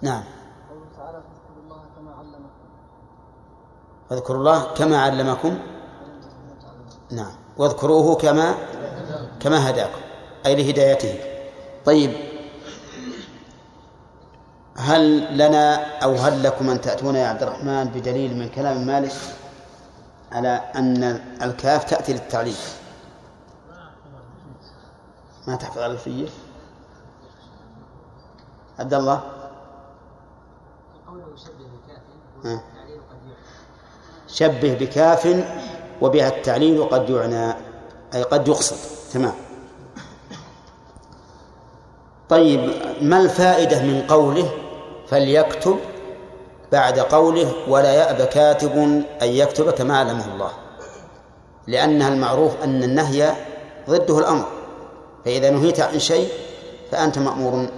نعم. 0.02 0.24
قوله 0.70 0.86
تعالى 0.98 1.22
فاذكروا 1.22 1.64
الله 1.64 1.84
كما 1.96 2.12
علمكم. 2.16 2.50
فاذكروا 4.10 4.40
الله 4.40 4.74
كما 4.74 5.02
علمكم. 5.02 5.60
نعم. 7.12 7.34
واذكروه 7.58 8.16
كما 8.16 8.56
كما 9.40 9.70
هداكم. 9.70 10.02
أي 10.46 10.56
لهدايته. 10.56 11.20
طيب. 11.86 12.32
هل 14.78 15.38
لنا 15.38 15.76
أو 16.04 16.16
هل 16.16 16.44
لكم 16.44 16.70
أن 16.70 16.82
تأتون 16.82 17.16
يا 17.16 17.28
عبد 17.28 17.44
الرحمن 17.44 17.86
بدليل 17.86 18.38
من 18.38 18.50
كلام 18.50 18.88
مالك؟ 18.88 19.12
على 20.32 20.62
أن 20.76 21.04
الكاف 21.42 21.84
تأتي 21.84 22.14
للتعليل 22.14 22.56
ما 25.48 25.56
تحفظ 25.56 25.78
على 25.78 25.94
الفية؟ 25.94 26.28
عبد 28.80 28.94
الله؟ 28.94 29.24
يعلم 32.46 32.62
شبه 34.28 34.74
بكاف 34.74 35.46
وبها 36.02 36.28
التعليل 36.28 36.84
قد 36.84 37.10
يعنى 37.10 37.54
أي 38.14 38.24
قد 38.24 38.48
يقصد. 38.48 38.78
تمام. 39.14 39.34
طيب 42.30 42.72
ما 43.02 43.20
الفائدة 43.22 43.84
من 43.84 44.06
قوله 44.08 44.52
فليكتب 45.08 45.80
بعد 46.72 47.00
قوله 47.00 47.54
ولا 47.68 47.94
يأبى 47.94 48.26
كاتب 48.26 48.72
أن 49.22 49.28
يكتب 49.28 49.72
كما 49.72 49.98
علمه 49.98 50.34
الله 50.34 50.52
لأنها 51.68 52.10
المعروف 52.10 52.64
أن 52.64 52.84
النهي 52.84 53.34
ضده 53.90 54.20
الأمر 54.20 54.46
فإذا 55.26 55.50
نهيت 55.50 55.80
عن 55.80 56.00
شيء 56.00 56.30
فأنت 56.92 57.20
مأمور 57.20 57.70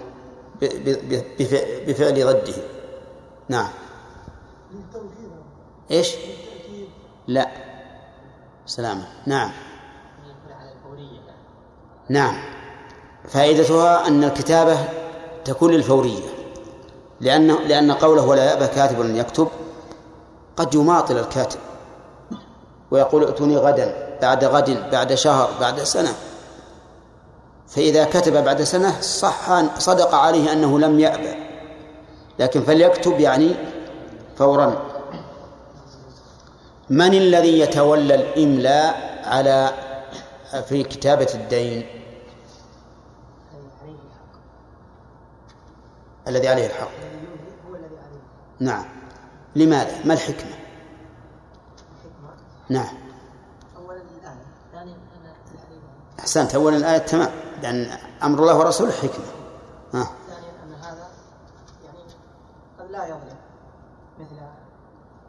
بفعل 1.87 2.25
ضده. 2.25 2.53
نعم. 3.49 3.69
إيش؟ 5.91 6.15
لا. 7.27 7.47
سلامة 8.65 9.07
نعم. 9.25 9.51
نعم. 12.09 12.35
فائدتها 13.29 14.07
أن 14.07 14.23
الكتابة 14.23 14.77
تكون 15.45 15.71
للفورية. 15.71 16.32
لأن 17.22 17.47
لأن 17.68 17.91
قوله 17.91 18.26
ولا 18.26 18.43
يأبى 18.45 18.68
كاتب 18.68 19.01
أن 19.01 19.16
يكتب 19.16 19.47
قد 20.57 20.76
يماطل 20.76 21.18
الكاتب 21.18 21.59
ويقول 22.91 23.24
ائتوني 23.24 23.57
غدا 23.57 24.18
بعد 24.22 24.43
غد 24.45 24.89
بعد 24.91 25.14
شهر 25.14 25.49
بعد 25.61 25.80
سنة 25.84 26.14
فإذا 27.68 28.05
كتب 28.05 28.43
بعد 28.43 28.64
سنة 28.64 29.01
صح 29.01 29.64
صدق 29.80 30.16
عليه 30.16 30.53
أنه 30.53 30.80
لم 30.80 30.99
يأبى 30.99 31.34
لكن 32.39 32.61
فليكتب 32.61 33.20
يعني 33.20 33.55
فورا. 34.38 34.82
من 36.89 37.14
الذي 37.14 37.59
يتولى 37.59 38.16
الإملاء 38.16 39.22
على 39.26 39.70
في 40.70 40.84
كتابة 40.84 41.28
الدين 41.34 41.86
عليه 43.53 43.93
الحق 43.93 44.36
الذي 46.28 46.47
عليه 46.47 46.65
الحق. 46.65 46.89
نعم. 48.59 48.86
لماذا؟ 49.55 50.05
ما 50.05 50.13
الحكمة؟ 50.13 50.51
نعم. 52.69 53.03
أحسنت. 56.19 56.55
أولا 56.55 56.78
الآية 56.78 56.97
تمام. 56.97 57.32
لأن 57.61 57.97
أمر 58.24 58.39
الله 58.39 58.57
ورسوله 58.57 58.91
حكمة. 58.91 59.26
ها. 59.93 60.03
ثانيا 60.28 60.49
أن 60.63 60.74
هذا 60.74 61.07
يعني 61.86 61.99
قد 62.80 62.91
لا 62.91 63.05
يظلم 63.05 63.38
مثل 64.19 64.36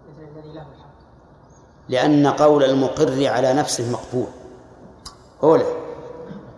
مثل 0.09 0.28
الذي 0.38 0.53
له 0.53 0.62
الحق 0.62 0.95
لأن 1.88 2.26
قول 2.26 2.64
المقر 2.64 3.26
على 3.26 3.53
نفسه 3.53 3.92
مقبول. 3.92 4.26
أولى 5.42 5.66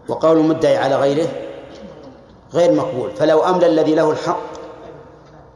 وقول 0.09 0.39
المدعي 0.39 0.77
على 0.77 0.97
غيره 0.97 1.46
غير 2.55 2.73
مقبول. 2.73 3.11
فلو 3.11 3.41
أملى 3.45 3.67
الذي 3.67 3.95
له 3.95 4.11
الحق 4.11 4.41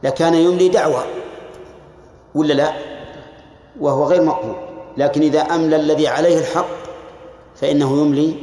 لكان 0.03 0.33
يملي 0.33 0.69
دعوة 0.69 1.03
ولا 2.35 2.53
لا؟ 2.53 2.73
وهو 3.79 4.03
غير 4.03 4.23
مقبول. 4.23 4.55
لكن 4.97 5.21
إذا 5.21 5.41
أملى 5.41 5.75
الذي 5.75 6.07
عليه 6.07 6.39
الحق 6.39 6.65
فإنه 7.55 8.01
يملي 8.01 8.35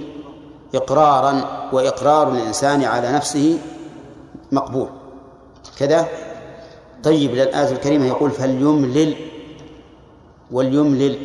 إقرارا 0.75 1.69
وإقرار 1.73 2.33
الإنسان 2.33 2.85
على 2.85 3.13
نفسه 3.13 3.59
مقبول. 4.53 4.89
كذا؟ 5.79 6.09
طيب 7.05 7.31
الآية 7.31 7.73
الكريمة 7.73 8.07
يقول 8.07 8.31
فليملل 8.31 9.15
وليملل. 10.51 11.19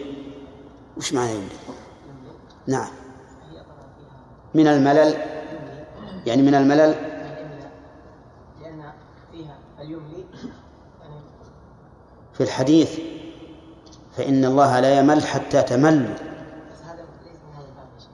وش 0.98 1.14
معنى 1.14 1.32
يملل؟ 1.32 1.50
نعم. 2.68 2.88
من 4.54 4.68
الملل 4.68 5.16
يعني 6.26 6.42
من 6.42 6.56
الملل 6.56 6.80
الإملاء 6.80 7.72
لأن 8.62 8.94
فيها 9.32 9.58
اليملي 9.80 10.26
يعني 11.02 11.22
في 12.34 12.44
الحديث 12.44 13.00
فإن 14.18 14.46
الله 14.46 14.80
لا 14.80 15.00
يمل 15.00 15.24
حتى 15.24 15.62
شيخ. 15.62 16.16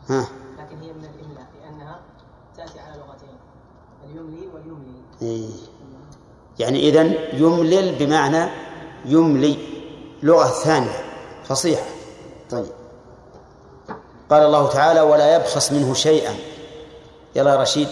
ها؟ 0.09 0.28
لكن 0.59 0.78
هي 0.82 0.93
من 0.93 1.05
الإملاء 1.05 1.45
لأنها 1.63 1.99
تأتي 2.57 2.80
على 2.80 2.93
لغتين 2.97 3.38
اليملي 4.05 4.47
واليملي. 4.47 5.01
إيه. 5.22 5.49
يعني 6.59 6.89
إذن 6.89 7.13
يملل 7.34 7.95
بمعنى 7.95 8.49
يملي 9.05 9.57
لغة 10.24 10.47
ثانية 10.47 11.03
فصيحة. 11.43 11.86
طيب. 12.49 12.65
قال 14.30 14.43
الله 14.43 14.70
تعالى 14.70 15.01
ولا 15.01 15.36
يبخس 15.36 15.72
منه 15.72 15.93
شيئا. 15.93 16.36
يلا 17.36 17.51
يا 17.51 17.61
رشيد. 17.61 17.88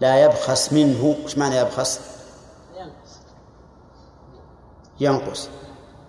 لا 0.00 0.24
يبخس 0.24 0.72
منه 0.72 1.16
إيش 1.24 1.38
معنى 1.38 1.56
يبخس؟ 1.56 2.00
ينقص 5.00 5.48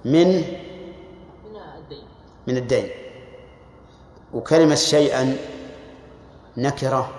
من 0.05 0.43
من 2.47 2.57
الدين. 2.57 2.89
وكلمة 4.33 4.75
شيئا 4.75 5.37
نكرة 6.57 7.11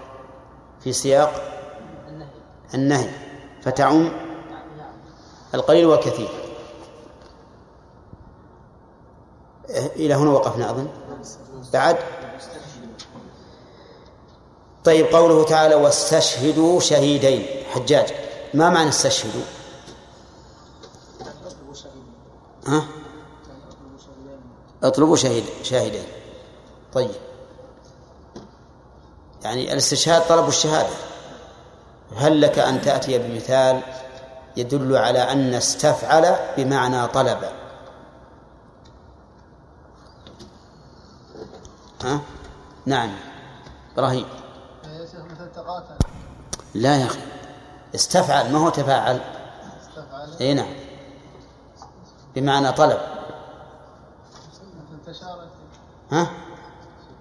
في 0.81 0.93
سياق 0.93 1.33
النهي. 2.75 3.11
فتعم 3.63 4.11
القليل 5.55 5.87
والكثير. 5.87 6.29
إلى 9.97 10.15
هنا 10.15 10.31
وقفنا 10.31 10.71
أظن. 10.71 10.89
بعد. 11.73 11.97
طيب 14.85 15.07
قوله 15.07 15.45
تعالى 15.45 15.75
واستشهدوا 15.75 16.81
شهيدين. 16.81 17.47
حجاج 17.71 18.13
ما 18.55 18.71
معنى 18.71 18.89
استشهدوا؟ 18.89 19.58
ها؟ 22.69 22.85
اطلبوا 24.83 25.17
شهيد 25.17 25.45
شاهدين. 25.63 26.05
طيب. 26.93 27.11
يعني 29.43 29.73
الاستشهاد 29.73 30.23
طلب 30.29 30.49
الشهادة. 30.49 30.95
هل 32.17 32.41
لك 32.41 32.59
أن 32.59 32.81
تأتي 32.81 33.19
بمثال 33.19 33.83
يدل 34.57 34.97
على 34.97 35.19
أن 35.19 35.55
استفعل 35.55 36.37
بمعنى 36.57 37.07
طلب؟ 37.07 37.39
ها؟ 42.03 42.21
نعم. 42.87 43.17
إبراهيم. 43.93 44.27
لا 46.75 46.97
يا 46.97 47.07
أخي. 47.07 47.21
استفعل. 47.95 48.53
ما 48.53 48.59
هو 48.59 48.69
تفاعل؟ 48.69 49.21
استفعل. 49.81 50.37
إي 50.41 50.55
نعم. 50.55 50.75
بمعنى 52.41 52.73
طلب. 52.73 53.01
ها؟ 56.13 56.31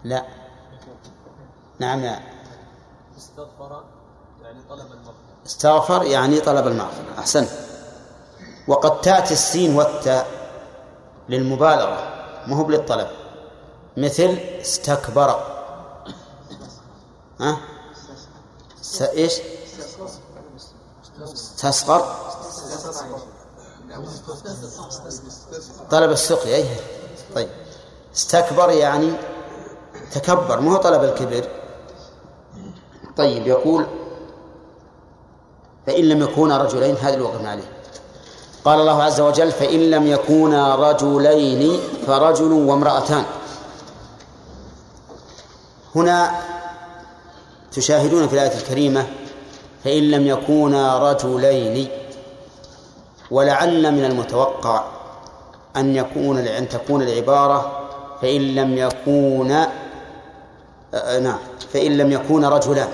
لا. 0.03 0.26
نعم 1.80 2.01
لا. 2.01 2.20
استغفر 3.18 3.84
يعني 4.43 4.61
طلب 4.70 4.91
المغفرة. 4.91 5.13
استغفر 5.45 6.03
يعني 6.03 6.39
طلب 6.39 6.68
المغفرة. 6.68 7.20
أحسنت 7.20 7.49
وقد 8.68 9.01
تأتي 9.01 9.34
السين 9.34 9.76
والتاء 9.76 10.28
للمبالغة. 11.30 12.26
ما 12.47 12.55
هو 12.55 12.70
للطلب 12.70 13.07
مثل 13.97 14.38
استكبر. 14.61 15.43
ها؟ 17.39 17.57
س... 18.82 19.01
إيش؟ 19.01 19.39
استصغر 21.24 22.28
طلب 25.91 26.12
السقي 26.12 26.56
أي 26.56 26.66
طيب. 27.36 27.50
استكبر 28.16 28.70
يعني 28.70 29.14
تكبر 30.12 30.60
ما 30.60 30.72
هو 30.72 30.78
طلب 30.78 31.04
الكبر. 31.04 31.48
طيب 33.18 33.48
يقول 33.48 33.86
فإن 35.88 36.10
لم 36.10 36.22
يكونا 36.22 36.58
رجلين 36.58 36.95
هذا 36.95 37.14
اللي 37.14 37.26
وقفنا 37.26 37.50
عليه. 37.50 37.72
قال 38.66 38.80
الله 38.80 39.04
عز 39.04 39.22
وجل 39.22 39.52
فإن 39.52 39.91
لم 39.91 40.08
يكونا 40.08 40.76
رجلين 40.76 41.80
فرجل 42.08 42.52
وامرأتان. 42.52 43.26
هنا 45.95 46.41
تشاهدون 47.72 48.28
في 48.28 48.34
الآية 48.34 48.58
الكريمة 48.58 49.08
فإن 49.84 50.12
لم 50.12 50.28
يكونا 50.28 51.12
رجلين. 51.12 52.07
ولعل 53.32 53.91
من 53.91 54.05
المتوقع 54.05 54.84
أن 55.78 55.95
يكون 55.95 56.38
أن 56.38 56.69
تكون 56.69 57.01
العبارة 57.01 57.80
فإن 58.21 58.55
لم 58.55 58.78
يكونا 58.78 59.71
آه، 60.93 61.19
نعم 61.19 61.38
فإن 61.73 61.97
لم 61.97 62.11
يكون 62.11 62.45
رجلان 62.45 62.88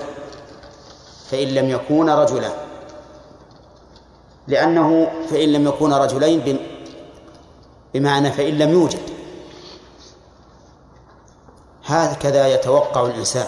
فإن 1.30 1.48
لم 1.48 1.68
يكون 1.70 2.10
رجلان 2.10 2.52
لأنه 4.48 5.10
فإن 5.30 5.52
لم 5.52 5.66
يكون 5.66 5.92
رجلين 5.94 6.40
بم- 6.40 6.58
بمعنى 7.94 8.30
فإن 8.32 8.58
لم 8.58 8.70
يوجد. 8.72 8.98
هكذا 11.86 12.46
يتوقع 12.48 13.06
الإنسان. 13.06 13.46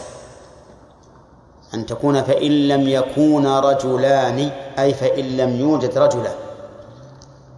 أن 1.74 1.86
تكون 1.86 2.22
فإن 2.22 2.68
لم 2.68 2.88
يكون 2.88 3.46
رجلان 3.46 4.50
أي 4.78 4.94
فإن 4.94 5.36
لم 5.36 5.60
يوجد 5.60 5.98
رجلان 5.98 6.34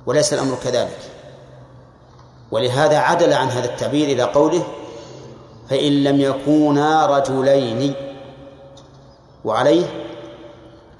وليس 0.07 0.33
الأمر 0.33 0.57
كذلك. 0.65 0.99
ولهذا 2.51 2.99
عدل 2.99 3.33
عن 3.33 3.49
هذا 3.49 3.67
التعبير 3.67 4.09
إلى 4.09 4.23
قوله 4.23 4.63
فإن 5.71 6.05
لم 6.05 6.21
يكونا 6.21 7.07
رجلين 7.07 7.95
وعليه 9.45 9.87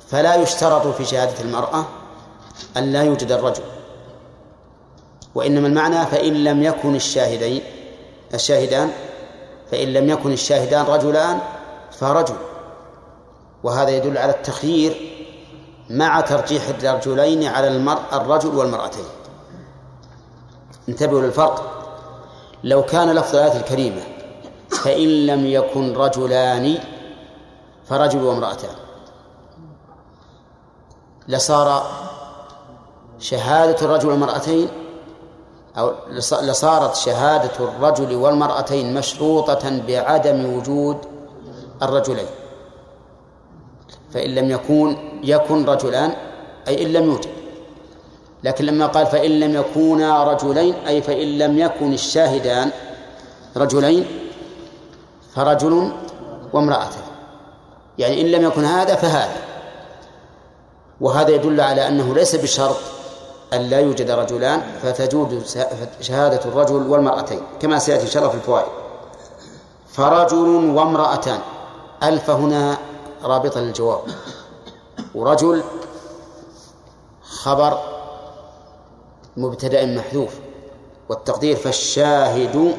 فلا 0.09 0.35
يشترط 0.35 0.87
في 0.87 1.05
شهادة 1.05 1.41
المرأة 1.41 1.85
أن 2.77 2.93
لا 2.93 3.03
يوجد 3.03 3.33
الرجل. 3.33 3.63
وإنما 5.35 5.69
المعنى 5.69 6.07
فإن 6.07 6.45
لم 6.45 6.63
يكن 6.63 6.95
الشاهدين 6.95 7.63
الشاهدان 8.35 8.91
فإن 9.71 9.93
لم 9.93 10.09
يكن 10.09 10.33
الشاهدان 10.33 10.87
رجلان 10.87 11.39
فرجل 12.01 12.37
وهذا 13.63 13.91
يدل 13.91 14.19
على 14.19 14.33
التخيير 14.33 15.18
مع 15.91 16.21
ترجيح 16.21 16.69
الرجلين 16.69 17.45
على 17.45 17.69
المرء 17.69 18.01
الرجل 18.13 18.55
والمرأتين. 18.57 19.05
انتبهوا 20.89 21.21
للفرق. 21.21 21.75
لو 22.65 22.83
كان 22.83 23.11
لفظ 23.11 23.37
الآية 23.37 23.57
الكريمة 23.61 24.03
فإن 24.71 25.27
لم 25.27 25.47
يكن 25.47 25.97
رجلان 25.97 26.79
فرجل 27.89 28.23
وامرأتان. 28.23 28.75
لصار 31.29 31.87
شهادة 33.19 33.77
الرجل 33.87 34.09
والمرأتين 34.09 34.69
أو 35.79 35.93
لص- 36.11 36.43
لصارت 36.43 36.95
شهادة 36.97 37.51
الرجل 37.61 38.15
والمرأتين 38.15 38.95
مشروطة 38.95 39.81
بعدم 39.89 40.55
وجود 40.55 40.97
الرجلين. 41.83 42.27
فإن 44.15 44.35
لم 44.35 44.51
يكون 44.51 45.21
يكن 45.23 45.65
رجلان 45.65 46.13
أي 46.69 46.87
إن 46.87 46.93
لم 46.93 47.05
يوجد. 47.05 47.29
لكن 48.45 48.65
لما 48.65 48.87
قال 48.87 49.07
فإن 49.07 49.41
لم 49.41 49.55
يكونا 49.55 50.25
رجلين 50.25 50.75
أي 50.75 51.03
فإن 51.03 51.39
لم 51.39 51.59
يكن 51.59 51.93
الشاهدان 51.93 52.71
رجلين 53.57 54.07
فرجل 55.35 55.93
وامرأة 56.53 56.89
يعني 57.99 58.21
إن 58.21 58.27
لم 58.27 58.45
يكن 58.45 58.65
هذا 58.65 58.95
فهذا. 58.95 59.37
وهذا 61.01 61.31
يدل 61.31 61.61
على 61.61 61.89
أنه 61.89 62.15
ليس 62.15 62.37
بشرط 62.37 62.77
أن 63.53 63.61
لا 63.61 63.81
يوجد 63.81 64.11
رجلان 64.11 64.63
فتجوز 64.83 65.59
شهادة 66.01 66.41
الرجل 66.45 66.87
والمرأتين 66.87 67.41
كما 67.61 67.79
سيأتي 67.79 68.03
إن 68.03 68.11
شاء 68.11 68.23
الله 68.23 68.33
في 68.33 68.39
الفوائد. 68.39 68.69
فرجل 69.93 70.71
وامرأتان. 70.75 71.39
ألف 72.03 72.31
هنا 72.31 72.79
رابطة 73.23 73.61
للجواب. 73.61 74.01
ورجل 75.15 75.63
خبر 77.23 77.79
مبتدأ 79.37 79.87
محذوف 79.87 80.35
والتقدير 81.09 81.57
فالشاهد 81.57 82.77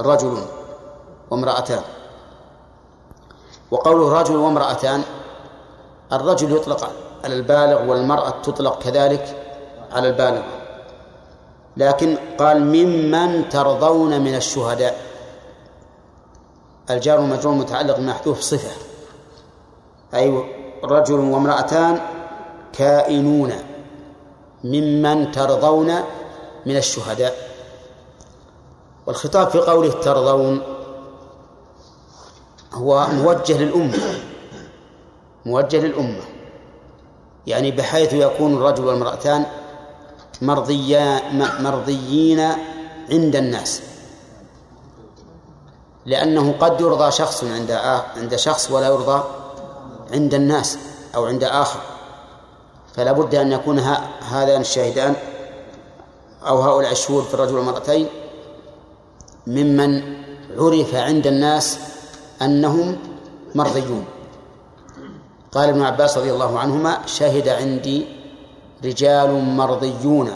رجل 0.00 0.38
وامرأتان. 1.30 1.82
وقوله 3.70 4.20
رجل 4.20 4.36
وامرأتان 4.36 5.02
الرجل 6.12 6.56
يطلق 6.56 6.90
على 7.24 7.34
البالغ 7.34 7.90
والمرأة 7.90 8.30
تطلق 8.42 8.78
كذلك 8.78 9.54
على 9.92 10.08
البالغ. 10.08 10.42
لكن 11.76 12.18
قال 12.38 12.60
ممن 12.60 13.48
ترضون 13.48 14.20
من 14.20 14.34
الشهداء. 14.34 15.00
الجار 16.90 17.20
والمجرور 17.20 17.54
متعلق 17.54 17.96
بمحذوف 17.96 18.40
صفة. 18.40 18.87
أي 20.14 20.44
رجل 20.84 21.14
وامرأتان 21.14 22.00
كائنون 22.72 23.52
ممن 24.64 25.32
ترضون 25.32 25.94
من 26.66 26.76
الشهداء. 26.76 27.48
والخطاب 29.06 29.48
في 29.48 29.58
قوله 29.58 29.92
ترضون 29.92 30.62
هو 32.72 33.06
موجه 33.06 33.58
للأمة 33.58 33.98
موجه 35.46 35.80
للأمة 35.86 36.22
يعني 37.46 37.70
بحيث 37.70 38.12
يكون 38.12 38.54
الرجل 38.54 38.84
والمرأتان 38.84 39.46
مرضيا 40.42 41.32
مرضيين 41.60 42.40
عند 43.10 43.36
الناس. 43.36 43.82
لأنه 46.06 46.54
قد 46.60 46.80
يرضى 46.80 47.10
شخص 47.10 47.44
عند 47.44 47.70
عند 48.16 48.36
شخص 48.36 48.70
ولا 48.70 48.86
يرضى 48.86 49.22
عند 50.12 50.34
الناس 50.34 50.78
أو 51.14 51.26
عند 51.26 51.44
آخر. 51.44 51.80
فلا 52.94 53.12
بد 53.12 53.34
أن 53.34 53.52
يكون 53.52 53.78
هذان 54.20 54.60
الشاهدان 54.60 55.14
أو 56.42 56.60
هؤلاء 56.60 56.92
الشهود 56.92 57.24
في 57.24 57.34
الرجل 57.34 57.54
والمرأتين 57.54 58.06
ممن 59.46 60.18
عرف 60.58 60.94
عند 60.94 61.26
الناس 61.26 61.78
أنهم 62.42 62.98
مرضيون. 63.54 64.04
قال 65.52 65.68
ابن 65.68 65.82
عباس 65.82 66.18
رضي 66.18 66.32
الله 66.32 66.58
عنهما 66.58 67.06
شهد 67.06 67.48
عندي 67.48 68.06
رجال 68.84 69.44
مرضيون 69.44 70.34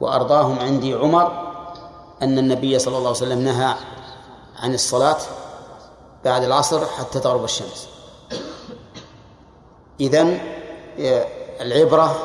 وأرضاهم 0.00 0.58
عندي 0.58 0.94
عمر 0.94 1.46
أن 2.22 2.38
النبي 2.38 2.78
صلى 2.78 2.96
الله 2.98 3.08
عليه 3.08 3.18
وسلم 3.18 3.38
نهى 3.38 3.74
عن 4.58 4.74
الصلاة 4.74 5.16
بعد 6.24 6.44
العصر 6.44 6.86
حتى 6.86 7.20
تغرب 7.20 7.44
الشمس. 7.44 7.88
إذن 10.00 10.38
العبرة 11.60 12.16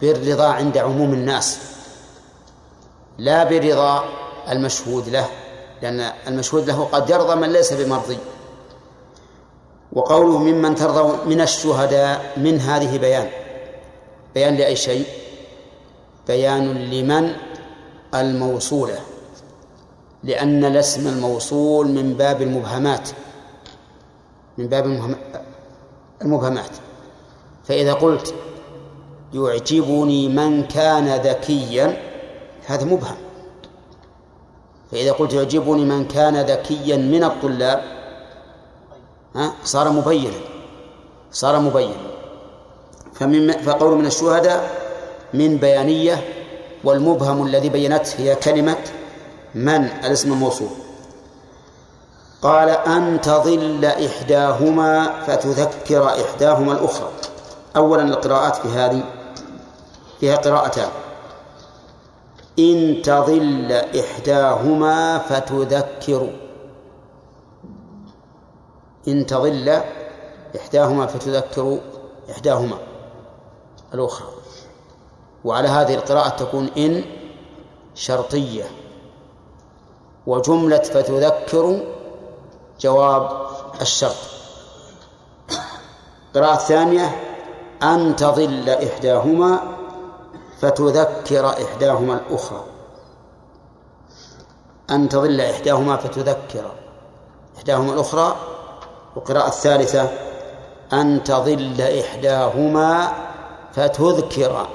بالرضا 0.00 0.46
عند 0.46 0.78
عموم 0.78 1.12
الناس 1.12 1.58
لا 3.18 3.44
برضا 3.44 4.04
المشهود 4.50 5.08
له 5.08 5.28
لأن 5.82 6.12
المشهود 6.28 6.66
له 6.66 6.84
قد 6.84 7.10
يرضى 7.10 7.34
من 7.34 7.52
ليس 7.52 7.72
بمرضي. 7.72 8.18
وقوله 9.92 10.38
ممن 10.38 10.74
ترضى 10.74 11.34
من 11.34 11.40
الشهداء 11.40 12.32
من 12.36 12.60
هذه 12.60 12.98
بيان 12.98 13.30
بيان 14.34 14.56
لأي 14.56 14.76
شيء؟ 14.76 15.06
بيان 16.26 16.90
لمن؟ 16.90 17.32
الموصولة 18.14 18.98
لأن 20.24 20.64
الاسم 20.64 21.08
الموصول 21.08 21.88
من 21.88 22.14
باب 22.14 22.42
المبهمات 22.42 23.08
من 24.58 24.66
باب 24.66 25.14
المبهمات. 26.22 26.70
فإذا 27.64 27.92
قلت 27.92 28.34
يعجبني 29.34 30.28
من 30.28 30.64
كان 30.66 31.16
ذكيا 31.16 32.02
هذا 32.66 32.84
مبهم. 32.84 33.16
فإذا 34.92 35.12
قلت 35.12 35.32
يعجبني 35.32 35.84
من 35.84 36.04
كان 36.08 36.36
ذكيا 36.36 36.96
من 36.96 37.24
الطلاب 37.24 37.82
ها 39.34 39.52
صار 39.64 39.88
مبينا 39.88 40.40
صار 41.32 41.60
مبينا. 41.60 41.94
فمن 43.14 43.52
فقول 43.52 43.98
من 43.98 44.06
الشهداء 44.06 44.70
من 45.34 45.56
بيانية 45.56 46.24
والمبهم 46.84 47.46
الذي 47.46 47.68
بينته 47.68 48.18
هي 48.18 48.34
كلمة 48.34 48.76
من؟ 49.54 49.84
الاسم 49.84 50.32
الموصول. 50.32 50.68
قال 52.42 52.68
أن 52.68 53.20
تضل 53.20 53.84
إحداهما 53.84 55.22
فتذكر 55.26 56.08
إحداهما 56.08 56.72
الأخرى. 56.72 57.10
أولا 57.76 58.02
القراءات 58.02 58.56
في 58.56 58.68
هذه 58.68 59.02
فيها 60.20 60.36
قراءتان 60.36 60.88
إن 62.58 63.02
تضل 63.02 63.72
إحداهما 63.72 65.18
فتذكر. 65.18 66.32
إن 69.08 69.26
تضل 69.26 69.80
إحداهما 70.56 71.06
فتذكر 71.06 71.78
إحداهما 72.30 72.78
الأخرى. 73.94 74.28
وعلى 75.44 75.68
هذه 75.68 75.94
القراءة 75.94 76.28
تكون 76.28 76.68
إن 76.76 77.04
شرطية. 77.94 78.64
وجملة 80.26 80.78
فتذكر 80.78 81.80
جواب 82.80 83.46
الشرط. 83.80 84.16
القراءة 86.28 86.54
الثانية 86.54 87.33
أن 87.84 88.16
تضل 88.16 88.68
إحداهما 88.70 89.60
فتذكر 90.60 91.48
إحداهما 91.50 92.14
الأخرى. 92.14 92.64
أن 94.90 95.08
تضل 95.08 95.40
إحداهما 95.40 95.96
فتذكر 95.96 96.72
إحداهما 97.56 97.92
الأخرى. 97.92 98.36
والقراءة 99.16 99.48
الثالثة 99.48 100.10
أن 100.92 101.24
تضل 101.24 101.80
إحداهما 101.80 103.12
فتذكر 103.72 104.66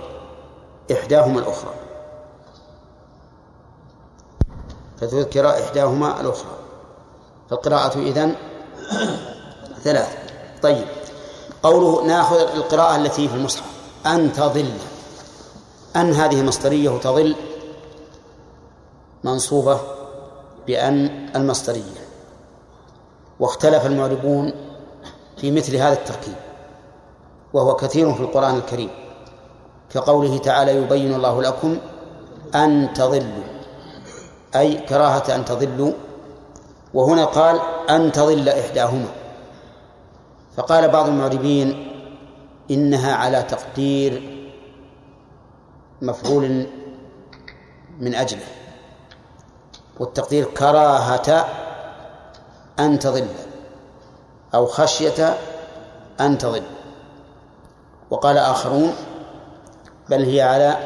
إحداهما 0.91 1.39
الأخرى. 1.39 1.74
فتذكر 5.01 5.49
إحداهما 5.49 6.22
الأخرى. 6.22 6.55
فالقراءة 7.49 7.97
إذن 7.99 8.36
ثلاث 9.84 10.18
طيب. 10.62 10.99
قوله 11.64 12.03
ناخذ 12.03 12.38
القراءة 12.38 12.95
التي 12.95 13.28
في 13.28 13.36
المصحف. 13.36 13.66
أن 14.05 14.34
تضل. 14.34 14.72
أن 15.95 16.14
هذه 16.14 16.43
مصدرية 16.43 16.97
تضل. 16.97 17.36
منصوبة 19.24 19.80
بأن 20.68 21.30
المصدرية. 21.36 21.99
واختلف 23.39 23.86
المعربون 23.86 24.53
في 25.38 25.51
مثل 25.51 25.76
هذا 25.76 25.93
التركيب. 25.93 26.36
وهو 27.53 27.76
كثير 27.76 28.14
في 28.14 28.20
القرآن 28.20 28.55
الكريم. 28.55 28.89
كقوله 29.93 30.38
تعالى 30.38 30.76
يبين 30.76 31.14
الله 31.14 31.41
لكم 31.41 31.78
أن 32.55 32.93
تضلوا. 32.93 33.43
أي 34.55 34.78
كراهة 34.78 35.36
أن 35.36 35.45
تضلوا. 35.45 35.91
وهنا 36.93 37.26
قال 37.26 37.60
أن 37.89 38.12
تضل 38.12 38.49
إحداهما. 38.49 39.18
فقال 40.58 40.89
بعض 40.89 41.08
المعربين 41.08 41.88
إنها 42.72 43.16
على 43.16 43.43
تقدير 43.43 44.39
مفعول 46.02 46.68
من 48.00 48.16
أجله 48.16 48.47
والتقدير 50.00 50.45
كراهة 50.45 51.45
أن 52.80 53.00
تضل 53.00 53.28
أو 54.54 54.66
خشية 54.66 55.38
أن 56.20 56.38
تضل. 56.38 56.64
وقال 58.10 58.38
آخرون 58.38 58.93
بل 60.10 60.24
هي 60.24 60.41
على 60.41 60.78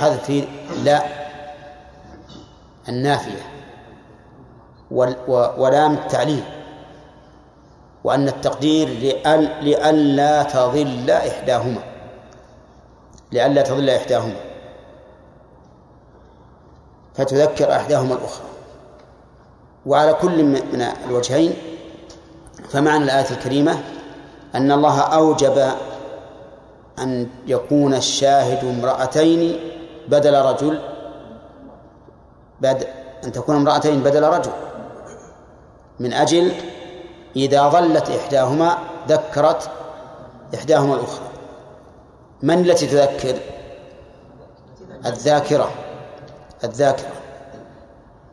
حذف 0.00 0.46
لا 0.84 1.02
النافية 2.88 3.42
ولام 5.58 5.92
التعليل. 5.94 6.44
وأن 8.06 8.28
التقدير 8.28 8.88
لئلا 9.62 10.42
تضل 10.42 11.10
إحداهما. 11.10 11.82
لئلا 13.32 13.62
تضل 13.62 13.90
إحداهما. 13.90 14.36
فتذكر 17.14 17.72
إحداهما 17.72 18.14
الأخرى. 18.14 18.46
وعلى 19.86 20.12
كل 20.14 20.44
من 20.44 20.82
الوجهين 21.08 21.54
فمعنى 22.68 23.04
الآية 23.04 23.30
الكريمة 23.30 23.78
أن 24.54 24.72
الله 24.72 25.00
أوجب 25.00 25.70
أن 26.98 27.28
يكون 27.46 27.94
الشاهد 27.94 28.64
امرأتين 28.64 29.60
بدل 30.08 30.34
رجل 30.42 30.80
بد 32.60 32.86
أن 33.24 33.32
تكون 33.32 33.56
امرأتين 33.56 34.00
بدل 34.00 34.22
رجل. 34.22 34.52
من 36.00 36.12
أجل 36.12 36.52
إذا 37.36 37.68
ظلت 37.68 38.10
إحداهما 38.10 38.78
ذكرت 39.08 39.70
إحداهما 40.54 40.94
الأخرى. 40.94 41.28
من 42.42 42.70
التي 42.70 42.86
تذكر؟ 42.86 43.36
الذاكرة. 45.06 45.70
الذاكرة. 46.64 47.12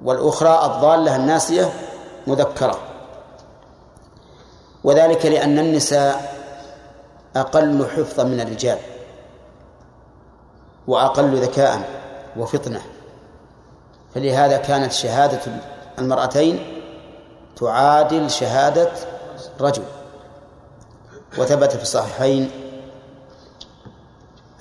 والأخرى 0.04 0.66
الضالة 0.66 1.16
الناسية 1.16 1.74
مذكرة. 2.28 2.78
وذلك 4.84 5.26
لأن 5.26 5.60
النساء 5.60 6.36
أقل 7.36 7.88
حفظا 7.90 8.24
من 8.24 8.42
الرجال. 8.42 8.78
وأقل 10.88 11.36
ذكاء 11.36 11.90
وفطنة. 12.38 12.82
فلهذا 14.16 14.58
كانت 14.58 14.92
شهادة 14.92 15.40
المرأتين 16.00 16.73
تعادل 17.56 18.32
شهادة 18.32 18.92
رجل. 19.62 19.84
وثبت 21.38 21.72
في 21.72 21.82
الصحيحين 21.82 22.52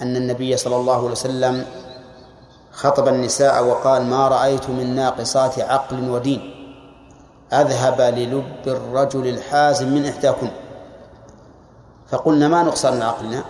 أن 0.02 0.16
النبي 0.16 0.56
صلى 0.56 0.76
الله 0.76 0.96
عليه 0.96 1.10
وسلم 1.10 1.66
خطب 2.72 3.08
النساء 3.08 3.64
وقال 3.64 4.02
ما 4.02 4.28
رأيت 4.28 4.70
من 4.70 4.94
ناقصات 4.94 5.58
عقل 5.58 6.10
ودين. 6.10 6.58
أذهب 7.52 8.00
للب 8.00 8.66
الرجل 8.66 9.26
الحازم 9.26 9.88
من 9.88 10.06
إحداكن. 10.06 10.50
فقلنا 12.08 12.48
ما 12.48 12.62
نقصان 12.62 13.02
عقلنا؟ 13.02 13.44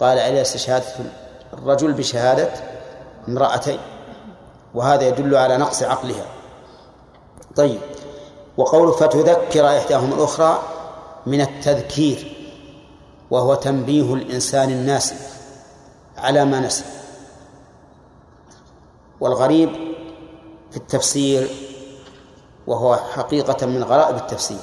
قال 0.00 0.18
أليس 0.18 0.56
شهادة 0.56 0.84
الرجل 1.52 1.92
بشهادة 1.92 2.50
امرأتين؟ 3.28 3.78
وهذا 4.74 5.08
يدل 5.08 5.36
على 5.36 5.56
نقص 5.56 5.82
عقلها. 5.82 6.24
طيب. 7.56 7.80
وقول 8.56 8.92
فتذكر 8.92 9.78
إحداهما 9.78 10.14
الأخرى 10.14 10.62
من 11.26 11.40
التذكير 11.40 12.36
وهو 13.30 13.54
تنبيه 13.54 14.14
الإنسان 14.14 14.70
الناسي 14.70 15.14
على 16.18 16.44
ما 16.44 16.60
نسي 16.60 16.84
والغريب 19.20 19.70
في 20.70 20.76
التفسير 20.76 21.50
وهو 22.66 22.96
حقيقة 22.96 23.66
من 23.66 23.84
غرائب 23.84 24.16
التفسير 24.16 24.58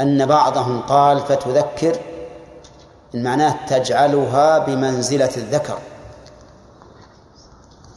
أن 0.00 0.26
بعضهم 0.26 0.80
قال 0.80 1.20
فتذكر 1.20 1.96
معناه 3.14 3.66
تجعلها 3.66 4.58
بمنزلة 4.58 5.30
الذكر. 5.36 5.78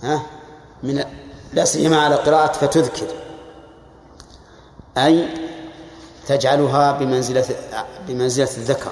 ها؟ 0.03 0.21
من 0.84 1.03
لا 1.53 1.65
سيما 1.65 2.01
على 2.01 2.15
قراءة 2.15 2.51
فتذكر. 2.51 3.07
أي 4.97 5.27
تجعلها 6.27 6.91
بمنزلة 6.91 7.45
بمنزلة 8.07 8.49
الذكر. 8.57 8.91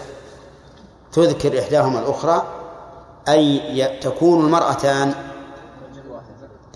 تذكر 1.12 1.60
إحداهما 1.60 2.00
الأخرى 2.00 2.44
أي 3.28 4.00
تكون 4.02 4.46
المرأتان 4.46 5.14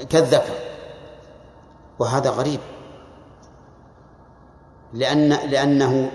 كالذكر. 0.09 0.53
وهذا 1.99 2.29
غريب. 2.29 2.59
لأن 4.93 5.29
لأنه 5.29 6.11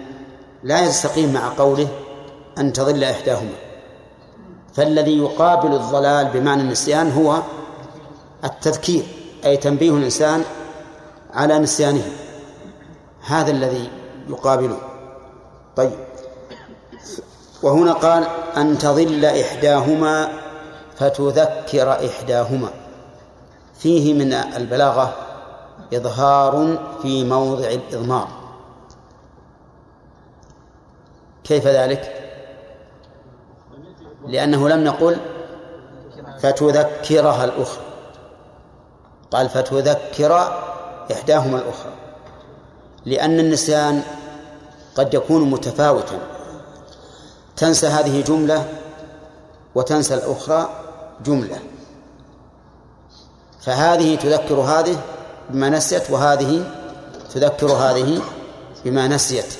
لا 0.62 0.80
يستقيم 0.84 1.32
مع 1.32 1.48
قوله 1.58 1.88
أن 2.58 2.72
تضل 2.72 3.04
إحداهما. 3.04 3.54
فالذي 4.74 5.18
يقابل 5.18 5.74
الضلال 5.74 6.26
بمعنى 6.28 6.62
النسيان 6.62 7.12
هو 7.12 7.42
التذكير 8.44 9.04
أي 9.44 9.56
تنبيه 9.56 9.90
الإنسان 9.90 10.42
على 11.34 11.58
نسيانه. 11.58 12.02
هذا 13.26 13.50
الذي 13.50 13.90
يقابله. 14.28 14.78
طيب. 15.76 15.98
وهنا 17.62 17.92
قال 17.92 18.26
أن 18.56 18.78
تضل 18.78 19.24
إحداهما 19.24 20.28
فتذكر 20.96 21.92
إحداهما. 21.92 22.68
فيه 23.78 24.14
من 24.14 24.32
البلاغة 24.32 25.14
إظهار 25.94 26.78
في 27.02 27.24
موضع 27.24 27.68
الإضمار. 27.68 28.28
كيف 31.44 31.66
ذلك؟ 31.66 32.14
لأنه 34.26 34.68
لم 34.68 34.84
نقل 34.84 35.16
فتذكرها 36.40 37.44
الأخرى. 37.44 37.82
قال 39.30 39.48
فتذكر 39.48 40.36
إحداهما 41.12 41.58
الأخرى. 41.58 42.07
لأن 43.06 43.40
النسيان 43.40 44.02
قد 44.94 45.14
يكون 45.14 45.50
متفاوتا. 45.50 46.18
تنسى 47.56 47.86
هذه 47.86 48.20
جملة 48.20 48.68
وتنسى 49.74 50.14
الأخرى 50.14 50.68
جملة. 51.26 51.58
فهذه 53.60 54.14
تذكر 54.16 54.54
هذه 54.54 55.00
بما 55.50 55.68
نسيت 55.68 56.10
وهذه 56.10 56.64
تذكر 57.34 57.72
هذه 57.72 58.22
بما 58.84 59.08
نسيت. 59.08 59.54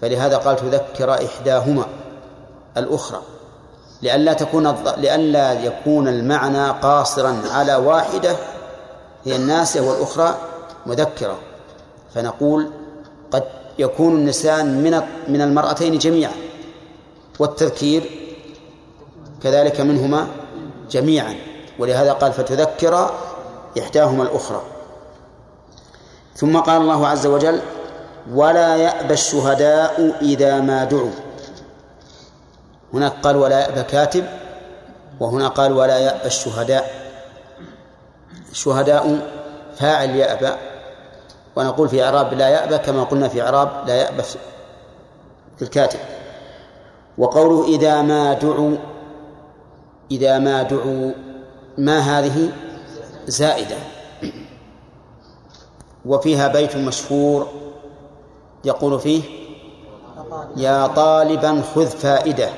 فلهذا 0.00 0.36
قال 0.36 0.56
تذكر 0.56 1.14
إحداهما 1.14 1.86
الأخرى. 2.76 3.22
لئلا 4.02 4.32
تكون 4.32 4.74
لئلا 4.96 5.52
يكون 5.52 6.08
المعنى 6.08 6.70
قاصرا 6.70 7.42
على 7.50 7.74
واحدة 7.76 8.36
هي 9.24 9.36
الناسية 9.36 9.80
والأخرى 9.80 10.34
مذكرة. 10.86 11.38
فنقول 12.16 12.70
قد 13.30 13.44
يكون 13.78 14.14
النسيان 14.14 14.82
من 14.82 15.02
من 15.28 15.40
المرأتين 15.40 15.98
جميعا 15.98 16.32
والتذكير 17.38 18.10
كذلك 19.42 19.80
منهما 19.80 20.26
جميعا. 20.90 21.34
ولهذا 21.78 22.12
قال 22.12 22.32
فتذكر 22.32 23.10
إحداهما 23.78 24.22
الأخرى. 24.22 24.62
ثم 26.34 26.56
قال 26.58 26.80
الله 26.82 27.06
عز 27.06 27.26
وجل 27.26 27.60
ولا 28.32 28.76
يأبى 28.76 29.14
الشهداء 29.14 30.16
إذا 30.22 30.60
ما 30.60 30.84
دعوا. 30.84 31.10
هناك 32.94 33.12
قال 33.22 33.36
ولا 33.36 33.60
يأبى 33.60 33.82
كاتب. 33.82 34.24
وهنا 35.20 35.48
قال 35.48 35.72
ولا 35.72 35.98
يأبى 35.98 36.26
الشهداء. 36.26 36.90
الشهداء 38.50 39.20
فاعل 39.76 40.10
يأبى 40.10 40.52
ونقول 41.56 41.88
في 41.88 42.04
إعراب 42.04 42.34
لا 42.34 42.48
يأبى 42.48 42.78
كما 42.78 43.04
قلنا 43.04 43.28
في 43.28 43.42
إعراب 43.42 43.70
لا 43.86 43.94
يأبى 43.94 44.22
في 45.56 45.62
الكاتب. 45.62 45.98
وقوله 47.18 47.68
إذا 47.68 48.02
ما 48.02 48.32
دعوا 48.32 48.76
إذا 50.10 50.38
ما 50.38 50.62
دعوا 50.62 51.12
ما 51.78 51.98
هذه؟ 51.98 52.52
زائدة. 53.26 53.76
وفيها 56.06 56.48
بيت 56.48 56.76
مشهور 56.76 57.48
يقول 58.64 59.00
فيه 59.00 59.22
يا 60.56 60.86
طالبا 60.86 61.62
خذ 61.74 61.86
فائدة. 61.86 62.48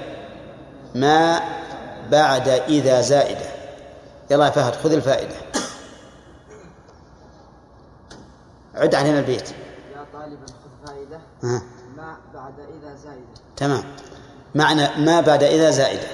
ما 0.95 1.41
بعد 2.11 2.49
إذا 2.49 3.01
زائدة. 3.01 3.47
يلا 4.31 4.45
يا 4.45 4.51
فهد 4.51 4.75
خذ 4.75 4.93
الفائدة. 4.93 5.35
عد 8.79 8.95
علينا 8.95 9.19
البيت. 9.19 9.51
يا 9.51 10.07
طالبا 10.13 10.47
خذ 10.47 10.87
فائدة. 10.87 11.21
ما 11.97 12.17
بعد 12.35 12.61
إذا 12.61 12.95
زائدة. 12.95 13.27
تمام. 13.57 13.83
معنى 14.55 15.05
ما 15.05 15.21
بعد 15.21 15.43
إذا 15.43 15.71
زائدة. 15.71 16.07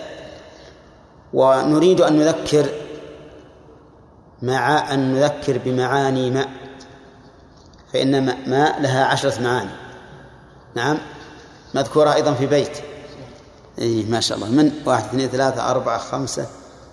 ونريد 1.32 2.00
أن 2.00 2.18
نذكر 2.18 2.66
مع 4.42 4.94
أن 4.94 5.14
نذكر 5.14 5.58
بمعاني 5.58 6.30
ماء 6.30 6.48
فإن 7.92 8.24
ماء 8.50 8.82
لها 8.82 9.04
عشرة 9.04 9.42
معاني. 9.42 9.70
نعم. 10.74 10.98
مذكورة 11.74 12.14
أيضا 12.14 12.34
في 12.34 12.46
بيت. 12.46 12.78
إيه 13.78 14.10
ما 14.10 14.20
شاء 14.20 14.38
الله. 14.38 14.50
من؟ 14.50 14.72
واحد 14.86 15.04
اثنين 15.04 15.28
ثلاثة 15.28 15.70
أربعة 15.70 15.98
خمسة 15.98 16.46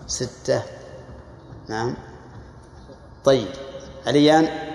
ستة. 0.08 0.64
نعم. 1.70 1.96
طيب. 3.26 3.48
عليان؟ 4.08 4.71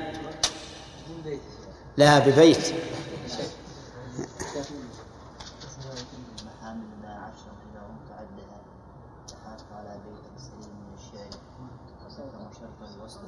شرط 12.60 12.80
الوصل 12.96 13.20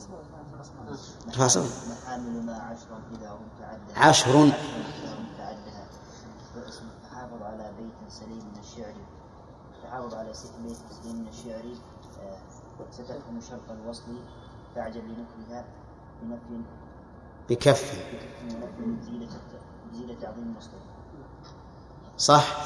فاصل 1.32 1.66
عشر. 3.96 4.26
تحافظ 7.02 7.42
على 7.42 7.72
بيت 7.78 8.10
سليم 8.10 8.38
من 8.38 8.58
الشعر 8.60 8.94
تحافظ 9.82 10.14
على 10.14 10.28
بيت 10.62 10.76
سليم 10.90 11.16
من 11.16 11.28
الشعر 11.28 11.64
ستفهم 12.90 13.40
شرط 13.40 13.70
الوصل 13.70 14.18
تعجل 14.74 15.00
لنكرها 15.00 15.64
بنفي 16.22 16.62
بكف. 17.50 17.58
بكف 17.68 17.92
ونفي 18.82 19.02
زيادة 19.02 19.24
الت- 19.24 19.96
زيادة 19.96 20.20
تعظيم 20.22 20.54
مصدر 20.58 20.78
صح؟ 22.18 22.56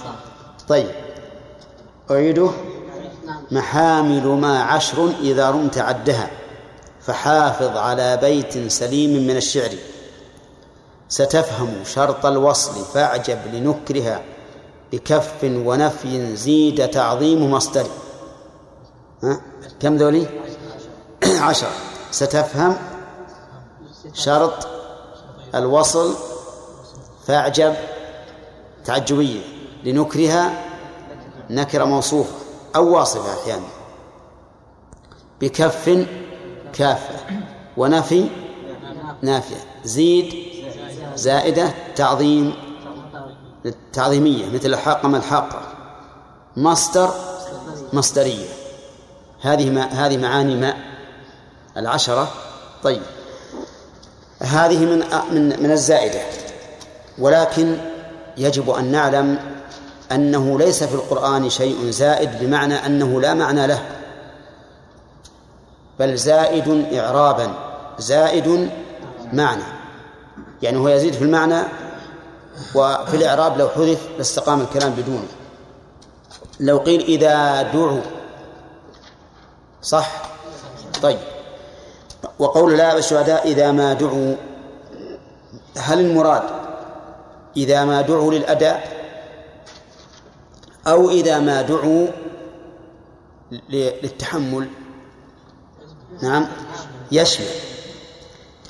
طيب. 0.68 0.90
أعيده 2.10 2.50
محامل 3.50 4.26
ما 4.26 4.62
عشر 4.62 5.10
إذا 5.20 5.50
رمت 5.50 5.78
عدها. 5.78 6.30
فحافظ 7.00 7.76
على 7.76 8.16
بيت 8.16 8.68
سليم 8.72 9.26
من 9.26 9.36
الشعر. 9.36 9.70
ستفهم 11.08 11.84
شرط 11.84 12.26
الوصل 12.26 12.84
فاعجب 12.84 13.38
لنكرها. 13.52 14.22
بكف 14.92 15.44
ونفي 15.44 16.36
زيد 16.36 16.88
تعظيم 16.90 17.50
مصدر. 17.50 17.86
ها؟ 19.22 19.40
كم 19.80 19.96
ذولي؟ 19.96 20.26
عشر. 21.40 21.70
ستفهم 22.10 22.76
شرط 24.12 24.68
الوصل 25.54 26.14
فاعجب 27.26 27.74
تعجبية 28.84 29.40
لنكرها 29.84 30.64
نكرة 31.50 31.84
موصوفة 31.84 32.34
أو 32.76 32.94
واصفة 32.94 33.42
أحيانا. 33.42 33.66
بكف 35.40 36.06
كافة 36.72 37.14
ونفي 37.76 38.28
نافية. 39.22 39.56
زيد 39.84 40.34
زائدة 41.14 41.74
تعظيم 41.96 42.54
تعظيمية 43.92 44.50
مثل 44.54 44.68
الحاقة 44.68 45.08
ما 45.08 45.16
الحاقة 45.16 45.62
مصدر 46.56 47.10
مصدرية. 47.92 48.48
هذه 49.40 49.70
ما 49.70 49.84
هذه 49.84 50.16
معاني 50.16 50.56
ما 50.56 50.74
العشرة. 51.76 52.28
طيب. 52.82 53.02
هذه 54.42 54.84
من 54.84 55.04
من 55.32 55.62
من 55.62 55.70
الزائدة. 55.70 56.20
ولكن 57.18 57.76
يجب 58.36 58.70
أن 58.70 58.84
نعلم 58.84 59.38
أنه 60.12 60.58
ليس 60.58 60.84
في 60.84 60.94
القرآن 60.94 61.50
شيء 61.50 61.90
زائد 61.90 62.30
بمعنى 62.40 62.86
أنه 62.86 63.20
لا 63.20 63.34
معنى 63.34 63.66
له. 63.66 63.82
بل 65.98 66.16
زائد 66.16 66.86
إعرابا 66.94 67.54
زائد 67.98 68.70
معنى. 69.32 69.64
يعني 70.62 70.78
هو 70.78 70.88
يزيد 70.88 71.14
في 71.14 71.22
المعنى 71.22 71.62
وفي 72.74 73.16
الإعراب 73.16 73.58
لو 73.58 73.68
حذف 73.68 74.08
لاستقام 74.18 74.60
الكلام 74.60 74.90
بدونه. 74.92 75.28
لو 76.60 76.78
قيل 76.78 77.00
إذا 77.00 77.62
دعوا 77.62 78.00
صح؟ 79.82 80.22
طيب. 81.02 81.18
وقول 82.38 82.78
لا 82.78 82.98
الشهداء 82.98 83.48
إذا 83.48 83.72
ما 83.72 83.92
دعوا. 83.92 84.34
هل 85.76 86.00
المراد 86.00 86.42
إذا 87.56 87.84
ما 87.84 88.00
دعوا 88.00 88.32
للأداء 88.32 89.02
أو 90.86 91.10
إذا 91.10 91.38
ما 91.38 91.62
دعوا 91.62 92.06
للتحمل؟ 93.70 94.68
نعم 96.22 96.48
يشمل. 97.12 97.46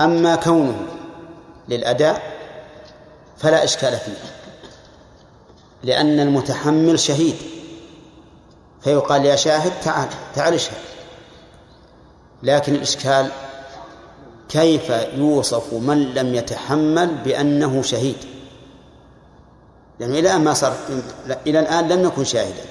أما 0.00 0.36
كونه 0.36 0.86
للأداء 1.68 2.32
فلا 3.38 3.64
إشكال 3.64 3.96
فيه 3.96 4.12
لأن 5.82 6.20
المتحمل 6.20 6.98
شهيد 6.98 7.36
فيقال 8.80 9.24
يا 9.24 9.36
شاهد 9.36 9.72
تعال 9.84 10.08
تعال 10.34 10.54
اشهد. 10.54 10.76
لكن 12.42 12.74
الإشكال 12.74 13.30
كيف 14.48 14.90
يوصف 15.16 15.74
من 15.74 16.14
لم 16.14 16.34
يتحمل 16.34 17.14
بأنه 17.14 17.82
شهيد؟ 17.82 18.16
لأنه 20.00 20.18
إلى 20.18 20.30
الآن 20.30 20.44
ما 20.44 20.54
صار 20.54 20.76
إلى 21.46 21.60
الآن 21.60 21.88
لم 21.88 22.02
نكن 22.02 22.24
شاهدا. 22.24 22.64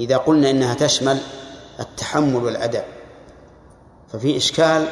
إذا 0.00 0.16
قلنا 0.16 0.50
إنها 0.50 0.74
تشمل 0.74 1.18
التحمل 1.80 2.44
والأداء 2.44 2.88
ففي 4.12 4.36
إشكال 4.36 4.88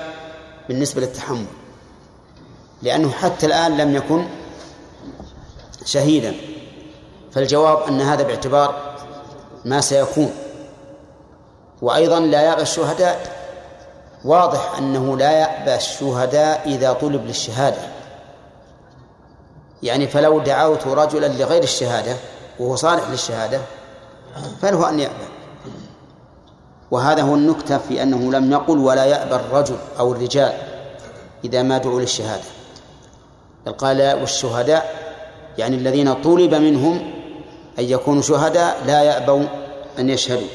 بالنسبة 0.69 1.01
للتحمل 1.01 1.47
لأنه 2.83 3.11
حتى 3.11 3.47
الآن 3.47 3.77
لم 3.77 3.97
يكن 3.97 4.27
شهيدا. 5.85 6.35
فالجواب 7.33 7.83
أن 7.89 8.01
هذا 8.01 8.23
باعتبار 8.23 8.97
ما 9.65 9.81
سيكون. 9.81 10.35
وأيضا 11.83 12.21
لا 12.21 12.43
يأبى 12.43 12.63
الشهداء 12.63 13.46
واضح 14.27 14.79
أنه 14.79 15.17
لا 15.17 15.31
يأبى 15.31 15.75
الشهداء 15.75 16.63
إذا 16.67 16.93
طلب 16.93 17.27
للشهادة. 17.27 17.83
يعني 19.83 20.07
فلو 20.07 20.41
دعوت 20.41 20.87
رجلا 20.87 21.27
لغير 21.27 21.63
الشهادة 21.63 22.17
وهو 22.61 22.77
صالح 22.77 23.11
للشهادة 23.11 23.61
فله 24.63 24.89
أن 24.89 25.01
يأبى. 25.01 25.27
وهذا 26.91 27.23
هو 27.23 27.35
النكتة 27.35 27.79
في 27.79 28.03
أنه 28.03 28.33
لم 28.33 28.53
يقل 28.53 28.79
ولا 28.79 29.05
يأبى 29.05 29.35
الرجل 29.35 29.77
أو 29.99 30.13
الرجال 30.13 30.53
إذا 31.45 31.63
ما 31.63 31.79
دعوا 31.79 32.01
للشهادة. 32.01 32.45
بل 33.67 33.73
قال 33.73 34.21
والشهداء 34.21 34.95
يعني 35.59 35.77
الذين 35.77 36.15
طلب 36.15 36.55
منهم 36.55 37.13
أن 37.79 37.85
يكونوا 37.85 38.23
شهداء 38.23 38.83
لا 38.87 39.03
يأبوا 39.03 39.45
أن 39.99 40.11
يشهدوا. 40.11 40.49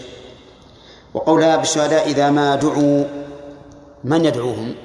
وقولها 1.14 1.56
بالشهداء 1.56 2.08
إذا 2.08 2.30
ما 2.30 2.56
دعوا 2.56 3.21
من 4.04 4.26
يدعوهم؟ 4.26 4.76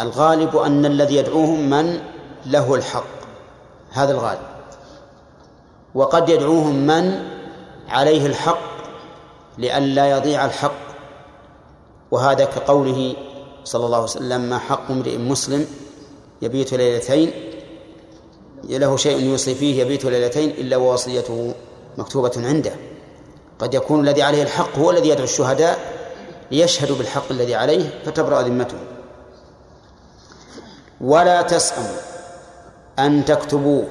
الغالب 0.00 0.56
أن 0.56 0.86
الذي 0.86 1.16
يدعوهم 1.16 1.70
من؟ 1.70 2.00
له 2.46 2.74
الحق 2.74 3.04
هذا 3.90 4.12
الغالب. 4.12 4.46
وقد 5.94 6.28
يدعوهم 6.28 6.86
من؟ 6.86 7.28
عليه 7.88 8.26
الحق 8.26 8.72
لئلا 9.58 10.10
يضيع 10.10 10.44
الحق. 10.44 10.82
وهذا 12.10 12.44
كقوله 12.44 13.16
صلى 13.64 13.86
الله 13.86 13.96
عليه 13.96 14.06
وسلم 14.06 14.40
ما 14.40 14.58
حق 14.58 14.90
امرئ 14.90 15.18
مسلم 15.18 15.66
يبيت 16.42 16.74
ليلتين 16.74 17.30
له 18.64 18.96
شيء 18.96 19.20
يوصي 19.20 19.54
فيه 19.54 19.82
يبيت 19.82 20.04
ليلتين 20.04 20.50
إلا 20.50 20.76
ووصيته 20.76 21.54
مكتوبة 21.98 22.32
عنده. 22.36 22.72
قد 23.58 23.74
يكون 23.74 24.08
الذي 24.08 24.22
عليه 24.22 24.42
الحق 24.42 24.78
هو 24.78 24.90
الذي 24.90 25.08
يدعو 25.08 25.24
الشهداء 25.24 25.91
ليشهدوا 26.50 26.96
بالحق 26.96 27.30
الذي 27.30 27.54
عليه 27.54 28.02
فتبرأ 28.04 28.42
ذمتهم 28.42 28.84
ولا 31.00 31.42
تسأموا 31.42 31.96
أن 32.98 33.24
تكتبوه 33.24 33.86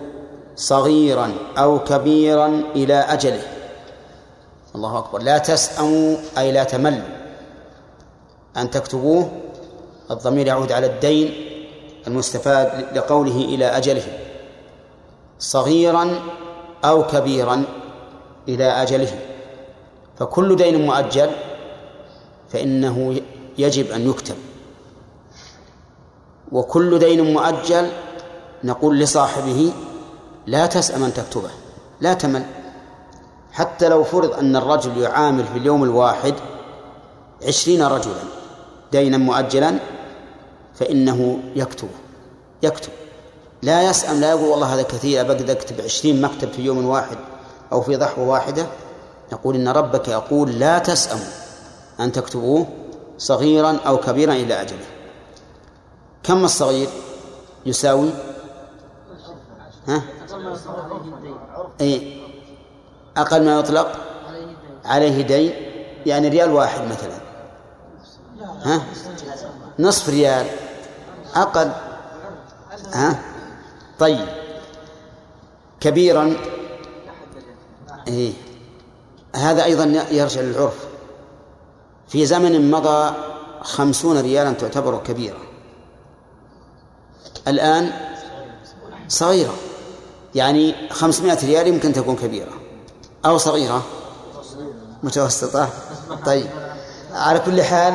صغيرا 0.56 1.34
أو 1.58 1.80
كبيرا 1.80 2.48
إلى 2.76 2.94
أجله. 2.94 3.42
الله 4.76 4.98
أكبر. 4.98 5.22
لا 5.22 5.38
تسأموا 5.38 6.18
أي 6.38 6.52
لا 6.52 6.64
تملوا. 6.64 7.08
أن 8.58 8.70
تكتبوه 8.70 9.32
الضمير 10.12 10.48
يعود 10.48 10.72
على 10.72 10.88
الدين 10.88 11.34
المستفاد 12.08 12.98
لقوله 12.98 13.36
إلى 13.36 13.66
أجله. 13.66 14.04
صغيرا 15.40 16.20
أو 16.86 17.08
كبيرا 17.08 17.64
إلى 18.48 18.66
أجله. 18.66 19.20
فكل 20.20 20.56
دين 20.56 20.86
مؤجل. 20.86 21.30
فإنه 22.54 23.22
يجب 23.58 23.92
أن 23.92 24.10
يكتب. 24.10 24.36
وكل 26.52 27.00
دين 27.00 27.34
مؤجل 27.34 27.90
نقول 28.64 29.00
لصاحبه 29.00 29.74
لا 30.48 30.66
تسأم 30.66 31.04
أن 31.04 31.14
تكتبه 31.14 31.50
لا 32.02 32.14
تمل. 32.14 32.46
حتى 33.52 33.90
لو 33.90 34.04
فرض 34.04 34.34
أن 34.34 34.56
الرجل 34.56 34.98
يعامل 34.98 35.44
في 35.44 35.58
اليوم 35.58 35.84
الواحد 35.84 36.34
عشرين 37.48 37.84
رجلا 37.84 38.24
دينا 38.92 39.18
مؤجلا 39.18 39.80
فإنه 40.76 41.40
يكتبه 41.56 41.90
يكتب. 42.64 42.92
لا 43.62 43.90
يسأم 43.90 44.22
لا 44.22 44.30
يقول 44.30 44.50
والله 44.50 44.74
هذا 44.74 44.82
كثير 44.82 45.22
أبقى 45.22 45.52
أكتب 45.52 45.82
عشرين 45.82 46.22
مكتب 46.22 46.52
في 46.52 46.62
يوم 46.62 46.86
واحد 46.86 47.18
أو 47.72 47.82
في 47.82 47.96
ضحوة 47.96 48.28
واحدة 48.28 48.66
نقول 49.34 49.56
إن 49.56 49.68
ربك 49.68 50.08
يقول 50.08 50.60
لا 50.60 50.80
تسأموا 50.80 51.26
أن 52.02 52.12
تكتبوه 52.12 52.68
صغيرا 53.18 53.80
أو 53.88 53.98
كبيرا 53.98 54.34
إلى 54.34 54.62
أجله. 54.62 54.86
كم 56.24 56.46
الصغير 56.46 56.90
يساوي؟ 57.66 58.10
ها؟ 59.88 60.02
أي 61.82 62.22
أقل 63.18 63.46
ما 63.46 63.60
يطلق؟ 63.60 63.98
عليه 64.86 65.22
دين. 65.22 65.54
يعني 66.06 66.28
ريال 66.28 66.52
واحد 66.52 66.82
مثلا. 66.88 67.18
ها؟ 68.64 68.82
نصف 69.80 70.10
ريال. 70.10 70.46
أقل. 71.36 71.72
ها؟ 72.94 73.20
طيب. 74.00 74.28
كبيرا. 75.80 76.38
إيه. 78.08 78.34
هذا 79.36 79.64
أيضا 79.64 79.84
يرجع 80.12 80.42
للعرف. 80.42 80.91
في 82.12 82.26
زمن 82.26 82.72
مضى 82.72 83.14
خمسون 83.62 84.22
ريالا 84.22 84.52
تعتبر 84.54 84.98
كبيرة. 84.98 85.38
الآن 87.48 87.92
صغيرة. 89.08 89.54
يعني 90.36 90.90
خمسمائة 90.90 91.46
ريال 91.46 91.68
يمكن 91.68 91.94
تكون 91.94 92.16
كبيرة. 92.16 92.52
أو 93.26 93.38
صغيرة. 93.38 93.84
متوسطة. 95.04 95.70
طيب. 96.26 96.48
على 97.12 97.40
كل 97.40 97.64
حال 97.64 97.94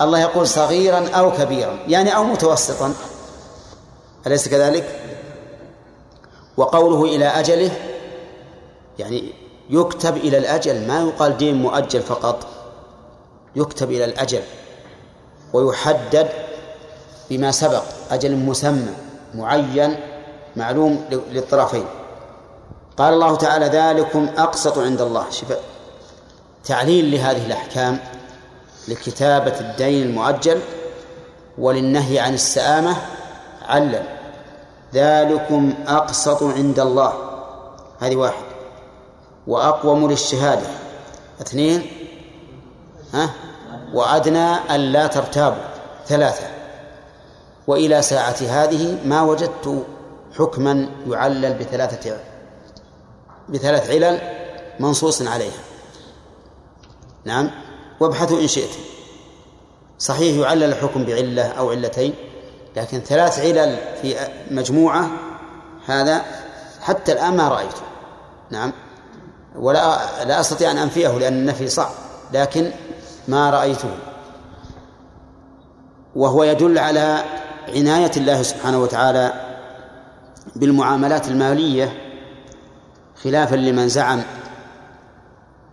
الله 0.00 0.18
يقول 0.18 0.48
صغيرا 0.48 1.08
أو 1.08 1.32
كبيرا. 1.32 1.78
يعني 1.88 2.16
أو 2.16 2.24
متوسطا. 2.24 2.94
أليس 4.26 4.48
كذلك؟ 4.48 5.00
وقوله 6.56 7.04
إلى 7.16 7.26
أجله 7.26 7.70
يعني 8.98 9.32
يكتب 9.70 10.16
إلى 10.16 10.38
الأجل 10.38 10.86
ما 10.86 11.00
يقال 11.00 11.36
دين 11.36 11.54
مؤجل 11.54 12.02
فقط. 12.02 12.59
يكتب 13.56 13.90
إلى 13.90 14.04
الأجل 14.04 14.42
ويحدد 15.52 16.28
بما 17.30 17.50
سبق 17.50 17.82
أجل 18.10 18.36
مسمى 18.36 18.94
معين 19.34 19.96
معلوم 20.56 21.04
للطرفين. 21.10 21.84
قال 22.96 23.14
الله 23.14 23.36
تعالى 23.36 23.66
ذلكم 23.66 24.28
أقسط 24.36 24.78
عند 24.78 25.00
الله. 25.00 25.30
شفاء 25.30 25.60
تعليل 26.64 27.10
لهذه 27.10 27.46
الأحكام 27.46 27.98
لكتابة 28.88 29.60
الدين 29.60 30.06
المؤجل 30.06 30.60
وللنهي 31.58 32.18
عن 32.18 32.34
السآمة 32.34 32.96
علل. 33.68 34.02
ذلكم 34.94 35.74
أقسط 35.86 36.42
عند 36.42 36.80
الله. 36.80 37.12
هذه 38.00 38.16
واحد. 38.16 38.44
وأقوم 39.46 40.10
للشهادة. 40.10 40.66
اثنين 41.40 41.99
ها؟ 43.14 43.30
وأدنى 43.94 44.74
ألا 44.74 45.06
ترتابوا 45.06 45.62
ثلاثة. 46.06 46.46
وإلى 47.66 48.02
ساعة 48.02 48.36
هذه 48.48 48.98
ما 49.04 49.22
وجدت 49.22 49.86
حكما 50.38 50.88
يعلل 51.06 51.54
بثلاثة 51.54 52.16
بثلاث 53.48 53.90
علل 53.90 54.20
منصوص 54.80 55.22
عليها. 55.22 55.62
نعم. 57.24 57.50
وابحثوا 58.00 58.40
إن 58.40 58.46
شئتم. 58.46 58.80
صحيح 59.98 60.36
يعلل 60.36 60.64
الحكم 60.64 61.04
بعلة 61.04 61.42
أو 61.42 61.70
علتين 61.70 62.14
لكن 62.76 63.00
ثلاث 63.00 63.38
علل 63.38 63.78
في 64.02 64.16
مجموعة 64.50 65.10
هذا 65.86 66.24
حتى 66.80 67.12
الآن 67.12 67.36
ما 67.36 67.48
رأيته. 67.48 67.82
نعم. 68.50 68.72
ولا 69.56 69.98
لا 70.24 70.40
أستطيع 70.40 70.70
أن 70.70 70.78
أنفيه 70.78 71.18
لأن 71.18 71.32
النفي 71.32 71.68
صعب 71.68 71.90
لكن 72.32 72.70
ما 73.28 73.50
رأيته. 73.50 73.90
وهو 76.16 76.44
يدل 76.44 76.78
على 76.78 77.24
عناية 77.68 78.10
الله 78.16 78.42
سبحانه 78.42 78.78
وتعالى 78.78 79.32
بالمعاملات 80.56 81.28
المالية 81.28 81.92
خلافا 83.24 83.56
لمن 83.56 83.88
زعم 83.88 84.22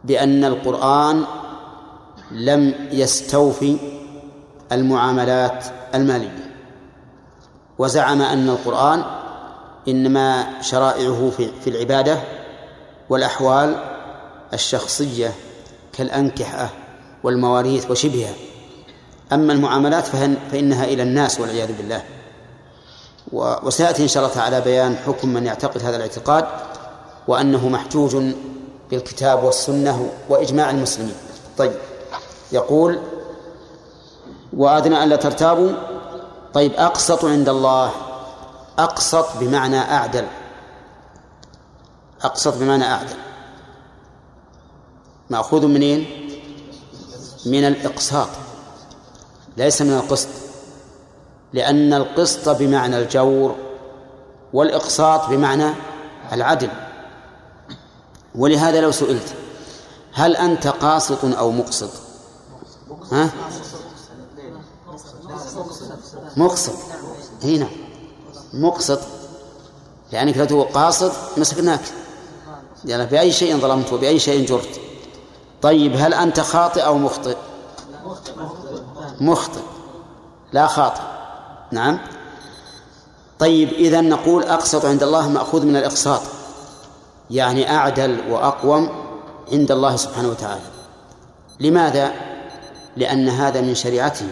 بأن 0.04 0.44
القرآن 0.44 1.24
لم 2.32 2.74
يستوفي 2.92 3.78
المعاملات 4.72 5.66
المالية. 5.96 6.48
وزعم 7.78 8.22
أن 8.22 8.50
القرآن 8.50 9.04
إنما 9.88 10.62
شرائعه 10.62 11.32
في, 11.38 11.68
العبادة 11.68 12.20
والأحوال 13.10 13.76
الشخصية 14.54 15.34
كالأنكحة 15.94 16.70
والمواريث 17.24 17.92
وشبهها. 17.92 18.34
أما 19.34 19.54
المعاملات 19.54 20.06
فإنها 20.52 20.86
إلى 20.86 21.04
الناس 21.04 21.40
والعياذ 21.40 21.78
بالله. 21.78 22.04
وسيأتي 23.34 24.04
إن 24.04 24.08
شاء 24.08 24.24
الله 24.24 24.36
تعالى 24.36 24.62
بيان 24.62 24.96
حكم 24.96 25.30
من 25.30 25.46
يعتقد 25.46 25.84
هذا 25.84 25.96
الاعتقاد 25.96 26.46
وأنه 27.28 27.70
محجوج 27.70 28.18
بالكتاب 28.92 29.44
والسنة 29.44 30.10
وإجماع 30.30 30.70
المسلمين. 30.70 31.16
طيب. 31.58 31.74
يقول 32.52 33.00
وأدنى 34.54 35.04
ألا 35.04 35.16
ترتابوا. 35.16 35.72
طيب 36.54 36.74
أقسط 36.74 37.26
عند 37.26 37.50
الله. 37.50 37.92
أقسط 38.80 39.38
بمعنى 39.40 39.80
أعدل. 39.80 40.26
أقسط 42.22 42.58
بمعنى 42.58 42.84
أعدل. 42.84 43.16
مأخوذ 45.30 45.68
منين؟ 45.68 46.27
من 47.46 47.64
الإقساط 47.64 48.30
ليس 49.58 49.82
من 49.82 49.94
القسط 49.94 50.28
لأن 51.54 51.94
القسط 51.94 52.50
بمعنى 52.50 53.00
الجور 53.00 53.56
والإقساط 54.54 55.30
بمعنى 55.30 55.74
العدل. 56.34 56.70
ولهذا 58.36 58.82
لو 58.82 58.92
سئلت 58.92 59.34
هل 60.14 60.36
أنت 60.36 60.68
قاسط 60.68 61.26
أو 61.26 61.52
مقسط؟ 61.52 61.90
ها؟ 63.12 63.30
مقسط. 66.38 66.74
هنا 67.44 67.68
مقسط. 68.54 69.00
لأنك 70.12 70.38
لو 70.38 70.46
تقول 70.46 70.64
قاصد 70.64 71.12
مسكناك. 71.38 71.82
يعني 72.86 73.06
بأي 73.06 73.32
شيء 73.32 73.58
ظلمت 73.58 73.94
وبأي 73.94 74.20
شيء 74.20 74.46
جرت. 74.46 74.87
طيب 75.62 75.96
هل 75.96 76.14
أنت 76.14 76.40
خاطئ 76.40 76.82
أو 76.82 76.98
مخطئ؟ 76.98 77.38
مخطئ 79.22 79.62
لا 80.54 80.68
خاطئ. 80.68 81.02
نعم. 81.72 82.00
طيب 83.40 83.70
إذا 83.70 84.02
نقول 84.02 84.44
أقسط 84.44 84.86
عند 84.86 85.04
الله 85.04 85.30
مأخوذ 85.30 85.66
من 85.66 85.76
الإقساط 85.76 86.22
يعني 87.30 87.76
أعدل 87.76 88.32
وأقوم 88.32 88.90
عند 89.52 89.72
الله 89.72 89.96
سبحانه 89.96 90.30
وتعالى. 90.30 90.62
لماذا؟ 91.60 92.12
لأن 92.98 93.30
هذا 93.30 93.62
من 93.62 93.76
شريعته 93.76 94.30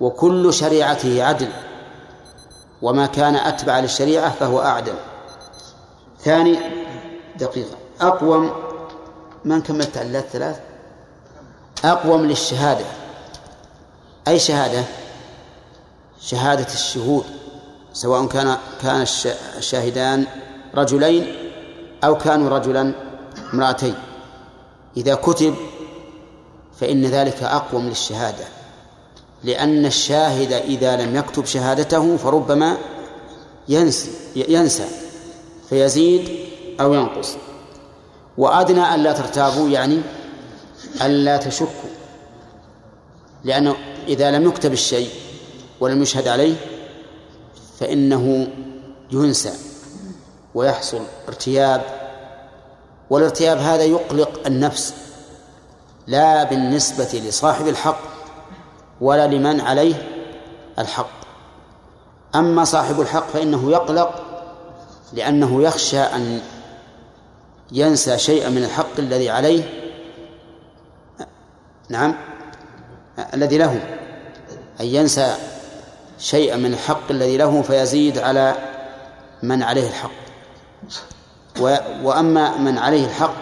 وكل 0.00 0.54
شريعته 0.54 1.24
عدل 1.24 1.48
وما 2.82 3.06
كان 3.06 3.36
أتبع 3.36 3.78
للشريعة 3.80 4.30
فهو 4.30 4.60
أعدل. 4.60 4.94
ثاني 6.20 6.58
دقيقة. 7.38 7.76
أقوم 8.00 8.67
من 9.48 9.60
كملت 9.62 9.96
علات 9.96 10.24
ثلاث 10.32 10.56
أقوم 11.84 12.26
للشهادة. 12.26 12.84
أي 14.28 14.38
شهادة؟ 14.38 14.84
شهادة 16.20 16.66
الشهود 16.74 17.24
سواء 17.92 18.26
كان 18.26 18.56
كان 18.82 19.06
الشاهدان 19.56 20.26
رجلين 20.74 21.34
أو 22.04 22.18
كانوا 22.18 22.48
رجلا 22.58 22.92
امرأتين. 23.54 23.94
إذا 24.96 25.14
كتب 25.14 25.54
فإن 26.80 27.04
ذلك 27.06 27.42
أقوم 27.42 27.88
للشهادة 27.88 28.44
لأن 29.44 29.86
الشاهد 29.86 30.52
إذا 30.52 30.96
لم 30.96 31.16
يكتب 31.16 31.44
شهادته 31.44 32.16
فربما 32.16 32.76
ينسى 33.68 34.10
ينسى 34.36 34.88
فيزيد 35.68 36.30
أو 36.80 36.94
ينقص. 36.94 37.36
وأدنى 38.38 38.94
ألا 38.94 39.12
ترتابوا 39.12 39.68
يعني 39.68 40.00
ألا 41.02 41.36
تشكوا. 41.36 41.90
لأنه 43.44 43.76
إذا 44.08 44.30
لم 44.30 44.48
يكتب 44.48 44.72
الشيء 44.72 45.10
ولم 45.80 46.02
يشهد 46.02 46.28
عليه 46.28 46.54
فإنه 47.80 48.48
ينسى 49.10 49.52
ويحصل 50.54 51.00
ارتياب. 51.28 51.82
والارتياب 53.10 53.58
هذا 53.58 53.82
يقلق 53.82 54.46
النفس 54.46 54.94
لا 56.06 56.44
بالنسبة 56.44 57.22
لصاحب 57.24 57.68
الحق 57.68 58.00
ولا 59.00 59.26
لمن 59.26 59.60
عليه 59.60 59.94
الحق. 60.78 61.18
أما 62.34 62.64
صاحب 62.64 63.00
الحق 63.00 63.28
فإنه 63.28 63.70
يقلق 63.70 64.24
لأنه 65.12 65.62
يخشى 65.62 66.00
أن 66.00 66.40
ينسى 67.72 68.18
شيئا 68.18 68.48
من 68.48 68.64
الحق 68.64 68.98
الذي 68.98 69.30
عليه 69.30 69.62
نعم 71.88 72.14
الذي 73.34 73.58
له 73.58 73.98
أن 74.80 74.86
ينسى 74.86 75.36
شيئا 76.18 76.56
من 76.56 76.72
الحق 76.74 77.10
الذي 77.10 77.36
له 77.36 77.62
فيزيد 77.62 78.18
على 78.18 78.54
من 79.42 79.62
عليه 79.62 79.88
الحق. 79.88 80.10
وأما 82.02 82.56
من 82.56 82.78
عليه 82.78 83.06
الحق 83.06 83.34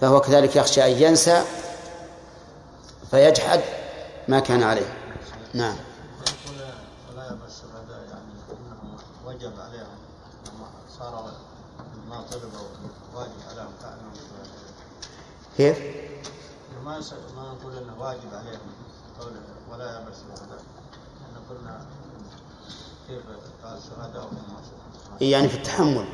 فهو 0.00 0.20
كذلك 0.20 0.56
يخشى 0.56 0.84
أن 0.84 1.02
ينسى 1.02 1.44
فيجحد 3.10 3.60
ما 4.28 4.40
كان 4.40 4.62
عليه. 4.62 4.94
نعم 5.54 5.76
ولا 7.14 7.24
يأبى 7.24 7.44
الشهداء 7.46 8.00
يعني 8.10 8.32
انه 8.50 8.98
وجب 9.26 9.60
عليهم 9.60 9.98
لما 10.46 10.66
صار 10.98 11.32
ما 12.08 12.24
طلبوا 12.30 12.68
واجب 13.14 13.32
عليهم 13.50 13.72
كانهم 13.82 14.14
شهداء 14.14 14.60
كيف؟ 15.60 15.78
ما 16.84 17.00
ما 17.36 17.52
نقول 17.52 17.76
إنه 17.76 18.00
واجب 18.00 18.34
عليهم 18.34 18.60
قول 19.20 19.32
ولا 19.72 19.84
يأبى 19.84 20.10
الشهداء 20.10 20.58
إحنا 21.22 21.40
قلنا 21.50 21.86
كيف 23.08 23.22
قال 23.64 23.78
الشهداء 23.78 24.22
هم 24.22 24.36
يعني 25.20 25.48
في 25.48 25.56
التحمل. 25.56 26.04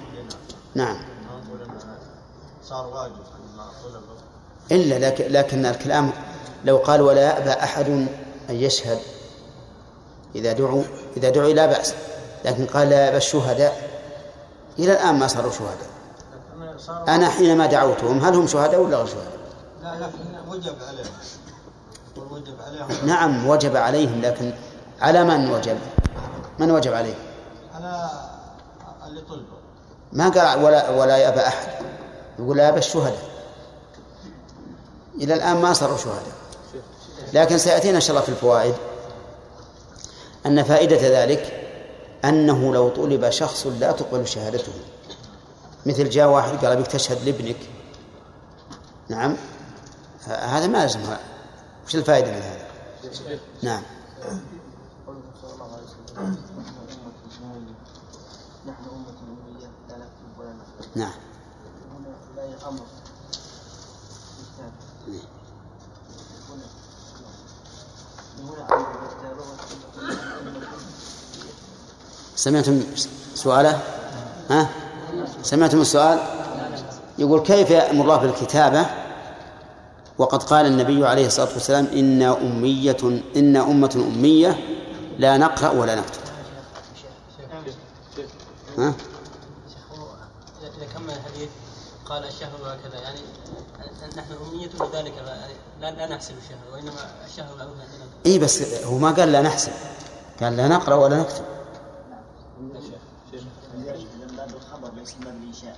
نعم. 0.75 0.97
ما 0.97 1.41
نقول 1.47 1.63
إنه 1.63 1.99
صار 2.65 2.87
واجب 2.87 3.15
إلا 4.73 5.09
لكن, 5.09 5.33
لكن 5.33 5.67
الكلام 5.67 6.13
لو 6.65 6.77
قال 6.77 7.01
ولا 7.01 7.21
يأبى 7.21 7.51
أحد 7.51 7.89
أن 7.89 8.55
يشهد. 8.55 8.99
إذا 10.35 10.53
دعوا 10.53 10.83
إذا 11.17 11.31
دعوا 11.31 11.53
لا 11.53 11.67
بأس. 11.67 11.95
لكن 12.45 12.67
قال 12.67 12.91
لا 12.91 13.05
يأبى 13.05 13.17
الشهداء 13.17 13.91
إلى 14.79 14.93
الآن 14.93 15.19
ما 15.19 15.27
صاروا 15.27 15.53
شهداء. 15.53 15.97
أنا 17.09 17.29
حينما 17.29 17.67
دعوتهم 17.67 18.19
هل 18.19 18.35
هم 18.35 18.47
شهداء 18.47 18.81
ولا 18.81 18.97
غير 18.97 19.07
شهداء؟ 19.07 19.36
لكن 20.01 20.51
وجب 20.51 20.77
عليهم. 20.89 21.13
يقول 22.17 22.33
وجب 22.33 22.55
عليهم 22.67 23.07
نعم 23.07 23.47
وجب 23.47 23.77
عليهم 23.77 24.23
لكن 24.23 24.53
على 25.01 25.25
من 25.25 25.51
وجب؟ 25.51 25.79
من 26.59 26.71
وجب 26.71 26.93
عليه؟ 26.93 27.15
على 27.75 28.11
اللي 29.07 29.21
طلبوا. 29.21 29.57
ما 30.13 30.29
قال 30.29 30.65
ولا 30.65 30.91
ولا 30.91 31.17
يأبى 31.17 31.41
أحد. 31.41 31.69
يقول 32.39 32.57
لا 32.57 32.65
يأبى 32.65 32.79
الشهداء. 32.79 33.29
إلى 35.15 35.35
الآن 35.35 35.57
ما 35.57 35.73
صاروا 35.73 35.97
شهداء. 35.97 36.23
لكن 37.33 37.59
سيأتينا 37.59 37.97
إن 37.97 38.01
شاء 38.01 38.11
الله 38.11 38.21
في 38.21 38.29
الفوائد. 38.29 38.75
أن 40.47 40.63
فائدة 40.63 41.23
ذلك 41.23 41.71
أنه 42.25 42.75
لو 42.75 42.89
طلب 42.89 43.31
شخص 43.31 43.67
لا 43.67 43.93
تقبل 43.93 44.29
شهادته. 44.29 44.73
مثل 45.87 46.11
جاء 46.11 46.29
واحد 46.29 46.65
قال 46.65 46.73
أبيك 46.73 46.87
تشهد 46.87 47.25
لابنك. 47.25 47.57
نعم. 49.09 49.37
ه- 50.27 50.31
هذا 50.33 50.67
ما 50.67 50.79
لازم 50.79 51.01
وش 51.87 51.95
الفائدة 51.97 52.31
من 52.31 52.43
هذا؟ 52.43 52.67
نعم. 53.63 53.83
نعم. 60.97 61.11
سمعتم 72.37 72.81
سؤاله؟ 73.35 73.81
ها؟ 74.51 74.69
سمعتم 75.43 75.81
السؤال؟ 75.81 76.19
يقول 77.19 77.41
كيف 77.41 77.71
يأمر 77.71 78.05
الله 78.05 78.17
بالكتابة؟ 78.17 78.87
وقد 80.19 80.43
قال 80.43 80.67
النبي 80.67 81.07
عليه 81.07 81.27
الصلاة 81.27 81.53
والسلام 81.53 81.87
إن 81.87 82.23
أمية 82.23 82.97
إن 83.37 83.57
أمة 83.57 84.13
أمية 84.17 84.61
لا 85.19 85.37
نقرأ 85.37 85.71
ولا 85.71 85.95
نكتب. 85.95 86.21
ها؟ 88.79 88.95
إذا 90.77 90.87
كمل 90.95 91.11
الحديث 91.11 91.49
قال 92.07 92.25
الشهر 92.25 92.51
هكذا 92.65 93.01
يعني 93.01 93.21
نحن 94.17 94.33
أمية 94.33 94.67
لذلك 94.67 95.13
لا, 95.81 95.91
لا 95.91 96.15
نحسب 96.15 96.35
الشهر 96.39 96.73
وإنما 96.73 97.27
الشهر 97.27 97.55
الأول 97.57 97.71
عندنا 97.71 98.07
اي 98.27 98.39
بس 98.39 98.85
هو 98.85 98.99
ما 98.99 99.11
قال 99.11 99.33
لا 99.33 99.43
نحسب. 99.43 99.73
قال 100.41 100.57
لا 100.57 100.69
نقرأ 100.69 100.95
ولا 100.95 101.21
نكتب. 101.21 101.45
باب 104.37 104.55
الخبر 104.57 104.91
ليس 104.97 105.15
باب 105.15 105.35
الإنشاء. 105.43 105.77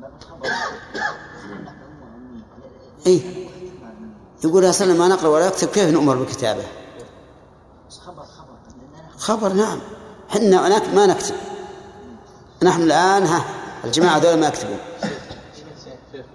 باب 0.00 0.10
الخبر. 0.22 0.48
اي 3.06 3.46
يقول 4.44 4.64
يا 4.64 4.72
سلام 4.72 4.98
ما 4.98 5.08
نقرأ 5.08 5.28
ولا 5.28 5.48
نكتب 5.48 5.68
كيف 5.68 5.90
نؤمر 5.90 6.16
بالكتابة 6.16 6.62
خبر 8.06 8.22
خبر 8.22 8.56
خبر 9.18 9.52
نعم 9.52 9.80
حنا 10.28 10.68
ما 10.94 11.06
نكتب. 11.06 11.34
نحن 12.62 12.82
الآن 12.82 13.22
ها 13.22 13.44
الجماعة 13.84 14.16
هذول 14.16 14.40
ما 14.40 14.46
يكتبون. 14.46 14.78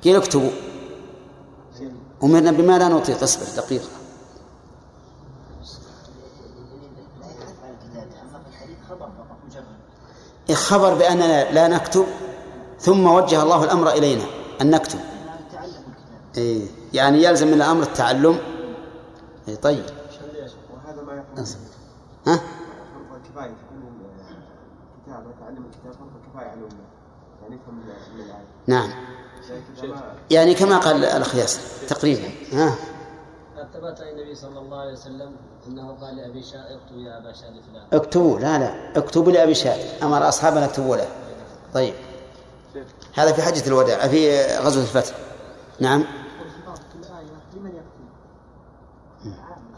قيل 0.04 0.16
اكتبوا. 0.16 0.50
أمرنا 2.24 2.52
بما 2.52 2.78
لا 2.78 2.88
نطيق 2.88 3.24
اصبر 3.24 3.46
دقيقة. 3.58 3.88
الحديث 8.48 8.78
خبر 10.56 10.94
بأننا 10.94 11.52
لا 11.52 11.68
نكتب 11.68 12.06
ثم 12.80 13.08
وجه 13.08 13.44
الله 13.44 13.64
الأمر 13.64 13.90
إلينا 13.92 14.26
أن 14.62 14.72
نكتب. 14.72 15.00
إيه. 16.38 16.68
يعني 16.94 17.24
يلزم 17.24 17.48
من 17.48 17.54
الأمر 17.54 17.84
التعلم. 17.84 18.40
إيه 19.48 19.56
طيب. 19.56 19.86
وهذا 20.74 21.02
ما 21.02 21.14
يفهم 21.14 21.46
ها؟ 22.28 22.36
تكون 22.36 22.44
تعلم 25.40 25.66
الكتاب 25.66 25.94
فرض 25.94 26.10
الكفاية 26.26 26.50
على 26.50 26.62
يعني 27.44 27.56
يفهم 27.56 27.84
نعم. 28.68 28.92
يعني 30.32 30.54
كما 30.54 30.78
قال 30.78 31.06
الأخ 31.06 31.36
ياسر 31.36 31.62
تقريبا. 31.88 32.28
ها؟ 32.54 32.76
ثبت 33.74 34.02
عن 34.02 34.08
النبي 34.08 34.36
صلى 34.36 34.60
الله 34.60 34.80
عليه 34.80 34.94
وسلم 34.94 35.32
أنه 35.68 35.98
قال 36.02 36.16
لأبي 36.16 36.44
شاء 36.44 36.76
اكتب 36.76 36.98
يا 36.98 37.18
أبا 37.18 37.34
شاء 37.34 37.50
فلان. 37.50 37.84
اكتبوا. 37.94 38.40
لا 38.40 38.60
لا. 38.60 38.98
اكتبوا 38.98 39.32
لأبي 39.32 39.54
شاء 39.54 39.98
أمر 40.04 40.28
أصحابنا 40.28 40.66
اكتبوا 40.66 40.96
له. 40.96 41.08
طيب. 41.74 41.94
هذا 43.14 43.32
في 43.32 43.42
حجة 43.42 43.68
الوداع 43.68 44.08
في 44.08 44.46
غزوة 44.58 44.84
الفتح. 44.84 45.16
نعم 45.80 46.04
والخطاب 46.40 46.76
في 46.76 46.96
الآية 46.96 47.26
لمن 47.56 47.70
يكتب 47.76 48.06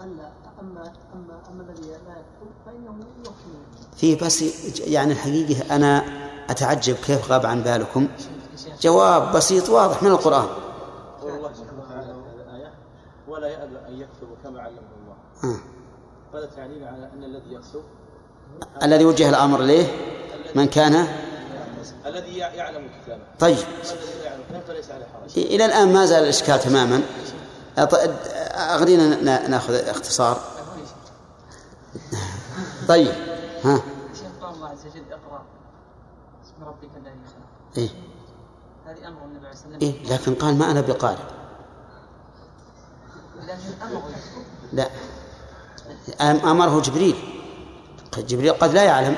ألا 0.04 0.32
أما 0.62 0.94
أما 1.14 1.42
أما 1.52 1.64
الذي 1.64 1.88
لا 1.88 1.96
يكتب 1.96 2.52
فإنه 2.66 2.92
يكتب 3.98 4.20
في 4.20 4.26
بس 4.26 4.44
يعني 4.88 5.14
الحقيقة 5.14 5.76
أنا 5.76 6.04
أتعجب 6.50 6.96
كيف 6.96 7.32
غاب 7.32 7.46
عن 7.46 7.64
بالكم. 7.64 8.08
جواب 8.82 9.32
بسيط 9.36 9.70
واضح 9.70 10.04
من 10.04 10.12
القرآن. 10.12 10.48
قول 11.22 11.32
الله 11.32 11.50
سبحانه 11.54 11.82
وتعالى 11.88 12.12
الآية 12.46 12.72
ولا 13.28 13.48
يأبى 13.48 13.78
أن 13.88 13.94
يكتب 14.02 14.28
كما 14.44 14.62
علمه 14.62 14.80
الله. 15.02 15.16
آه. 15.44 15.60
هذا 16.38 16.50
تعليل 16.56 16.84
على 16.84 17.10
أن 17.14 17.24
الذي 17.24 17.54
يكتب 17.54 17.82
الذي 18.84 19.06
وجه 19.06 19.30
الأمر 19.30 19.62
إليه 19.62 19.88
من 20.56 20.68
كان؟ 20.68 21.08
الذي 22.06 22.38
يع- 22.38 22.54
يعلم 22.54 22.86
الكتابة 22.86 23.22
طيب. 23.40 23.58
إلى 25.38 25.66
الآن 25.66 25.94
ما 25.94 26.06
زال 26.06 26.24
الإشكال 26.24 26.60
تماما. 26.60 27.02
أغرينا 28.58 29.08
نا- 29.22 29.48
ناخذ 29.48 29.74
اختصار. 29.74 30.40
طيب. 32.88 33.12
ها؟ 33.64 33.82
شيخ 34.14 34.28
قال 34.42 34.56
الله 34.56 34.68
عز 34.68 34.86
وجل 34.86 35.04
اقرأ. 35.12 35.42
اسم 36.44 36.64
ربك 36.64 36.90
الذي 36.98 37.16
خلق 37.26 37.78
إيه. 37.78 37.90
هذه 38.86 39.08
أمر 39.08 39.26
النبي 39.26 39.48
عليه 39.48 39.50
الصلاة 39.50 39.74
والسلام. 39.74 39.82
إيه 39.82 40.14
لكن 40.14 40.36
قال 40.36 40.58
ما 40.58 40.72
أنا 40.72 40.82
بقارئ. 40.82 41.18
لكن 43.42 43.84
أمر 43.84 44.02
لا. 44.74 44.90
أمره 46.52 46.82
جبريل. 46.82 47.16
جبريل 48.18 48.54
قد 48.54 48.74
لا 48.74 48.84
يعلم. 48.84 49.16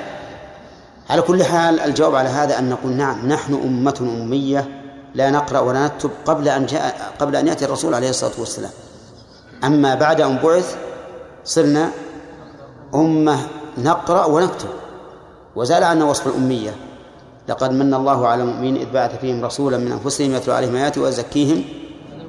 على 1.10 1.22
كل 1.22 1.44
حال 1.44 1.80
الجواب 1.80 2.16
على 2.16 2.30
هذا 2.30 2.60
أن 2.60 2.70
نقول 2.70 2.92
نعم 2.92 3.28
نحن 3.28 3.54
أمة 3.54 3.98
أمية 4.02 4.82
لا 5.16 5.30
نقرأ 5.30 5.60
ولا 5.60 5.86
نكتب 5.86 6.12
قبل 6.26 6.48
أن 6.50 6.66
جاء 6.66 7.16
قبل 7.20 7.36
أن 7.36 7.48
يأتي 7.48 7.66
الرسول 7.66 7.94
عليه 7.94 8.10
الصلاة 8.10 8.40
والسلام. 8.40 8.72
أما 9.64 9.96
بعد 9.96 10.22
أن 10.22 10.38
بعث 10.38 10.78
صرنا 11.44 11.92
أمة 12.96 13.48
نقرأ 13.84 14.26
ونكتب. 14.26 14.70
وزال 15.56 15.84
عنا 15.84 16.06
وصف 16.06 16.28
الأمية. 16.28 16.76
لقد 17.48 17.72
من 17.72 17.94
الله 17.94 18.28
على 18.28 18.44
المؤمنين 18.44 18.78
إذ 18.78 18.92
بعث 18.92 19.20
فيهم 19.20 19.46
رسولا 19.46 19.78
من 19.78 19.92
أنفسهم 19.92 20.34
يتلو 20.34 20.54
عليهم 20.54 20.76
آياته 20.76 21.02
ويزكيهم 21.02 21.66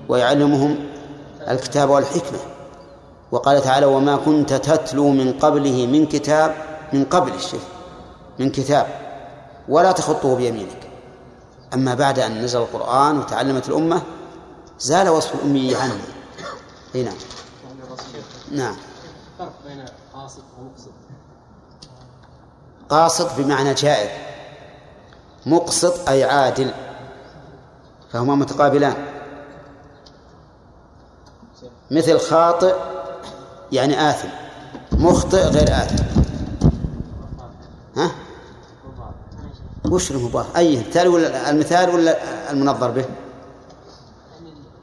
ويعلمهم 0.08 0.76
الكتاب 1.48 1.90
والحكمة. 1.90 2.38
وقال 3.32 3.62
تعالى 3.62 3.86
وما 3.86 4.16
كنت 4.16 4.52
تتلو 4.52 5.08
من 5.10 5.32
قبله 5.32 5.86
من 5.86 6.06
كتاب 6.06 6.54
من 6.92 7.04
قبل 7.04 7.32
الشيخ 7.32 7.62
من 8.38 8.50
كتاب 8.50 8.86
ولا 9.68 9.92
تخطه 9.92 10.36
بيمينك. 10.36 10.90
أما 11.74 11.94
بعد 11.94 12.18
أن 12.18 12.42
نزل 12.44 12.58
القرآن 12.60 13.18
وتعلمت 13.18 13.68
الأمة 13.68 14.02
زال 14.78 15.08
وصف 15.08 15.34
الأمية 15.34 15.76
عني 15.76 15.92
أي 16.94 17.02
نعم. 17.02 17.14
نعم. 18.52 18.76
فرق 19.38 19.52
بين 19.66 19.84
قاصد 20.14 20.42
ومقصد. 20.58 20.92
قاصد 22.90 23.42
بمعنى 23.42 23.74
جائر 23.74 24.10
مقسط 25.46 26.08
أي 26.08 26.24
عادل. 26.24 26.70
فهما 28.12 28.34
متقابلان. 28.34 28.94
مثل 31.90 32.18
خاطئ 32.18 32.74
يعني 33.72 34.10
آثم. 34.10 34.28
مخطئ 34.92 35.42
غير 35.42 35.68
آثم. 35.68 36.04
ها؟ 37.96 38.10
وش 39.90 40.10
المضاف؟ 40.10 40.56
أي 40.56 40.74
المثال 40.74 41.08
ولا 41.08 41.50
المثال 41.50 41.90
ولا 41.90 42.16
المنظر 42.50 42.90
به؟ 42.90 43.04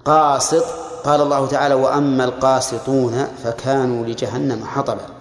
قاسط 0.05 0.63
قال 1.05 1.21
الله 1.21 1.47
تعالى 1.47 1.73
وأما 1.73 2.23
القاسطون 2.23 3.27
فكانوا 3.43 4.05
لجهنم 4.05 4.65
حطبا. 4.65 5.16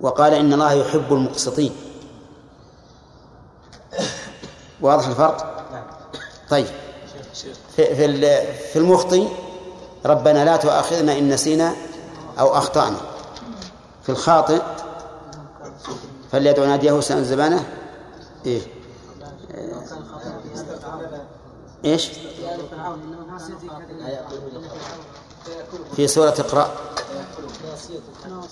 وقال 0.00 0.34
إن 0.34 0.52
الله 0.52 0.72
يحب 0.72 1.12
المقسطين. 1.12 1.72
واضح 4.80 5.06
الفرق؟ 5.06 5.66
طيب. 6.50 6.66
في 7.76 7.84
في 8.72 8.78
المخطي 8.78 9.28
ربنا 10.06 10.44
لا 10.44 10.56
تؤاخذنا 10.56 11.18
إن 11.18 11.28
نسينا 11.28 11.74
أو 12.38 12.56
أخطأنا. 12.56 12.96
في 14.02 14.08
الخاطئ 14.08 14.62
فليدعو 16.32 16.66
ناديه 16.66 17.00
سنة 17.00 17.22
زبانه 17.22 17.66
إيه. 18.46 18.60
إيش؟ 21.84 22.10
في 25.96 26.08
سورة 26.08 26.34
اقرأ. 26.38 26.70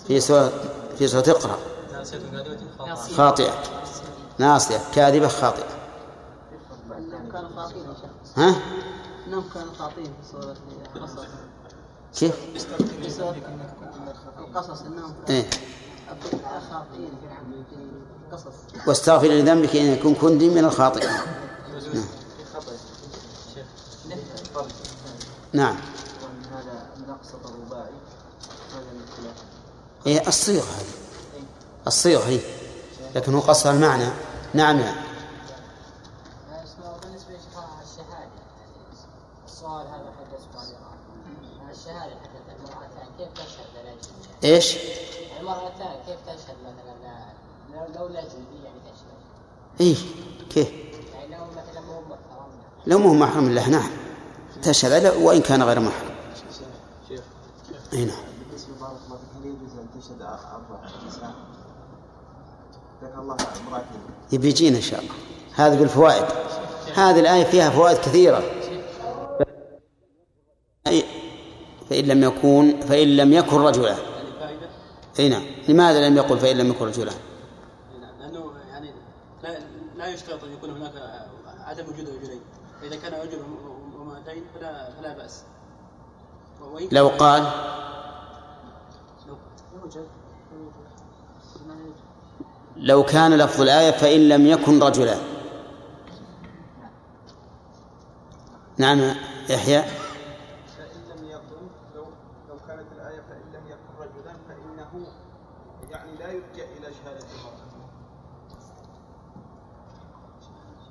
في 0.09 0.20
سورة 0.20 0.52
في 0.98 1.09
سورة 1.09 1.24
اقرأ 1.28 1.59
خاطئة 3.16 3.52
ناصية 4.39 4.81
كاذبة 4.94 5.28
خاطئة 5.28 5.64
ها؟ 8.36 8.55
انهم 9.27 9.44
كانوا 9.55 9.73
خاطئين 9.78 10.06
في 10.23 10.28
سورة 10.32 10.56
القصص 10.97 11.20
كيف؟ 12.19 12.35
في 12.35 12.59
القصص 14.39 14.82
انهم 14.82 15.14
إيه؟ 15.28 15.51
خاطئين 16.70 17.10
في 17.70 17.77
القصص 18.32 18.86
واستغفر 18.86 19.27
لذنبك 19.27 19.77
إن 19.77 19.86
يكون 19.86 20.14
كنت 20.14 20.43
من 20.43 20.64
الخاطئين 20.64 21.10
نعم. 25.52 25.52
نعم 25.52 25.77
هذا 26.52 26.86
نقص 27.09 27.28
الرباعي 27.44 27.93
هذا 28.73 28.90
الاختلاف 28.93 29.36
إيه 30.06 30.28
الصيغة 30.28 30.62
هذه. 30.64 31.42
الصيغة 31.86 32.24
هي 32.28 32.40
لكن 33.14 33.34
هو 33.34 33.40
قصر 33.40 33.70
المعنى. 33.70 34.04
نعم. 34.54 34.76
نعم 34.76 34.94
الشهادة. 41.70 42.14
حقت 42.14 42.58
المرأتان 42.60 43.08
كيف 43.18 43.28
تشهد 43.34 43.66
للأجنبي؟ 43.74 44.54
إيش؟ 44.54 44.76
المرأتان 45.40 45.96
كيف 46.06 46.16
تشهد 46.26 46.56
مثلا؟ 46.64 47.24
لو- 47.74 47.94
لو 48.00 48.06
الأجنبي 48.06 48.64
يعني 48.64 48.78
تشهد؟ 48.84 49.80
إيه 49.80 49.96
كيف؟ 50.50 50.68
يعني 51.14 51.36
لو 51.36 51.44
مثلا 51.50 51.80
مو 51.80 52.00
محترم 52.00 52.50
لو 52.86 52.98
مو 52.98 53.14
محرم 53.14 53.48
له 53.50 53.68
نعم. 53.68 53.90
تشهد 54.62 55.16
وإن 55.16 55.40
كان 55.42 55.62
غير 55.62 55.80
محرم. 55.80 56.14
شيخ 57.08 57.20
أي 57.92 58.04
نعم 58.04 58.16
بالنسبة 58.48 58.72
بارك 58.80 58.92
الله 59.06 59.16
فيك 59.16 59.42
هل 59.42 59.46
يجوز 59.46 59.78
أن 59.78 60.00
تشهد 60.00 60.22
أربع 60.22 60.90
نساء؟ 61.08 61.34
ذكر 63.02 63.20
الله 63.20 63.34
امرأتين 63.34 63.52
يبي 64.32 64.48
يجينا 64.48 64.76
إن 64.76 64.82
شاء 64.82 65.00
الله. 65.00 65.12
هذه 65.54 65.78
بالفوائد. 65.78 66.24
هذه 66.94 67.20
الآية 67.20 67.44
فيها 67.44 67.70
فوائد 67.70 67.96
كثيرة. 67.98 68.42
فإن 71.90 72.04
لم 72.04 72.22
يكون 72.24 72.80
فإن 72.80 73.16
لم 73.16 73.32
يكن 73.32 73.56
رجلا. 73.56 73.96
أي 75.18 75.28
نعم. 75.28 75.42
لماذا 75.68 76.08
لم 76.08 76.16
يقل 76.16 76.38
فإن 76.38 76.56
لم 76.58 76.70
يكن 76.70 76.84
رجلا؟ 76.86 77.10
لأنه 78.20 78.52
يعني 78.70 78.90
لا 79.42 79.58
لا 79.96 80.06
يشترط 80.08 80.44
أن 80.44 80.52
يكون 80.52 80.70
هناك 80.70 80.92
عدم 81.60 81.84
وجود 81.84 82.08
رجلين. 82.08 82.40
فإذا 82.80 82.96
كان 82.96 83.20
رجل 83.20 83.42
وامرأتين 83.98 84.44
فلا 84.54 84.90
فلا 85.00 85.14
بأس. 85.16 85.42
لو 86.92 87.08
قال؟ 87.08 87.42
لو- 89.28 89.36
يوجد 89.82 90.06
لو 92.76 93.02
كان 93.02 93.34
لفظ 93.38 93.60
الآية 93.60 93.90
فإن 93.90 94.28
لم 94.28 94.46
يكن 94.46 94.82
رجلا. 94.82 95.16
نعم 98.78 98.98
يحيى. 99.48 99.82
فإن 99.82 101.00
لم 101.10 101.24
يكن 101.30 101.66
لو 101.94 102.04
لو 102.48 102.56
كانت 102.68 102.86
الآية 102.92 103.20
فإن 103.20 103.52
لم 103.52 103.66
يكن 103.66 103.92
رجلا 103.98 104.32
فإنه 104.48 105.06
يعني 105.90 106.16
لا 106.16 106.28
يلجأ 106.32 106.64
إلى 106.64 106.94
شهادة 106.94 107.26
المرأة. 107.34 107.62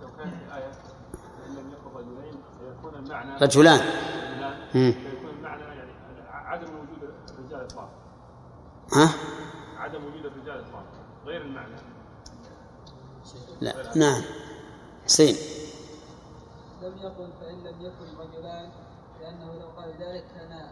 لو 0.01 0.07
كانت 0.17 0.33
الآية 0.47 0.71
فإن 0.71 1.55
لم 1.55 1.71
يكن 1.71 1.97
رجلين 1.97 2.35
فيكون 2.59 2.95
المعنى 2.95 3.37
رجلان. 3.41 3.79
فيكون 4.71 5.29
المعنى 5.29 5.63
يعني 5.63 5.91
عدم 6.31 6.67
وجود 6.75 7.13
الرجال 7.29 7.65
إطلاقا. 7.65 7.89
ها؟ 8.93 9.09
عدم 9.77 10.05
وجود 10.05 10.25
الرجال 10.25 10.59
إطلاقا. 10.59 11.01
غير 11.25 11.41
المعنى. 11.41 11.75
لا 13.61 13.73
نعم. 13.95 14.21
حسين. 15.05 15.35
لم 16.81 16.97
يقل 16.97 17.29
فإن 17.41 17.63
لم 17.63 17.75
يكن 17.81 18.17
رجلان 18.19 18.69
لأنه 19.21 19.53
لو 19.53 19.67
قال 19.77 19.89
ذلك 19.99 20.23
كان 20.35 20.69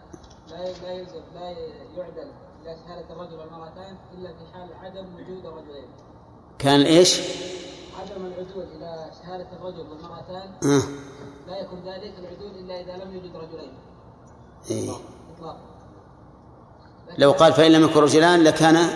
لا 0.49 0.71
لا 0.81 0.91
يلزم 0.91 1.21
لا 1.35 1.49
يعدل 1.97 2.31
إلى 2.61 2.75
شهادة 2.85 3.13
الرجل 3.13 3.39
والمرأتان 3.39 3.97
إلا 4.13 4.29
في 4.29 4.53
حال 4.53 4.69
عدم 4.83 5.05
وجود 5.15 5.45
الرجلين 5.45 5.87
كان 6.59 6.81
إيش؟ 6.81 7.19
عدم 7.99 8.25
العدول 8.25 8.63
إلى 8.63 9.11
شهادة 9.21 9.47
الرجل 9.53 9.89
والمرأتان 9.89 10.53
آه. 10.63 10.83
لا 11.47 11.59
يكون 11.59 11.79
ذلك 11.79 12.13
العدول 12.19 12.51
إلا 12.59 12.81
إذا 12.81 13.03
لم 13.03 13.13
يوجد 13.13 13.35
رجلين. 13.35 13.73
إيه. 14.69 14.91
إطلاقا. 15.35 15.59
لو 17.17 17.31
قال 17.31 17.53
فإن 17.53 17.71
لم 17.71 17.83
يكن 17.83 17.99
رجلان 17.99 18.43
لكان 18.43 18.89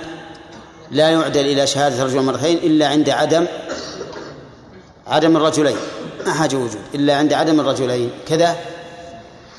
لا 0.94 1.10
يعدل 1.10 1.45
إلى 1.45 1.68
شهادة 1.68 2.02
الرجل 2.02 2.22
مرتين 2.22 2.57
إلا 2.57 2.88
عند 2.88 3.10
عدم 3.10 3.48
عدم 5.07 5.38
الرجلين. 5.38 5.78
ما 6.26 6.34
حاجة 6.34 6.56
وجود. 6.56 6.82
إلا 6.95 7.18
عند 7.18 7.34
عدم 7.34 7.60
الرجلين. 7.60 8.11
كذا؟ 8.28 8.56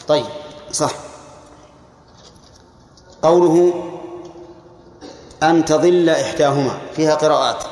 طيب 0.09 0.27
صح. 0.73 0.95
قوله 3.23 3.75
أن 5.43 5.65
تضل 5.65 6.09
إحداهما. 6.11 6.79
فيها 6.97 7.15
قراءات. 7.15 7.65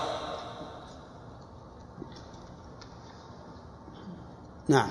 نعم. 4.68 4.90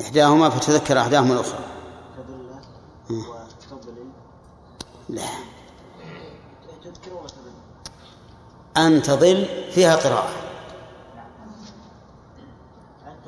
إحداهما 0.00 0.50
فتذكر 0.50 1.00
أحداهما 1.00 1.34
الأخرى 1.34 1.58
تضل 2.16 2.50
مم. 3.10 3.24
وتضلل 3.72 4.10
لا. 5.10 5.30
أن 8.76 9.02
تضل 9.02 9.46
فيها 9.74 9.96
قراءة. 9.96 10.30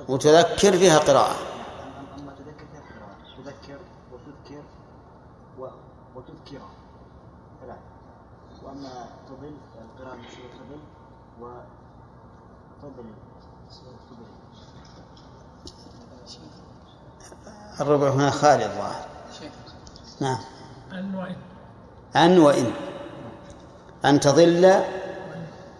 وتذكر 0.08 0.72
فيها 0.78 0.98
قراءة. 0.98 1.36
أما 2.18 2.32
تذكر 2.32 2.66
فيها 2.72 2.80
قراءة 2.80 3.16
تذكر 3.36 3.78
وتذكر. 4.12 4.62
وتذكر 6.16 6.60
ثلاث 7.60 7.78
وأما 8.62 9.06
القراءة 9.28 10.16
تضل 10.58 10.80
وتضلل 11.40 13.14
تضلل 14.10 14.32
الربع 17.80 18.08
هنا 18.08 18.30
خالي 18.30 18.66
الظاهر. 18.66 19.08
نعم. 20.20 20.38
أن 22.16 22.38
وإن. 22.38 22.72
أن 24.04 24.20
تضل 24.20 24.84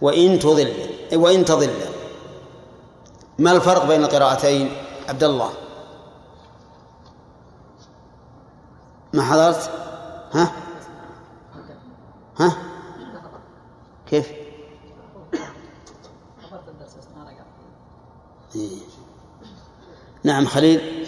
وإن 0.00 0.38
تضل. 0.38 0.90
وإن 1.12 1.44
تضل. 1.44 1.74
ما 3.38 3.52
الفرق 3.52 3.86
بين 3.86 4.04
القراءتين؟ 4.04 4.76
عبد 5.08 5.24
الله. 5.24 5.50
ما 9.12 9.22
حضرت؟ 9.22 9.70
ها؟ 10.32 10.52
ها؟ 12.38 12.56
كيف. 14.06 14.32
نعم 20.24 20.46
خليل. 20.46 21.02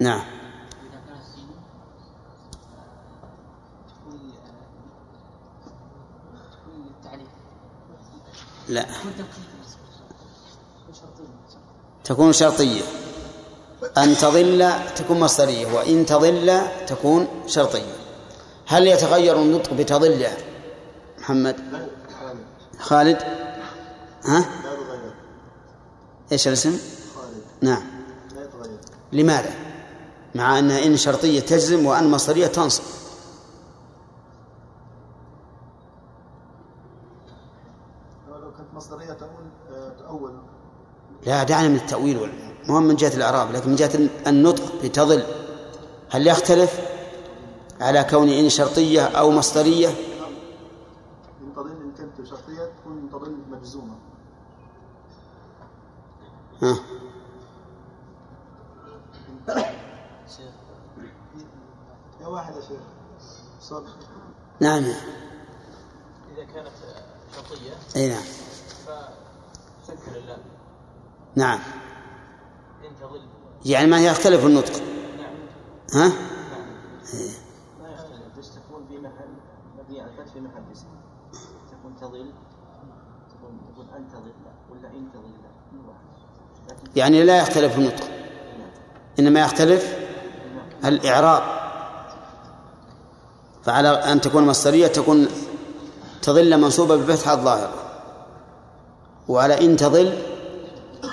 نعم 0.00 0.20
وإذا 0.20 1.00
كانت 1.06 1.20
السين 1.20 1.48
تكون 4.00 4.14
تكون 6.50 6.86
للتعليق 6.86 7.28
لا. 8.70 8.86
تكون 12.04 12.32
شرطية. 12.32 12.82
أن 13.98 14.16
تضل 14.16 14.72
تكون 14.96 15.20
مصدرية 15.20 15.66
وإن 15.74 16.06
تضل 16.06 16.60
تكون 16.86 17.28
شرطية. 17.46 17.92
هل 18.66 18.86
يتغير 18.86 19.36
النطق 19.36 19.74
بتضل 19.74 20.26
محمد. 21.18 21.56
خالد. 22.78 23.18
ها؟ 24.24 24.44
إيش 26.32 26.48
الاسم؟ 26.48 26.78
نعم. 27.62 27.82
لا 28.34 28.44
يتغير 28.44 28.78
لماذا؟ 29.12 29.54
مع 30.34 30.58
أن 30.58 30.70
إن 30.70 30.96
شرطية 30.96 31.40
تجزم 31.40 31.86
وأن 31.86 32.10
مصدرية 32.10 32.46
تنصب 32.46 32.82
لو 38.50 38.52
كانت 38.56 38.74
مصدرية 38.74 39.12
تأول 39.12 39.50
آه، 39.70 39.88
تأول 39.98 40.32
لا 41.26 41.42
دعنا 41.42 41.68
من 41.68 41.76
التأويل 41.76 42.32
مو 42.68 42.80
من 42.80 42.96
جهة 42.96 43.14
الإعراب 43.16 43.52
لكن 43.52 43.70
من 43.70 43.76
جهة 43.76 44.10
النطق 44.26 44.82
بتضل 44.84 45.22
هل 46.10 46.26
يختلف 46.26 46.80
على 47.80 48.04
كون 48.04 48.28
إن 48.28 48.48
شرطية 48.48 49.02
أو 49.02 49.30
مصدرية؟ 49.30 49.88
إن 49.88 51.54
تضل 51.56 51.70
إن 51.70 51.92
كانت 51.98 52.28
شرطية 52.28 52.72
تكون 52.80 53.08
تضل 53.12 53.36
مجزومة. 53.50 53.94
ها. 56.62 56.76
يا 62.20 62.26
واحد 62.26 62.54
يا 62.56 62.60
شيخ. 62.60 62.80
نعم. 64.60 64.84
إذا 64.84 66.44
كانت 66.54 66.70
شرطية 67.36 67.72
أي 67.96 68.08
نعم. 68.08 68.22
فتسكر 68.86 70.16
اللام 70.16 70.38
نعم. 71.36 71.58
يعني 73.64 73.86
ما 73.86 74.00
يختلف 74.06 74.46
النطق. 74.46 74.82
ها؟ 75.94 76.08
ما 77.82 77.88
يختلف. 77.94 78.38
بس 78.38 78.50
تكون 78.54 78.86
في 78.88 78.98
محل 78.98 79.28
مبني 79.78 80.00
على 80.00 80.10
الفتح 80.10 80.32
في 80.32 80.40
محل 80.40 80.62
اسم 80.72 80.86
تكون 81.70 81.96
تضل 82.00 82.32
تكون 83.30 83.60
تكون 83.74 83.88
أن 83.96 84.08
تضل 84.08 84.32
ولا 84.70 84.88
واحد. 85.88 86.00
لكن 86.68 86.90
يعني 86.96 87.24
لا 87.24 87.38
يختلف 87.38 87.78
النطق. 87.78 88.04
إنما 89.18 89.40
يختلف 89.40 89.98
الإعراب. 90.84 91.42
فعلى 93.64 93.88
أن 93.88 94.20
تكون 94.20 94.46
مصدرية 94.46 94.86
تكون 94.86 95.28
تظل 96.22 96.60
منصوبة 96.60 96.96
بالفتحة 96.96 97.32
الظاهرة 97.32 97.74
وعلى 99.28 99.64
إن 99.66 99.76
تظل 99.76 100.29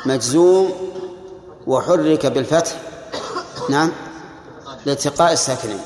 مجزوم 0.05 0.72
وحرك 1.68 2.26
بالفتح. 2.26 2.81
نعم. 3.69 3.91
لالتقاء 4.85 5.34
الساكنين 5.34 5.80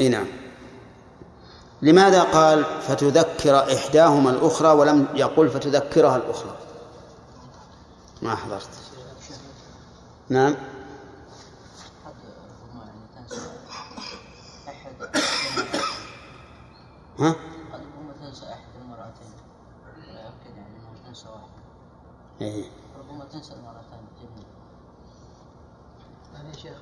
إي 0.00 0.08
نعم. 0.08 0.26
لماذا 1.82 2.22
قال 2.22 2.64
فتذكر 2.64 3.72
إحداهما 3.74 4.30
الأخرى 4.30 4.68
ولم 4.68 5.06
يقل 5.14 5.48
فتذكرها 5.48 6.16
الأخرى؟ 6.16 6.56
ما 8.22 8.34
حضرت. 8.34 8.68
نعم. 10.28 10.56
ها؟ 17.18 17.34
قد 17.72 17.80
تنسى 18.20 18.46
أحد 18.46 18.68
المرأتين. 18.82 19.32
يعني 22.40 22.54
إيه. 22.54 22.64
ربما 22.98 23.24
تنسى 23.24 23.52
المرأتين 23.52 24.06
جميعا 24.20 24.56
يعني 26.34 26.48
يا 26.48 26.54
شيخ 26.54 26.76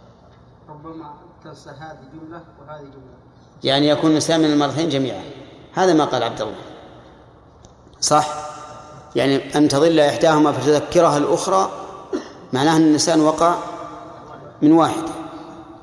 ربما 0.84 1.14
تنسى 1.44 1.70
هذه 1.70 1.98
جملة 2.12 2.42
وهذه 2.60 2.80
جملة 2.80 3.14
يعني 3.64 3.88
يكون 3.88 4.10
من 4.10 4.44
المرتين 4.44 4.88
جميعا. 4.88 5.22
هذا 5.74 5.92
ما 5.92 6.04
قال 6.04 6.22
عبد 6.22 6.40
الله. 6.40 6.54
صح؟ 8.00 8.28
يعني 9.16 9.56
أن 9.58 9.68
تضل 9.68 10.00
إحداهما 10.00 10.52
فتذكرها 10.52 11.18
الأخرى 11.18 11.70
معناه 12.52 12.76
أن 12.76 12.82
الإنسان 12.82 13.20
وقع 13.20 13.54
من 14.62 14.72
واحدة 14.72 15.12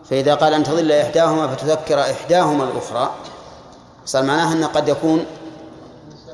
فإذا 0.10 0.36
قال 0.36 0.54
أن 0.54 0.64
تضل 0.64 0.92
إحداهما 0.92 1.48
فتذكر 1.48 2.02
إحداهما 2.02 2.64
الأخرى 2.64 3.12
صار 4.06 4.24
معناه 4.24 4.54
أنه 4.54 4.68
قد 4.68 4.88
يكون 4.88 5.26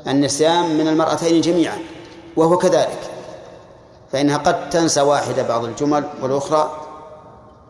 النسيان 0.07 0.77
من 0.77 0.87
المرأتين 0.87 1.41
جميعا 1.41 1.77
وهو 2.35 2.57
كذلك. 2.57 3.11
فإنها 4.11 4.37
قد 4.37 4.69
تنسى 4.69 5.01
واحدة 5.01 5.43
بعض 5.43 5.63
الجمل 5.63 6.09
والأخرى 6.21 6.71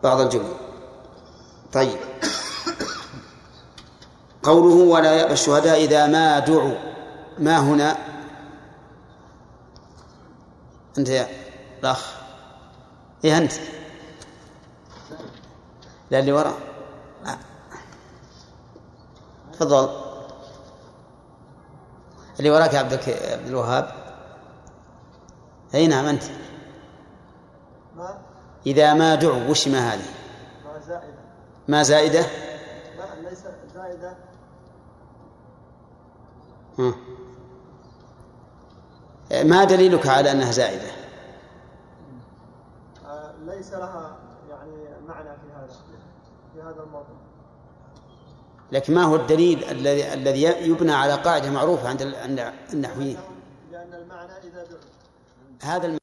بعض 0.02 0.20
الجمل. 0.20 0.67
طيب. 1.72 1.98
قوله 4.42 4.74
ولا 4.74 5.12
يأبى 5.12 5.32
الشهداء 5.32 5.84
إذا 5.84 6.06
ما 6.06 6.38
دعوا. 6.38 6.74
ما 7.38 7.58
هنا؟ 7.58 7.96
أنت 10.98 11.08
يا 11.08 11.28
الأخ. 11.80 12.14
إيه 13.24 13.38
أنت؟ 13.38 13.52
لا 16.10 16.18
اللي 16.18 16.32
وراء. 16.32 16.58
آه. 17.26 17.38
تفضل. 19.52 19.88
اللي 22.38 22.50
وراك 22.50 22.74
يا 22.74 22.78
عبد 22.78 22.92
عبد 22.92 23.46
الوهاب. 23.46 23.94
أي 25.74 25.86
نعم 25.86 26.04
أنت. 26.04 26.22
ما؟ 27.96 28.18
إذا 28.66 28.94
ما 28.94 29.14
دعوا 29.14 29.50
وش 29.50 29.68
ما 29.68 29.94
هذه؟ 29.94 30.04
ما 31.68 31.82
زائدة؟ 31.82 32.20
لا 32.20 33.28
ليس 33.30 33.38
زائدة. 33.74 34.16
ما 39.44 39.64
دليلك 39.64 40.06
على 40.06 40.32
أنها 40.32 40.50
زائدة؟ 40.50 40.90
آه، 43.06 43.32
ليس 43.46 43.72
لها 43.72 44.16
يعني 44.50 44.72
معنى 45.08 45.28
في 45.28 45.52
هذا 45.56 45.68
في 46.54 46.62
هذا 46.62 46.82
الموضوع. 46.82 47.16
لكن 48.72 48.94
ما 48.94 49.02
هو 49.04 49.16
الدليل 49.16 49.64
الذي 49.64 50.14
الذي 50.14 50.42
يبنى 50.42 50.92
على 50.92 51.14
قاعدة 51.14 51.50
معروفة 51.50 51.88
عند 51.88 52.02
ال- 52.02 52.14
عند 52.14 52.52
النحويين؟ 52.72 53.18
لأن 53.72 53.94
المعنى 53.94 54.32
إذا 54.32 54.64
دعوا 54.64 54.80
هذا 55.62 55.86
المعنى 55.86 55.97